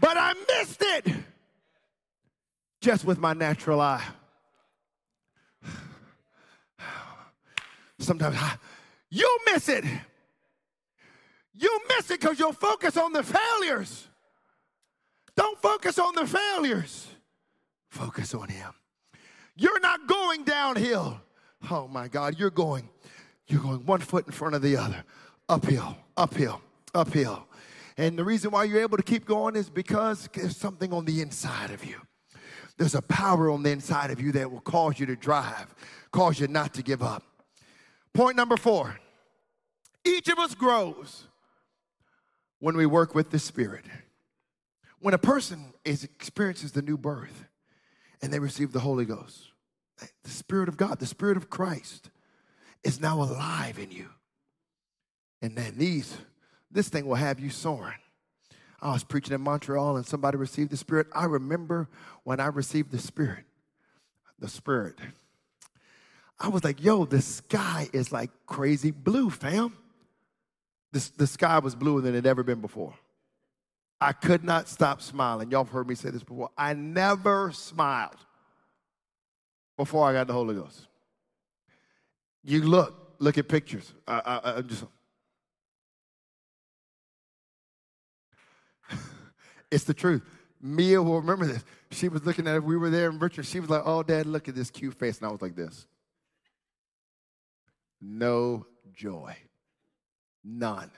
But 0.00 0.16
I 0.16 0.32
missed 0.32 0.82
it 0.82 1.14
just 2.80 3.04
with 3.04 3.18
my 3.18 3.34
natural 3.34 3.80
eye. 3.80 4.04
Sometimes 7.98 8.36
I, 8.38 8.54
you 9.10 9.38
miss 9.52 9.68
it. 9.68 9.84
You 11.54 11.80
miss 11.88 12.10
it 12.10 12.20
because 12.20 12.38
you'll 12.38 12.54
focus 12.54 12.96
on 12.96 13.12
the 13.12 13.22
failures. 13.22 14.08
Don't 15.36 15.60
focus 15.60 15.98
on 15.98 16.14
the 16.14 16.26
failures. 16.26 17.06
Focus 17.90 18.34
on 18.34 18.48
Him. 18.48 18.72
You're 19.56 19.80
not 19.80 20.06
going 20.06 20.44
downhill. 20.44 21.20
Oh 21.70 21.86
my 21.88 22.08
God, 22.08 22.38
you're 22.38 22.48
going, 22.48 22.88
you're 23.46 23.60
going 23.60 23.84
one 23.84 24.00
foot 24.00 24.26
in 24.26 24.32
front 24.32 24.54
of 24.54 24.62
the 24.62 24.78
other. 24.78 25.04
Uphill, 25.50 25.98
uphill, 26.16 26.62
uphill. 26.94 27.46
And 28.00 28.18
the 28.18 28.24
reason 28.24 28.50
why 28.50 28.64
you're 28.64 28.80
able 28.80 28.96
to 28.96 29.02
keep 29.02 29.26
going 29.26 29.56
is 29.56 29.68
because 29.68 30.26
there's 30.32 30.56
something 30.56 30.90
on 30.90 31.04
the 31.04 31.20
inside 31.20 31.70
of 31.70 31.84
you. 31.84 31.96
There's 32.78 32.94
a 32.94 33.02
power 33.02 33.50
on 33.50 33.62
the 33.62 33.72
inside 33.72 34.10
of 34.10 34.22
you 34.22 34.32
that 34.32 34.50
will 34.50 34.62
cause 34.62 34.98
you 34.98 35.04
to 35.04 35.16
drive, 35.16 35.74
cause 36.10 36.40
you 36.40 36.48
not 36.48 36.72
to 36.74 36.82
give 36.82 37.02
up. 37.02 37.22
Point 38.14 38.38
number 38.38 38.56
four 38.56 38.98
each 40.02 40.28
of 40.28 40.38
us 40.38 40.54
grows 40.54 41.26
when 42.58 42.74
we 42.74 42.86
work 42.86 43.14
with 43.14 43.28
the 43.28 43.38
Spirit. 43.38 43.84
When 45.00 45.12
a 45.12 45.18
person 45.18 45.74
is, 45.84 46.02
experiences 46.02 46.72
the 46.72 46.80
new 46.80 46.96
birth 46.96 47.44
and 48.22 48.32
they 48.32 48.38
receive 48.38 48.72
the 48.72 48.80
Holy 48.80 49.04
Ghost, 49.04 49.52
the 50.24 50.30
Spirit 50.30 50.70
of 50.70 50.78
God, 50.78 51.00
the 51.00 51.06
Spirit 51.06 51.36
of 51.36 51.50
Christ 51.50 52.08
is 52.82 52.98
now 52.98 53.20
alive 53.20 53.78
in 53.78 53.90
you. 53.90 54.08
And 55.42 55.54
then 55.54 55.74
these, 55.76 56.16
this 56.70 56.88
thing 56.88 57.06
will 57.06 57.16
have 57.16 57.40
you 57.40 57.50
soaring. 57.50 57.98
I 58.82 58.92
was 58.92 59.04
preaching 59.04 59.34
in 59.34 59.40
Montreal 59.40 59.96
and 59.96 60.06
somebody 60.06 60.36
received 60.36 60.70
the 60.70 60.76
Spirit. 60.76 61.08
I 61.14 61.26
remember 61.26 61.88
when 62.24 62.40
I 62.40 62.46
received 62.46 62.90
the 62.90 62.98
Spirit, 62.98 63.44
the 64.38 64.48
Spirit. 64.48 64.96
I 66.38 66.48
was 66.48 66.64
like, 66.64 66.82
yo, 66.82 67.04
the 67.04 67.20
sky 67.20 67.88
is 67.92 68.10
like 68.10 68.30
crazy 68.46 68.90
blue, 68.90 69.28
fam. 69.28 69.76
This, 70.92 71.10
the 71.10 71.26
sky 71.26 71.58
was 71.58 71.74
bluer 71.74 72.00
than 72.00 72.14
it 72.14 72.24
ever 72.24 72.42
been 72.42 72.60
before. 72.60 72.94
I 74.00 74.12
could 74.12 74.42
not 74.42 74.66
stop 74.66 75.02
smiling. 75.02 75.50
Y'all 75.50 75.64
have 75.64 75.72
heard 75.72 75.86
me 75.86 75.94
say 75.94 76.08
this 76.08 76.22
before. 76.22 76.50
I 76.56 76.72
never 76.72 77.52
smiled 77.52 78.16
before 79.76 80.08
I 80.08 80.14
got 80.14 80.26
the 80.26 80.32
Holy 80.32 80.54
Ghost. 80.54 80.86
You 82.42 82.62
look, 82.62 83.14
look 83.18 83.36
at 83.36 83.46
pictures. 83.46 83.92
I, 84.08 84.22
I, 84.24 84.56
I 84.56 84.60
just 84.62 84.84
It's 89.70 89.84
the 89.84 89.94
truth. 89.94 90.22
Mia 90.60 91.02
will 91.02 91.20
remember 91.20 91.46
this. 91.46 91.64
She 91.90 92.08
was 92.08 92.24
looking 92.24 92.46
at 92.46 92.56
it. 92.56 92.64
We 92.64 92.76
were 92.76 92.90
there 92.90 93.08
in 93.08 93.18
Richard. 93.18 93.46
She 93.46 93.60
was 93.60 93.70
like, 93.70 93.82
Oh, 93.84 94.02
Dad, 94.02 94.26
look 94.26 94.48
at 94.48 94.54
this 94.54 94.70
cute 94.70 94.94
face. 94.94 95.18
And 95.18 95.28
I 95.28 95.32
was 95.32 95.40
like, 95.40 95.56
This. 95.56 95.86
No 98.00 98.66
joy. 98.92 99.36
None. 100.44 100.90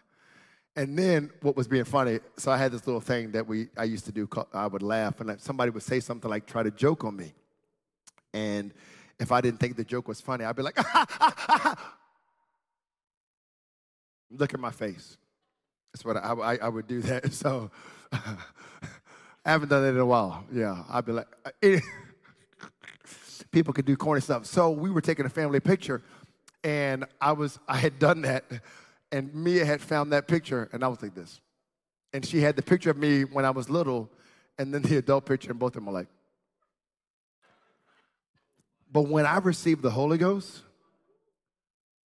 And 0.75 0.99
then 0.99 1.31
what 1.43 1.55
was 1.55 1.69
being 1.69 1.85
funny, 1.85 2.21
so 2.39 2.51
I 2.51 2.57
had 2.57 2.73
this 2.73 2.87
little 2.87 3.01
thing 3.01 3.33
that 3.33 3.47
we 3.47 3.69
I 3.77 3.85
used 3.85 4.07
to 4.07 4.13
do. 4.13 4.27
I 4.55 4.67
would 4.67 4.83
laugh, 4.83 5.21
and 5.21 5.39
somebody 5.41 5.71
would 5.71 5.83
say 5.83 6.01
something 6.01 6.31
like, 6.31 6.47
try 6.47 6.63
to 6.63 6.71
joke 6.71 7.05
on 7.05 7.15
me. 7.15 7.35
And 8.33 8.73
if 9.21 9.33
I 9.33 9.43
didn't 9.43 9.61
think 9.61 9.77
the 9.77 9.85
joke 9.85 10.09
was 10.09 10.23
funny, 10.23 10.47
I'd 10.47 10.57
be 10.57 10.63
like, 10.63 10.79
look 14.31 14.55
at 14.55 14.61
my 14.61 14.71
face. 14.71 15.19
That's 15.93 16.07
what 16.07 16.17
I, 16.17 16.33
I, 16.33 16.57
I 16.57 16.69
would 16.69 16.87
do 16.87 17.03
that. 17.03 17.33
So 17.43 17.71
I 19.45 19.51
haven't 19.51 19.69
done 19.69 19.85
it 19.85 19.91
in 19.91 19.99
a 19.99 20.07
while. 20.07 20.45
Yeah, 20.53 20.85
I'd 20.89 21.05
be 21.05 21.13
like, 21.13 21.27
people 23.51 23.73
could 23.73 23.85
do 23.85 23.97
corny 23.97 24.21
stuff. 24.21 24.47
So 24.47 24.71
we 24.71 24.91
were 24.91 25.01
taking 25.01 25.27
a 25.27 25.31
family 25.31 25.61
picture, 25.61 26.03
and 26.63 27.05
I 27.21 27.33
was 27.33 27.59
I 27.67 27.77
had 27.77 27.99
done 27.99 28.23
that, 28.23 28.45
and 29.11 29.35
Mia 29.35 29.65
had 29.65 29.81
found 29.81 30.13
that 30.13 30.29
picture, 30.29 30.69
and 30.73 30.85
I 30.85 30.89
was 30.89 31.03
like 31.03 31.15
this, 31.15 31.41
and 32.13 32.25
she 32.25 32.41
had 32.41 32.57
the 32.57 32.63
picture 32.63 32.91
of 32.91 32.97
me 32.97 33.25
when 33.25 33.45
I 33.45 33.51
was 33.51 33.69
little, 33.69 34.11
and 34.59 34.73
then 34.73 34.83
the 34.83 34.99
adult 34.99 35.27
picture, 35.27 35.51
and 35.51 35.59
both 35.59 35.71
of 35.71 35.75
them 35.75 35.87
were 35.87 35.93
like. 35.93 36.09
But 38.93 39.09
when 39.09 39.25
I 39.25 39.39
received 39.39 39.83
the 39.83 39.91
Holy 39.91 40.19
Ghost, 40.19 40.63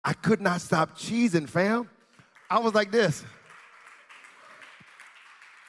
I 0.05 0.15
could 0.15 0.41
not 0.41 0.61
stop 0.61 0.99
cheesing, 0.99 1.49
fam. 1.49 1.89
I 2.51 2.59
was 2.59 2.75
like 2.75 2.91
this. 2.91 3.25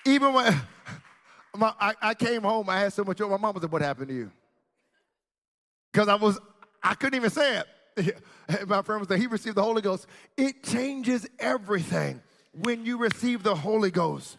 Even 0.05 0.33
when 0.33 0.61
my, 1.57 1.73
I, 1.79 1.93
I, 2.01 2.13
came 2.13 2.43
home, 2.43 2.69
I 2.69 2.79
had 2.79 2.93
so 2.93 3.03
much 3.03 3.17
joy. 3.17 3.27
My 3.27 3.37
mom 3.37 3.53
was 3.53 3.63
like, 3.63 3.71
What 3.71 3.81
happened 3.81 4.09
to 4.09 4.13
you? 4.13 4.31
Because 5.91 6.07
I 6.07 6.15
was, 6.15 6.39
I 6.81 6.95
couldn't 6.95 7.15
even 7.15 7.29
say 7.29 7.61
it. 7.95 8.17
My 8.67 8.81
friend 8.81 8.99
was 8.99 9.09
like, 9.09 9.19
He 9.19 9.27
received 9.27 9.55
the 9.55 9.63
Holy 9.63 9.81
Ghost. 9.81 10.07
It 10.37 10.63
changes 10.63 11.27
everything 11.39 12.21
when 12.53 12.85
you 12.85 12.97
receive 12.97 13.43
the 13.43 13.55
Holy 13.55 13.91
Ghost. 13.91 14.37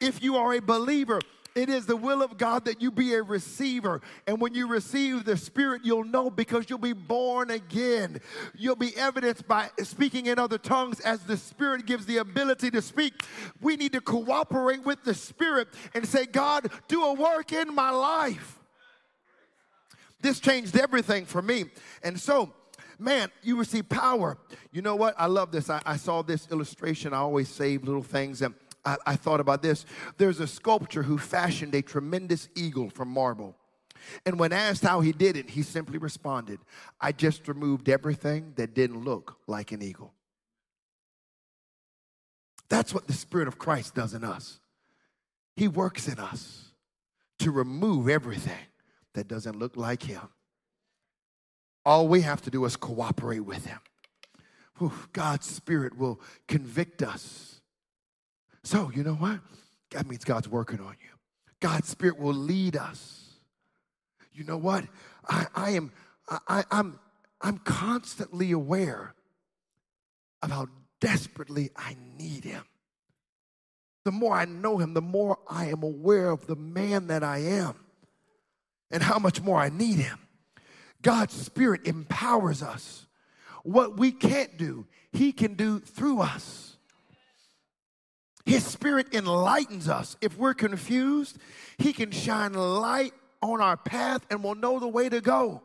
If 0.00 0.22
you 0.22 0.36
are 0.36 0.54
a 0.54 0.60
believer, 0.60 1.20
it 1.54 1.68
is 1.68 1.86
the 1.86 1.96
will 1.96 2.22
of 2.22 2.36
God 2.36 2.64
that 2.64 2.82
you 2.82 2.90
be 2.90 3.14
a 3.14 3.22
receiver. 3.22 4.00
And 4.26 4.40
when 4.40 4.54
you 4.54 4.66
receive 4.66 5.24
the 5.24 5.36
Spirit, 5.36 5.82
you'll 5.84 6.04
know 6.04 6.28
because 6.28 6.68
you'll 6.68 6.80
be 6.80 6.92
born 6.92 7.50
again. 7.50 8.20
You'll 8.56 8.74
be 8.74 8.96
evidenced 8.96 9.46
by 9.46 9.70
speaking 9.82 10.26
in 10.26 10.38
other 10.38 10.58
tongues 10.58 10.98
as 11.00 11.20
the 11.20 11.36
Spirit 11.36 11.86
gives 11.86 12.06
the 12.06 12.16
ability 12.16 12.72
to 12.72 12.82
speak. 12.82 13.14
We 13.60 13.76
need 13.76 13.92
to 13.92 14.00
cooperate 14.00 14.84
with 14.84 15.04
the 15.04 15.14
Spirit 15.14 15.68
and 15.94 16.06
say, 16.06 16.26
God, 16.26 16.70
do 16.88 17.04
a 17.04 17.14
work 17.14 17.52
in 17.52 17.72
my 17.72 17.90
life. 17.90 18.58
This 20.20 20.40
changed 20.40 20.76
everything 20.76 21.26
for 21.26 21.42
me. 21.42 21.66
And 22.02 22.18
so, 22.18 22.52
man, 22.98 23.30
you 23.42 23.56
receive 23.58 23.88
power. 23.88 24.38
You 24.72 24.82
know 24.82 24.96
what? 24.96 25.14
I 25.18 25.26
love 25.26 25.52
this. 25.52 25.70
I, 25.70 25.82
I, 25.84 25.96
saw 25.96 26.22
this 26.22 26.48
illustration. 26.50 27.12
I 27.12 27.18
always 27.18 27.48
save 27.48 27.84
little 27.84 28.02
things. 28.02 28.42
And 28.42 28.54
I, 28.84 28.96
I 29.06 29.16
thought 29.16 29.40
about 29.40 29.62
this. 29.62 29.86
There's 30.18 30.40
a 30.40 30.46
sculptor 30.46 31.02
who 31.02 31.18
fashioned 31.18 31.74
a 31.74 31.82
tremendous 31.82 32.48
eagle 32.54 32.90
from 32.90 33.08
marble. 33.08 33.56
And 34.26 34.38
when 34.38 34.52
asked 34.52 34.82
how 34.82 35.00
he 35.00 35.12
did 35.12 35.36
it, 35.36 35.50
he 35.50 35.62
simply 35.62 35.98
responded, 35.98 36.60
I 37.00 37.12
just 37.12 37.48
removed 37.48 37.88
everything 37.88 38.52
that 38.56 38.74
didn't 38.74 39.04
look 39.04 39.38
like 39.46 39.72
an 39.72 39.82
eagle. 39.82 40.12
That's 42.68 42.92
what 42.92 43.06
the 43.06 43.12
Spirit 43.12 43.48
of 43.48 43.58
Christ 43.58 43.94
does 43.94 44.14
in 44.14 44.24
us. 44.24 44.60
He 45.56 45.68
works 45.68 46.08
in 46.08 46.18
us 46.18 46.72
to 47.38 47.50
remove 47.50 48.08
everything 48.08 48.66
that 49.14 49.28
doesn't 49.28 49.58
look 49.58 49.76
like 49.76 50.02
Him. 50.02 50.28
All 51.86 52.08
we 52.08 52.22
have 52.22 52.42
to 52.42 52.50
do 52.50 52.64
is 52.64 52.76
cooperate 52.76 53.40
with 53.40 53.66
Him. 53.66 53.78
Whew, 54.78 54.92
God's 55.12 55.46
Spirit 55.46 55.96
will 55.96 56.20
convict 56.48 57.02
us 57.02 57.53
so, 58.64 58.90
you 58.94 59.04
know 59.04 59.14
what? 59.14 59.40
That 59.90 60.08
means 60.08 60.24
God's 60.24 60.48
working 60.48 60.80
on 60.80 60.96
you. 61.00 61.10
God's 61.60 61.88
Spirit 61.88 62.18
will 62.18 62.34
lead 62.34 62.76
us. 62.76 63.24
You 64.32 64.44
know 64.44 64.56
what? 64.56 64.84
I, 65.28 65.46
I 65.54 65.70
am 65.70 65.92
I, 66.28 66.64
I'm 66.70 66.98
I'm 67.40 67.58
constantly 67.58 68.50
aware 68.50 69.14
of 70.42 70.50
how 70.50 70.66
desperately 71.00 71.70
I 71.76 71.96
need 72.18 72.44
him. 72.44 72.64
The 74.04 74.12
more 74.12 74.34
I 74.34 74.46
know 74.46 74.78
him, 74.78 74.94
the 74.94 75.02
more 75.02 75.38
I 75.48 75.66
am 75.66 75.82
aware 75.82 76.30
of 76.30 76.46
the 76.46 76.56
man 76.56 77.06
that 77.08 77.22
I 77.22 77.38
am 77.38 77.76
and 78.90 79.02
how 79.02 79.18
much 79.18 79.40
more 79.40 79.58
I 79.58 79.68
need 79.68 79.98
him. 79.98 80.18
God's 81.02 81.34
Spirit 81.34 81.86
empowers 81.86 82.62
us. 82.62 83.06
What 83.62 83.98
we 83.98 84.10
can't 84.10 84.56
do, 84.56 84.86
he 85.12 85.32
can 85.32 85.54
do 85.54 85.78
through 85.78 86.20
us. 86.20 86.73
His 88.46 88.64
Spirit 88.64 89.14
enlightens 89.14 89.88
us. 89.88 90.16
If 90.20 90.36
we're 90.36 90.54
confused, 90.54 91.38
He 91.78 91.92
can 91.92 92.10
shine 92.10 92.52
light 92.52 93.14
on 93.42 93.60
our 93.60 93.76
path 93.76 94.26
and 94.30 94.42
we'll 94.42 94.54
know 94.54 94.78
the 94.78 94.88
way 94.88 95.08
to 95.08 95.20
go. 95.20 95.62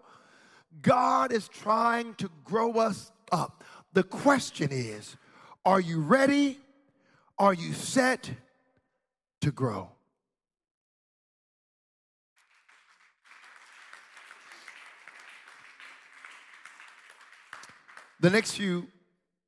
God 0.81 1.31
is 1.31 1.47
trying 1.47 2.15
to 2.15 2.29
grow 2.43 2.73
us 2.73 3.11
up. 3.31 3.63
The 3.93 4.03
question 4.03 4.69
is 4.71 5.17
are 5.65 5.79
you 5.79 5.99
ready? 5.99 6.59
Are 7.37 7.53
you 7.53 7.73
set 7.73 8.31
to 9.41 9.51
grow? 9.51 9.89
The 18.21 18.29
next 18.29 18.51
few 18.51 18.87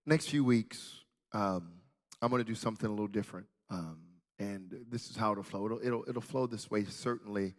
next 0.06 0.30
few 0.30 0.44
weeks, 0.44 1.02
um, 1.34 1.81
I'm 2.22 2.30
going 2.30 2.44
to 2.44 2.48
do 2.48 2.56
something 2.56 2.88
a 2.88 2.92
little 2.92 3.08
different, 3.08 3.48
um, 3.70 3.98
and 4.38 4.86
this 4.90 5.10
is 5.10 5.16
how 5.16 5.32
it'll 5.32 5.44
flow. 5.44 5.66
It'll, 5.66 5.80
it'll 5.84 6.06
it'll 6.08 6.22
flow 6.22 6.46
this 6.46 6.70
way 6.70 6.86
certainly 6.86 7.56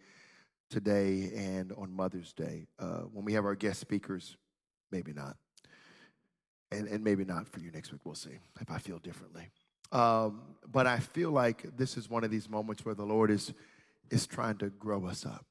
today 0.71 1.33
and 1.35 1.73
on 1.73 1.93
Mother's 1.93 2.33
Day 2.33 2.69
uh, 2.79 3.01
when 3.13 3.25
we 3.25 3.33
have 3.33 3.45
our 3.45 3.55
guest 3.55 3.81
speakers. 3.81 4.37
Maybe 4.93 5.13
not, 5.13 5.37
and 6.71 6.87
and 6.87 7.03
maybe 7.03 7.25
not 7.25 7.49
for 7.49 7.61
you 7.61 7.71
next 7.73 7.93
week. 7.93 8.03
We'll 8.05 8.15
see 8.15 8.39
if 8.61 8.71
I 8.71 8.79
feel 8.79 8.99
differently. 8.99 9.51
Um, 9.91 10.43
but 10.71 10.87
I 10.87 11.01
feel 11.01 11.31
like 11.31 11.77
this 11.77 11.97
is 11.97 12.09
one 12.09 12.25
of 12.25 12.31
these 12.31 12.49
moments 12.49 12.85
where 12.85 12.95
the 12.95 13.05
Lord 13.05 13.31
is 13.31 13.53
is 14.11 14.27
trying 14.27 14.59
to 14.59 14.69
grow 14.69 15.07
us 15.07 15.27
up. 15.27 15.45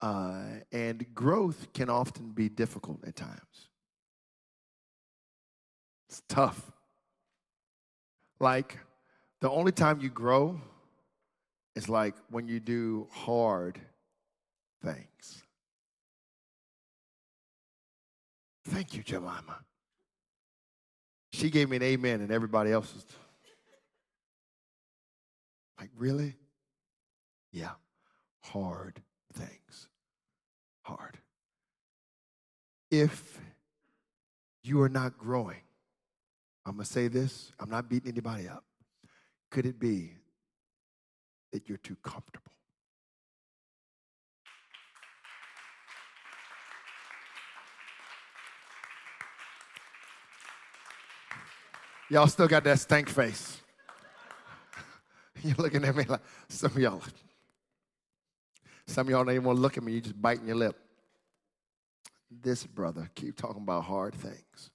Uh, 0.00 0.60
and 0.70 1.14
growth 1.14 1.72
can 1.72 1.90
often 1.90 2.30
be 2.30 2.48
difficult 2.48 3.04
at 3.06 3.16
times. 3.16 3.68
It's 6.08 6.22
tough. 6.28 6.72
Like, 8.40 8.78
the 9.40 9.50
only 9.50 9.72
time 9.72 10.00
you 10.00 10.10
grow 10.10 10.60
is 11.74 11.88
like 11.88 12.14
when 12.30 12.48
you 12.48 12.60
do 12.60 13.08
hard 13.12 13.80
things. 14.82 15.44
Thank 18.66 18.94
you, 18.94 19.02
Jemima. 19.02 19.60
She 21.32 21.50
gave 21.50 21.68
me 21.68 21.76
an 21.76 21.82
amen, 21.82 22.20
and 22.20 22.30
everybody 22.30 22.72
else 22.72 22.92
was 22.94 23.06
like, 25.78 25.90
really? 25.96 26.34
Yeah, 27.52 27.72
hard 28.42 29.00
things. 29.32 29.88
Hard. 30.82 31.18
If 32.90 33.38
you 34.62 34.82
are 34.82 34.88
not 34.88 35.18
growing, 35.18 35.60
I'm 36.68 36.74
going 36.74 36.84
to 36.84 36.92
say 36.92 37.08
this, 37.08 37.50
I'm 37.58 37.70
not 37.70 37.88
beating 37.88 38.12
anybody 38.12 38.46
up. 38.46 38.62
Could 39.50 39.64
it 39.64 39.80
be 39.80 40.12
that 41.50 41.66
you're 41.66 41.78
too 41.78 41.96
comfortable? 42.02 42.52
Y'all 52.10 52.26
still 52.26 52.48
got 52.48 52.64
that 52.64 52.78
stank 52.78 53.08
face. 53.08 53.62
You're 55.42 55.56
looking 55.58 55.84
at 55.84 55.94
me 55.94 56.04
like 56.04 56.20
some 56.48 56.72
of 56.72 56.78
y'all. 56.78 57.02
Some 58.86 59.06
of 59.06 59.10
y'all 59.10 59.24
don't 59.24 59.34
even 59.34 59.44
want 59.44 59.56
to 59.56 59.62
look 59.62 59.76
at 59.76 59.82
me. 59.82 59.92
You're 59.92 60.00
just 60.02 60.20
biting 60.20 60.46
your 60.46 60.56
lip. 60.56 60.78
This 62.30 62.66
brother 62.66 63.10
keep 63.14 63.36
talking 63.36 63.62
about 63.62 63.84
hard 63.84 64.14
things. 64.14 64.70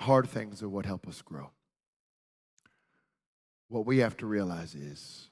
Hard 0.00 0.28
things 0.28 0.62
are 0.62 0.68
what 0.68 0.86
help 0.86 1.08
us 1.08 1.22
grow. 1.22 1.50
What 3.68 3.86
we 3.86 3.98
have 3.98 4.16
to 4.18 4.26
realize 4.26 4.74
is 4.74 5.28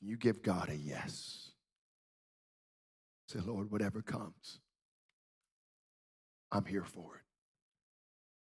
you 0.00 0.16
give 0.16 0.42
God 0.42 0.68
a 0.68 0.76
yes. 0.76 1.50
Say, 3.28 3.38
Lord, 3.44 3.70
whatever 3.70 4.02
comes, 4.02 4.58
I'm 6.50 6.64
here 6.64 6.84
for 6.84 7.16
it 7.16 7.22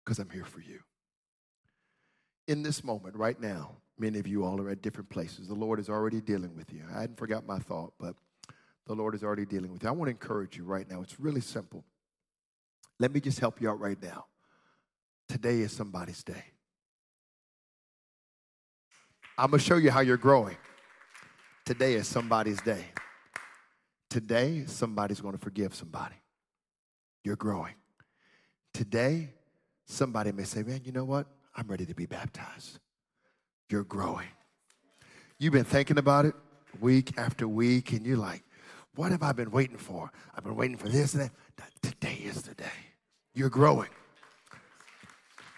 because 0.03 0.19
I'm 0.19 0.29
here 0.29 0.45
for 0.45 0.61
you. 0.61 0.79
In 2.47 2.63
this 2.63 2.83
moment, 2.83 3.15
right 3.15 3.39
now, 3.39 3.75
many 3.99 4.19
of 4.19 4.27
you 4.27 4.45
all 4.45 4.61
are 4.61 4.69
at 4.69 4.81
different 4.81 5.09
places. 5.09 5.49
The 5.49 5.53
Lord 5.53 5.79
is 5.79 5.89
already 5.89 6.21
dealing 6.21 6.55
with 6.55 6.71
you. 6.71 6.83
I 6.95 7.01
hadn't 7.01 7.17
forgot 7.17 7.45
my 7.45 7.59
thought, 7.59 7.93
but 7.99 8.15
the 8.85 8.95
Lord 8.95 9.13
is 9.13 9.23
already 9.23 9.45
dealing 9.45 9.73
with 9.73 9.83
you. 9.83 9.89
I 9.89 9.91
want 9.91 10.07
to 10.07 10.11
encourage 10.11 10.55
you 10.55 10.63
right 10.63 10.89
now. 10.89 11.01
It's 11.01 11.19
really 11.19 11.41
simple. 11.41 11.83
Let 12.99 13.13
me 13.13 13.19
just 13.19 13.39
help 13.39 13.59
you 13.59 13.69
out 13.69 13.81
right 13.81 14.01
now. 14.01 14.25
Today 15.27 15.59
is 15.59 15.71
somebody's 15.71 16.23
day. 16.23 16.43
I'm 19.37 19.51
going 19.51 19.59
to 19.59 19.65
show 19.65 19.75
you 19.77 19.91
how 19.91 19.99
you're 19.99 20.17
growing. 20.17 20.57
Today 21.65 21.93
is 21.93 22.07
somebody's 22.07 22.61
day. 22.61 22.85
Today, 24.09 24.63
somebody's 24.67 25.19
going 25.19 25.33
to 25.35 25.39
forgive 25.39 25.75
somebody. 25.75 26.15
You're 27.23 27.35
growing. 27.35 27.73
Today, 28.73 29.33
somebody 29.85 30.31
may 30.31 30.43
say, 30.43 30.63
Man, 30.63 30.81
you 30.85 30.91
know 30.91 31.03
what? 31.03 31.27
I'm 31.55 31.67
ready 31.67 31.85
to 31.85 31.93
be 31.93 32.05
baptized. 32.05 32.79
You're 33.69 33.83
growing. 33.83 34.27
You've 35.39 35.53
been 35.53 35.65
thinking 35.65 35.97
about 35.97 36.25
it 36.25 36.33
week 36.79 37.17
after 37.17 37.47
week, 37.47 37.91
and 37.91 38.05
you're 38.05 38.17
like, 38.17 38.43
What 38.95 39.11
have 39.11 39.23
I 39.23 39.33
been 39.33 39.51
waiting 39.51 39.77
for? 39.77 40.09
I've 40.33 40.43
been 40.43 40.55
waiting 40.55 40.77
for 40.77 40.87
this 40.87 41.13
and 41.13 41.23
that. 41.23 41.31
Today 41.81 42.21
is 42.23 42.43
the 42.43 42.55
day. 42.55 42.65
You're 43.33 43.49
growing. 43.49 43.89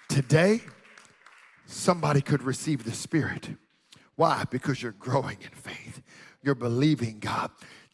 Today, 0.09 0.61
somebody 1.67 2.19
could 2.19 2.41
receive 2.41 2.83
the 2.83 2.91
Spirit. 2.91 3.49
Why? 4.15 4.43
Because 4.49 4.81
you're 4.81 4.91
growing 4.93 5.37
in 5.41 5.51
faith. 5.51 6.01
You're 6.41 6.55
believing 6.55 7.19
God. 7.19 7.51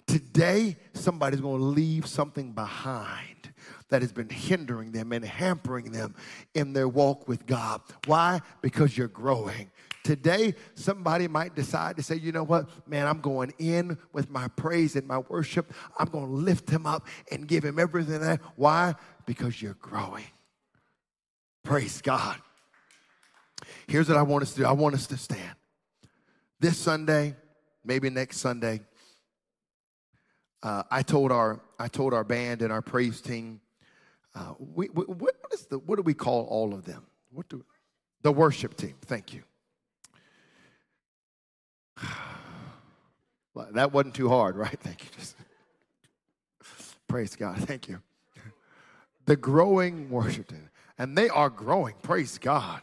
Today, 0.07 0.77
somebody's 0.93 1.41
going 1.41 1.59
to 1.59 1.65
leave 1.65 2.07
something 2.07 2.53
behind 2.53 3.53
that 3.89 4.01
has 4.01 4.11
been 4.11 4.29
hindering 4.29 4.91
them 4.91 5.11
and 5.11 5.23
hampering 5.25 5.91
them 5.91 6.15
in 6.53 6.73
their 6.73 6.87
walk 6.87 7.27
with 7.27 7.45
God. 7.45 7.81
Why? 8.05 8.39
Because 8.61 8.97
you're 8.97 9.07
growing. 9.07 9.69
Today, 10.03 10.55
somebody 10.75 11.27
might 11.27 11.55
decide 11.55 11.97
to 11.97 12.03
say, 12.03 12.15
you 12.15 12.31
know 12.31 12.43
what, 12.43 12.69
man, 12.87 13.07
I'm 13.07 13.19
going 13.21 13.53
in 13.59 13.97
with 14.13 14.29
my 14.29 14.47
praise 14.49 14.95
and 14.95 15.07
my 15.07 15.19
worship. 15.19 15.73
I'm 15.97 16.07
going 16.07 16.27
to 16.27 16.31
lift 16.31 16.69
him 16.69 16.85
up 16.85 17.07
and 17.31 17.47
give 17.47 17.63
him 17.63 17.77
everything. 17.77 18.21
That. 18.21 18.41
Why? 18.55 18.95
Because 19.25 19.61
you're 19.61 19.73
growing. 19.75 20.25
Praise 21.65 21.99
God. 21.99 22.37
Here's 23.87 24.07
what 24.07 24.17
I 24.19 24.21
want 24.21 24.43
us 24.43 24.53
to 24.53 24.59
do 24.59 24.65
I 24.67 24.71
want 24.71 24.93
us 24.93 25.07
to 25.07 25.17
stand. 25.17 25.55
This 26.59 26.77
Sunday, 26.77 27.35
maybe 27.83 28.11
next 28.11 28.37
Sunday, 28.37 28.81
uh, 30.61 30.83
I 30.91 31.01
told 31.01 31.31
our 31.31 31.59
I 31.79 31.87
told 31.87 32.13
our 32.13 32.23
band 32.23 32.61
and 32.61 32.71
our 32.71 32.83
praise 32.83 33.19
team, 33.19 33.61
uh, 34.35 34.53
we, 34.59 34.89
we, 34.89 35.05
what 35.05 35.33
is 35.53 35.65
the 35.65 35.79
what 35.79 35.95
do 35.95 36.03
we 36.03 36.13
call 36.13 36.45
all 36.45 36.71
of 36.71 36.85
them? 36.85 37.03
What 37.31 37.49
do 37.49 37.65
the 38.21 38.31
worship 38.31 38.77
team? 38.77 38.93
Thank 39.01 39.33
you. 39.33 39.41
that 43.73 43.91
wasn't 43.91 44.13
too 44.13 44.29
hard, 44.29 44.55
right? 44.55 44.79
Thank 44.79 45.03
you. 45.03 45.09
Just 45.17 45.35
praise 47.07 47.35
God. 47.35 47.57
Thank 47.57 47.87
you. 47.87 48.03
The 49.25 49.35
growing 49.35 50.11
worship 50.11 50.49
team 50.49 50.69
and 50.97 51.17
they 51.17 51.29
are 51.29 51.49
growing. 51.49 51.95
Praise 52.01 52.37
God. 52.37 52.81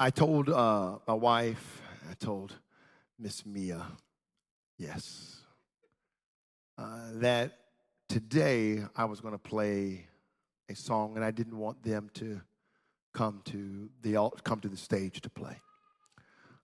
I 0.00 0.10
told 0.10 0.48
uh, 0.48 0.98
my 1.08 1.14
wife, 1.14 1.82
I 2.08 2.14
told 2.14 2.54
Miss 3.18 3.44
Mia, 3.44 3.84
yes, 4.76 5.40
uh, 6.78 7.10
that 7.14 7.58
today 8.08 8.84
I 8.94 9.06
was 9.06 9.20
going 9.20 9.34
to 9.34 9.38
play 9.38 10.06
a 10.68 10.76
song, 10.76 11.16
and 11.16 11.24
I 11.24 11.32
didn't 11.32 11.58
want 11.58 11.82
them 11.82 12.10
to 12.14 12.40
come 13.12 13.40
to 13.46 13.88
the 14.02 14.30
come 14.44 14.60
to 14.60 14.68
the 14.68 14.76
stage 14.76 15.20
to 15.22 15.30
play. 15.30 15.56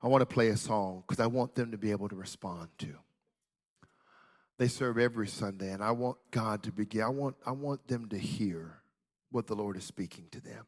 I 0.00 0.06
want 0.06 0.20
to 0.22 0.26
play 0.26 0.48
a 0.48 0.56
song 0.56 1.02
because 1.04 1.18
I 1.18 1.26
want 1.26 1.56
them 1.56 1.72
to 1.72 1.78
be 1.78 1.90
able 1.90 2.08
to 2.10 2.14
respond 2.14 2.68
to. 2.78 2.94
They 4.58 4.68
serve 4.68 4.98
every 4.98 5.26
Sunday, 5.26 5.72
and 5.72 5.82
I 5.82 5.90
want 5.90 6.18
God 6.30 6.62
to 6.64 6.72
begin. 6.72 7.02
I 7.02 7.08
want, 7.08 7.36
I 7.44 7.50
want 7.50 7.88
them 7.88 8.08
to 8.10 8.18
hear 8.18 8.80
what 9.30 9.46
the 9.46 9.56
Lord 9.56 9.76
is 9.76 9.84
speaking 9.84 10.26
to 10.30 10.40
them. 10.40 10.66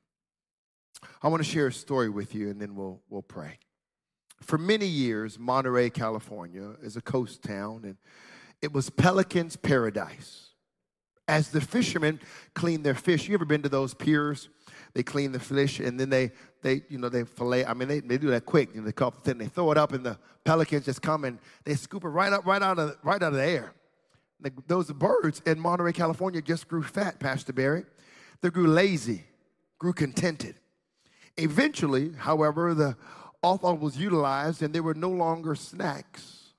I 1.23 1.29
want 1.29 1.43
to 1.43 1.49
share 1.49 1.69
a 1.69 1.73
story 1.73 2.09
with 2.09 2.35
you, 2.35 2.51
and 2.51 2.61
then 2.61 2.75
we'll, 2.75 3.01
we'll 3.09 3.23
pray. 3.23 3.59
For 4.43 4.59
many 4.59 4.87
years, 4.87 5.39
Monterey, 5.39 5.91
California 5.91 6.75
is 6.83 6.97
a 6.97 7.01
coast 7.01 7.43
town, 7.43 7.83
and 7.85 7.97
it 8.61 8.73
was 8.73 8.91
Pelican's 8.91 9.57
paradise. 9.57 10.51
As 11.29 11.51
the 11.51 11.61
fishermen 11.61 12.21
clean 12.55 12.83
their 12.83 12.95
fish, 12.95 13.29
you 13.29 13.35
ever 13.35 13.45
been 13.45 13.63
to 13.63 13.69
those 13.69 13.95
piers? 13.95 14.49
They 14.95 15.03
clean 15.03 15.33
the 15.33 15.41
fish 15.41 15.81
and 15.81 15.99
then 15.99 16.09
they, 16.09 16.33
they 16.67 16.83
you 16.89 16.99
know, 16.99 17.09
they 17.09 17.25
fillet. 17.25 17.65
I 17.65 17.75
mean, 17.75 17.87
they, 17.87 18.01
they 18.01 18.19
do 18.19 18.29
that 18.31 18.45
quick. 18.45 18.75
You 18.75 18.81
know, 18.81 18.87
they 18.87 18.93
cut 18.93 19.15
it, 19.25 19.39
they 19.39 19.47
throw 19.47 19.71
it 19.71 19.79
up, 19.79 19.93
and 19.93 20.05
the 20.05 20.19
pelicans 20.45 20.85
just 20.85 21.01
come 21.01 21.25
and 21.25 21.39
they 21.65 21.75
scoop 21.75 22.05
it 22.05 22.09
right 22.09 22.33
up, 22.33 22.45
right 22.45 22.61
out 22.61 22.79
of, 22.79 22.97
right 23.03 23.23
out 23.23 23.33
of 23.33 23.35
the 23.35 23.47
air. 23.47 23.73
those 24.67 24.91
birds 24.93 25.41
in 25.47 25.61
Monterey, 25.61 25.93
California 25.93 26.43
just 26.43 26.67
grew 26.67 26.83
fat, 26.83 27.21
Pastor 27.21 27.53
Barry. 27.53 27.85
They 28.43 28.51
grew 28.51 28.67
lazy, 28.67 29.25
grew 29.79 29.93
contented. 29.93 30.57
Eventually, 31.37 32.13
however, 32.17 32.75
the 32.75 32.97
offal 33.43 33.77
was 33.77 33.97
utilized 33.97 34.63
and 34.63 34.75
there 34.75 34.83
were 34.83 34.95
no 34.95 35.11
longer 35.11 35.55
snacks 35.55 36.53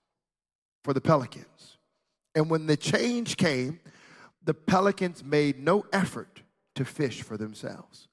for 0.84 0.94
the 0.94 1.02
pelicans. 1.02 1.78
And 2.34 2.50
when 2.50 2.68
the 2.68 2.78
change 2.78 3.36
came, 3.36 3.80
the 4.44 4.54
pelicans 4.54 5.24
made 5.24 5.60
no 5.60 5.86
effort 5.92 6.44
to 6.76 6.86
fish 6.86 7.24
for 7.24 7.36
themselves. 7.36 8.07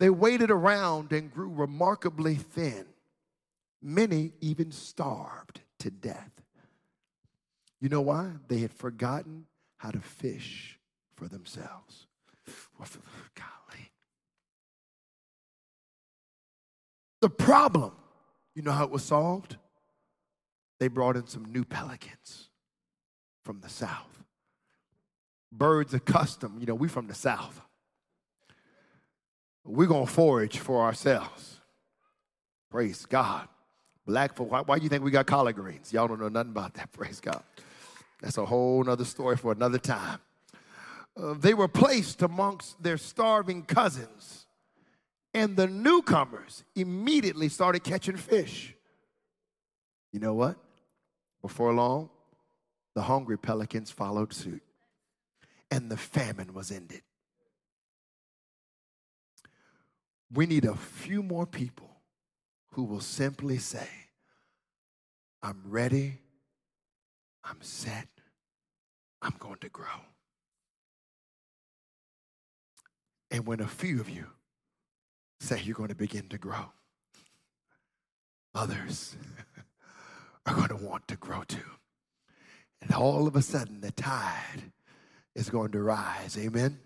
They 0.00 0.08
waited 0.08 0.50
around 0.50 1.12
and 1.12 1.30
grew 1.30 1.50
remarkably 1.50 2.34
thin. 2.34 2.86
Many 3.82 4.32
even 4.40 4.72
starved 4.72 5.60
to 5.80 5.90
death. 5.90 6.32
You 7.82 7.90
know 7.90 8.00
why? 8.00 8.30
They 8.48 8.58
had 8.58 8.72
forgotten 8.72 9.44
how 9.76 9.90
to 9.90 10.00
fish 10.00 10.78
for 11.14 11.28
themselves. 11.28 12.06
Golly. 13.34 13.90
The 17.20 17.28
problem, 17.28 17.92
you 18.54 18.62
know 18.62 18.72
how 18.72 18.84
it 18.84 18.90
was 18.90 19.04
solved? 19.04 19.58
They 20.78 20.88
brought 20.88 21.16
in 21.16 21.26
some 21.26 21.44
new 21.44 21.64
pelicans 21.64 22.48
from 23.44 23.60
the 23.60 23.68
south. 23.68 24.24
Birds 25.52 25.92
accustomed, 25.92 26.58
you 26.58 26.66
know, 26.66 26.74
we 26.74 26.88
from 26.88 27.06
the 27.06 27.14
south. 27.14 27.60
We're 29.64 29.88
going 29.88 30.06
to 30.06 30.12
forage 30.12 30.58
for 30.58 30.82
ourselves. 30.82 31.60
Praise 32.70 33.04
God. 33.06 33.48
Black 34.06 34.34
folk, 34.34 34.50
why, 34.50 34.60
why 34.62 34.78
do 34.78 34.84
you 34.84 34.88
think 34.88 35.04
we 35.04 35.10
got 35.10 35.26
collard 35.26 35.56
greens? 35.56 35.92
Y'all 35.92 36.08
don't 36.08 36.20
know 36.20 36.28
nothing 36.28 36.50
about 36.50 36.74
that. 36.74 36.90
Praise 36.92 37.20
God. 37.20 37.42
That's 38.20 38.38
a 38.38 38.44
whole 38.44 38.88
other 38.88 39.04
story 39.04 39.36
for 39.36 39.52
another 39.52 39.78
time. 39.78 40.20
Uh, 41.16 41.34
they 41.34 41.54
were 41.54 41.68
placed 41.68 42.22
amongst 42.22 42.82
their 42.82 42.96
starving 42.96 43.62
cousins, 43.62 44.46
and 45.34 45.56
the 45.56 45.66
newcomers 45.66 46.64
immediately 46.74 47.48
started 47.48 47.82
catching 47.82 48.16
fish. 48.16 48.74
You 50.12 50.20
know 50.20 50.34
what? 50.34 50.56
Before 51.42 51.72
long, 51.72 52.10
the 52.94 53.02
hungry 53.02 53.38
pelicans 53.38 53.90
followed 53.90 54.32
suit, 54.32 54.62
and 55.70 55.90
the 55.90 55.96
famine 55.96 56.52
was 56.52 56.70
ended. 56.70 57.02
We 60.32 60.46
need 60.46 60.64
a 60.64 60.76
few 60.76 61.22
more 61.22 61.46
people 61.46 61.90
who 62.72 62.84
will 62.84 63.00
simply 63.00 63.58
say, 63.58 63.88
I'm 65.42 65.62
ready 65.66 66.18
I'm 67.44 67.60
set. 67.60 68.08
I'm 69.22 69.34
going 69.38 69.58
to 69.58 69.68
grow. 69.68 69.86
And 73.30 73.46
when 73.46 73.60
a 73.60 73.66
few 73.66 74.00
of 74.00 74.08
you 74.08 74.26
say 75.40 75.60
you're 75.62 75.74
going 75.74 75.88
to 75.88 75.94
begin 75.94 76.28
to 76.28 76.38
grow, 76.38 76.72
others 78.54 79.16
are 80.46 80.54
going 80.54 80.68
to 80.68 80.76
want 80.76 81.06
to 81.08 81.16
grow 81.16 81.42
too. 81.46 81.58
And 82.82 82.92
all 82.92 83.26
of 83.26 83.36
a 83.36 83.42
sudden, 83.42 83.80
the 83.80 83.92
tide 83.92 84.72
is 85.34 85.50
going 85.50 85.72
to 85.72 85.82
rise. 85.82 86.36
Amen. 86.38 86.78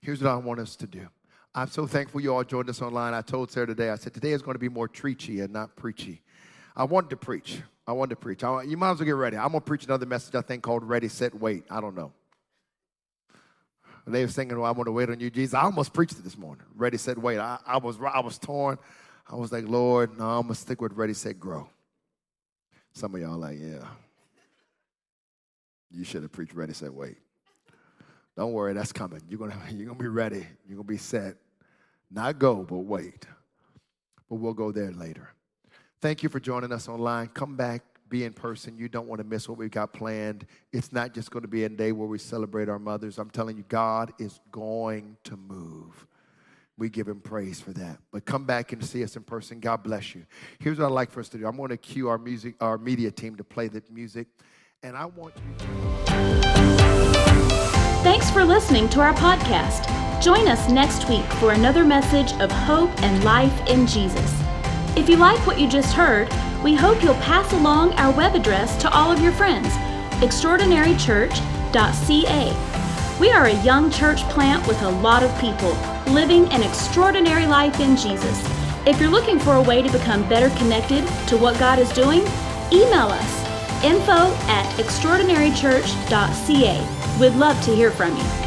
Here's 0.00 0.22
what 0.22 0.30
I 0.30 0.36
want 0.36 0.60
us 0.60 0.76
to 0.76 0.86
do. 0.86 1.08
I'm 1.54 1.68
so 1.68 1.86
thankful 1.86 2.20
you 2.20 2.34
all 2.34 2.44
joined 2.44 2.68
us 2.68 2.82
online. 2.82 3.14
I 3.14 3.22
told 3.22 3.50
Sarah 3.50 3.66
today, 3.66 3.90
I 3.90 3.96
said, 3.96 4.12
today 4.12 4.32
is 4.32 4.42
going 4.42 4.54
to 4.54 4.58
be 4.58 4.68
more 4.68 4.88
treachy 4.88 5.42
and 5.42 5.52
not 5.52 5.76
preachy. 5.76 6.22
I 6.74 6.84
wanted 6.84 7.10
to 7.10 7.16
preach. 7.16 7.60
I 7.86 7.92
wanted 7.92 8.10
to 8.10 8.16
preach. 8.16 8.42
I, 8.42 8.62
you 8.62 8.76
might 8.76 8.92
as 8.92 8.98
well 8.98 9.06
get 9.06 9.12
ready. 9.12 9.36
I'm 9.36 9.50
going 9.50 9.60
to 9.60 9.66
preach 9.66 9.84
another 9.84 10.06
message, 10.06 10.34
I 10.34 10.40
think, 10.40 10.62
called 10.62 10.82
Ready, 10.82 11.08
Set, 11.08 11.34
Wait. 11.34 11.64
I 11.70 11.80
don't 11.80 11.94
know. 11.94 12.12
They 14.06 14.22
were 14.22 14.30
singing, 14.30 14.58
well, 14.58 14.66
I 14.66 14.72
want 14.72 14.86
to 14.86 14.92
wait 14.92 15.08
on 15.08 15.18
you, 15.18 15.30
Jesus. 15.30 15.54
I 15.54 15.62
almost 15.62 15.94
preached 15.94 16.18
it 16.18 16.24
this 16.24 16.36
morning. 16.36 16.64
Ready, 16.74 16.98
set, 16.98 17.16
wait. 17.16 17.38
I, 17.38 17.58
I, 17.66 17.78
was, 17.78 17.98
I 18.00 18.20
was 18.20 18.38
torn. 18.38 18.78
I 19.30 19.36
was 19.36 19.50
like, 19.50 19.66
Lord, 19.66 20.18
no, 20.18 20.24
I'm 20.26 20.42
going 20.42 20.54
to 20.54 20.60
stick 20.60 20.82
with 20.82 20.92
ready, 20.92 21.14
set, 21.14 21.40
grow. 21.40 21.68
Some 22.92 23.14
of 23.14 23.20
y'all 23.20 23.38
like, 23.38 23.58
yeah. 23.58 23.86
You 25.90 26.04
should 26.04 26.22
have 26.22 26.32
preached 26.32 26.54
ready, 26.54 26.74
set, 26.74 26.92
wait. 26.92 27.16
Don't 28.36 28.52
worry, 28.52 28.74
that's 28.74 28.92
coming. 28.92 29.22
You're 29.28 29.38
going 29.38 29.52
you're 29.70 29.86
gonna 29.86 29.98
be 29.98 30.08
ready. 30.08 30.46
You're 30.68 30.76
going 30.76 30.86
to 30.86 30.92
be 30.92 30.98
set. 30.98 31.36
Not 32.14 32.38
go, 32.38 32.62
but 32.62 32.78
wait. 32.78 33.26
But 34.28 34.36
we'll 34.36 34.54
go 34.54 34.70
there 34.70 34.92
later. 34.92 35.30
Thank 36.00 36.22
you 36.22 36.28
for 36.28 36.38
joining 36.38 36.70
us 36.70 36.88
online. 36.88 37.26
Come 37.28 37.56
back, 37.56 37.82
be 38.08 38.22
in 38.24 38.32
person. 38.32 38.78
You 38.78 38.88
don't 38.88 39.08
want 39.08 39.20
to 39.20 39.26
miss 39.26 39.48
what 39.48 39.58
we've 39.58 39.70
got 39.70 39.92
planned. 39.92 40.46
It's 40.72 40.92
not 40.92 41.12
just 41.12 41.32
going 41.32 41.42
to 41.42 41.48
be 41.48 41.64
a 41.64 41.68
day 41.68 41.90
where 41.90 42.06
we 42.06 42.18
celebrate 42.18 42.68
our 42.68 42.78
mothers. 42.78 43.18
I'm 43.18 43.30
telling 43.30 43.56
you, 43.56 43.64
God 43.68 44.12
is 44.20 44.38
going 44.52 45.16
to 45.24 45.36
move. 45.36 46.06
We 46.78 46.88
give 46.88 47.08
him 47.08 47.20
praise 47.20 47.60
for 47.60 47.72
that. 47.72 47.98
But 48.12 48.24
come 48.24 48.44
back 48.44 48.72
and 48.72 48.84
see 48.84 49.02
us 49.02 49.16
in 49.16 49.24
person. 49.24 49.58
God 49.58 49.82
bless 49.82 50.14
you. 50.14 50.24
Here's 50.60 50.78
what 50.78 50.86
I'd 50.86 50.92
like 50.92 51.10
for 51.10 51.18
us 51.18 51.28
to 51.30 51.38
do. 51.38 51.46
I'm 51.46 51.56
going 51.56 51.70
to 51.70 51.76
cue 51.76 52.08
our 52.08 52.18
music, 52.18 52.54
our 52.60 52.78
media 52.78 53.10
team 53.10 53.34
to 53.36 53.44
play 53.44 53.66
the 53.66 53.82
music. 53.90 54.28
And 54.84 54.96
I 54.96 55.06
want 55.06 55.34
you 55.36 55.66
to. 55.66 55.66
Thanks 58.04 58.30
for 58.30 58.44
listening 58.44 58.88
to 58.90 59.00
our 59.00 59.14
podcast. 59.14 60.03
Join 60.24 60.48
us 60.48 60.68
next 60.70 61.06
week 61.10 61.26
for 61.34 61.52
another 61.52 61.84
message 61.84 62.32
of 62.40 62.50
hope 62.50 62.88
and 63.02 63.22
life 63.24 63.66
in 63.66 63.86
Jesus. 63.86 64.42
If 64.96 65.10
you 65.10 65.18
like 65.18 65.46
what 65.46 65.60
you 65.60 65.68
just 65.68 65.92
heard, 65.92 66.32
we 66.62 66.74
hope 66.74 67.02
you'll 67.02 67.12
pass 67.16 67.52
along 67.52 67.92
our 67.96 68.10
web 68.10 68.34
address 68.34 68.74
to 68.80 68.90
all 68.90 69.12
of 69.12 69.20
your 69.20 69.32
friends 69.32 69.68
extraordinarychurch.ca. 70.24 73.18
We 73.20 73.32
are 73.32 73.44
a 73.44 73.62
young 73.62 73.90
church 73.90 74.22
plant 74.30 74.66
with 74.66 74.80
a 74.80 74.88
lot 74.88 75.22
of 75.22 75.38
people 75.38 75.76
living 76.06 76.50
an 76.52 76.62
extraordinary 76.62 77.44
life 77.44 77.78
in 77.78 77.94
Jesus. 77.94 78.42
If 78.86 78.98
you're 78.98 79.10
looking 79.10 79.38
for 79.38 79.56
a 79.56 79.62
way 79.62 79.82
to 79.82 79.92
become 79.92 80.26
better 80.26 80.48
connected 80.56 81.06
to 81.28 81.36
what 81.36 81.58
God 81.58 81.78
is 81.78 81.92
doing, 81.92 82.22
email 82.72 83.08
us 83.08 83.44
info 83.84 84.32
at 84.48 84.64
extraordinarychurch.ca. 84.78 87.18
We'd 87.20 87.34
love 87.34 87.62
to 87.64 87.74
hear 87.74 87.90
from 87.90 88.16
you. 88.16 88.43